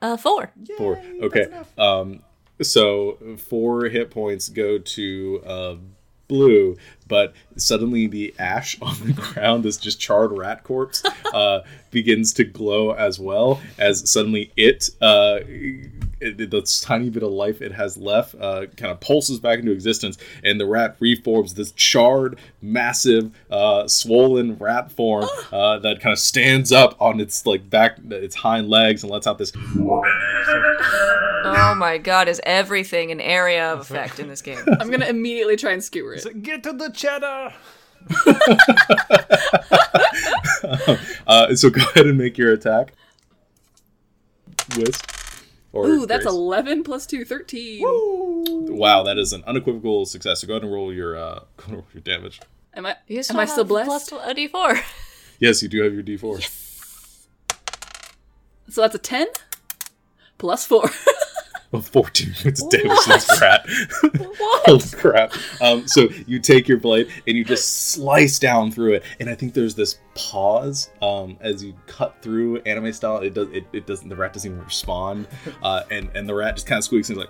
Uh, 0.01 0.17
four. 0.17 0.51
Four. 0.77 1.01
Okay. 1.21 1.47
Um, 1.77 2.21
so 2.61 3.17
four 3.37 3.85
hit 3.85 4.11
points 4.11 4.49
go 4.49 4.77
to 4.77 5.43
uh, 5.45 5.75
blue, 6.27 6.75
but 7.07 7.33
suddenly 7.57 8.07
the 8.07 8.33
ash 8.39 8.77
on 8.81 8.95
the 9.05 9.13
ground, 9.13 9.63
this 9.63 9.77
just 9.77 9.99
charred 9.99 10.31
rat 10.31 10.63
corpse, 10.63 11.03
uh, 11.33 11.61
begins 11.91 12.33
to 12.33 12.43
glow 12.43 12.91
as 12.91 13.19
well. 13.19 13.61
As 13.77 14.09
suddenly 14.09 14.51
it 14.57 14.89
uh, 15.01 15.39
it, 16.23 16.41
it- 16.41 16.51
the 16.51 16.61
tiny 16.81 17.09
bit 17.09 17.23
of 17.23 17.31
life 17.31 17.61
it 17.61 17.73
has 17.73 17.97
left 17.97 18.35
uh, 18.35 18.65
kind 18.77 18.91
of 18.91 18.99
pulses 18.99 19.39
back 19.39 19.59
into 19.59 19.71
existence, 19.71 20.17
and 20.43 20.59
the 20.59 20.65
rat 20.65 20.95
reforms 20.99 21.53
this 21.53 21.71
charred, 21.73 22.37
massive, 22.61 23.31
uh, 23.51 23.87
swollen 23.87 24.57
rat 24.57 24.91
form 24.91 25.27
uh, 25.51 25.79
that 25.79 25.99
kind 26.01 26.13
of 26.13 26.19
stands 26.19 26.71
up 26.71 26.99
on 27.01 27.19
its 27.19 27.45
like 27.45 27.69
back, 27.69 27.97
its 28.09 28.35
hind 28.35 28.69
legs, 28.69 29.03
and 29.03 29.11
lets 29.11 29.27
out 29.27 29.37
this. 29.37 29.51
Oh 31.45 31.75
my 31.77 31.97
god, 31.97 32.27
is 32.27 32.41
everything 32.45 33.11
an 33.11 33.19
area 33.21 33.71
of 33.73 33.81
effect 33.81 34.19
in 34.19 34.27
this 34.29 34.41
game? 34.41 34.59
I'm 34.79 34.89
gonna 34.89 35.07
immediately 35.07 35.57
try 35.57 35.73
and 35.73 35.83
skewer 35.83 36.13
it. 36.13 36.21
So 36.21 36.31
get 36.31 36.63
to 36.63 36.73
the 36.73 36.89
cheddar. 36.89 37.53
uh, 41.27 41.55
so 41.55 41.69
go 41.69 41.81
ahead 41.81 42.07
and 42.07 42.17
make 42.17 42.37
your 42.37 42.53
attack. 42.53 42.93
Whist. 44.77 45.05
Or 45.73 45.87
Ooh, 45.87 46.05
that's 46.05 46.23
Grace. 46.23 46.33
11 46.33 46.83
plus 46.83 47.07
2, 47.07 47.25
13. 47.25 47.81
Wow, 48.77 49.03
that 49.03 49.17
is 49.17 49.33
an 49.33 49.43
unequivocal 49.45 50.05
success. 50.05 50.41
So 50.41 50.47
go 50.47 50.53
ahead 50.53 50.63
and 50.63 50.71
roll 50.71 50.93
your 50.93 51.17
uh, 51.17 51.39
go 51.57 51.63
and 51.65 51.73
roll 51.73 51.87
your 51.93 52.01
damage. 52.01 52.39
Am 52.75 52.85
I, 52.85 52.95
You 53.07 53.21
am 53.29 53.39
I 53.39 53.45
still 53.45 53.63
blessed? 53.65 54.09
Plus 54.09 54.11
a 54.11 54.33
d4. 54.33 54.81
Yes, 55.39 55.61
you 55.61 55.67
do 55.67 55.83
have 55.83 55.93
your 55.93 56.03
D4. 56.03 56.41
So 58.69 58.81
that's 58.81 58.95
a 58.95 58.99
10 58.99 59.27
plus 60.37 60.65
4. 60.65 60.89
Oh, 61.75 61.81
14 61.81 62.33
points 62.39 62.61
of 62.61 62.69
damage 62.69 62.99
to 63.03 63.09
this 63.09 63.41
rat. 63.41 63.65
Holy 64.65 64.89
crap. 64.91 65.33
Um, 65.59 65.87
so 65.87 66.07
you 66.27 66.37
take 66.39 66.67
your 66.67 66.77
blade 66.77 67.09
and 67.27 67.35
you 67.35 67.43
just 67.43 67.89
slice 67.91 68.37
down 68.37 68.71
through 68.71 68.93
it. 68.93 69.03
And 69.19 69.27
I 69.27 69.33
think 69.33 69.55
there's 69.55 69.73
this 69.73 69.97
pause 70.13 70.91
um, 71.01 71.35
as 71.41 71.63
you 71.63 71.73
cut 71.87 72.15
through 72.21 72.57
anime 72.61 72.93
style. 72.93 73.17
It 73.17 73.33
does 73.33 73.49
it, 73.49 73.65
it 73.73 73.87
doesn't 73.87 74.07
the 74.07 74.15
rat 74.15 74.33
doesn't 74.33 74.51
even 74.51 74.63
respond. 74.63 75.27
Uh, 75.61 75.83
and, 75.91 76.09
and 76.13 76.27
the 76.27 76.33
rat 76.33 76.55
just 76.55 76.67
kind 76.67 76.77
of 76.77 76.83
squeaks 76.83 77.09
and 77.09 77.17
is 77.17 77.25
like 77.25 77.29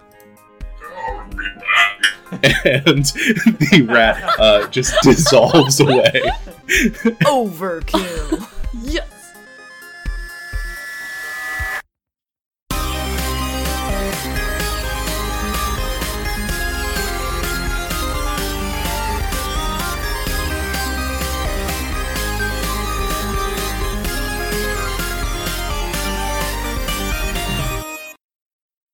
I'll 1.07 1.29
be 1.29 1.35
back. 1.35 2.85
and 2.87 3.05
the 3.05 3.85
rat 3.87 4.39
uh, 4.39 4.67
just 4.69 4.95
dissolves 5.03 5.79
away. 5.79 6.21
Overkill. 7.25 8.52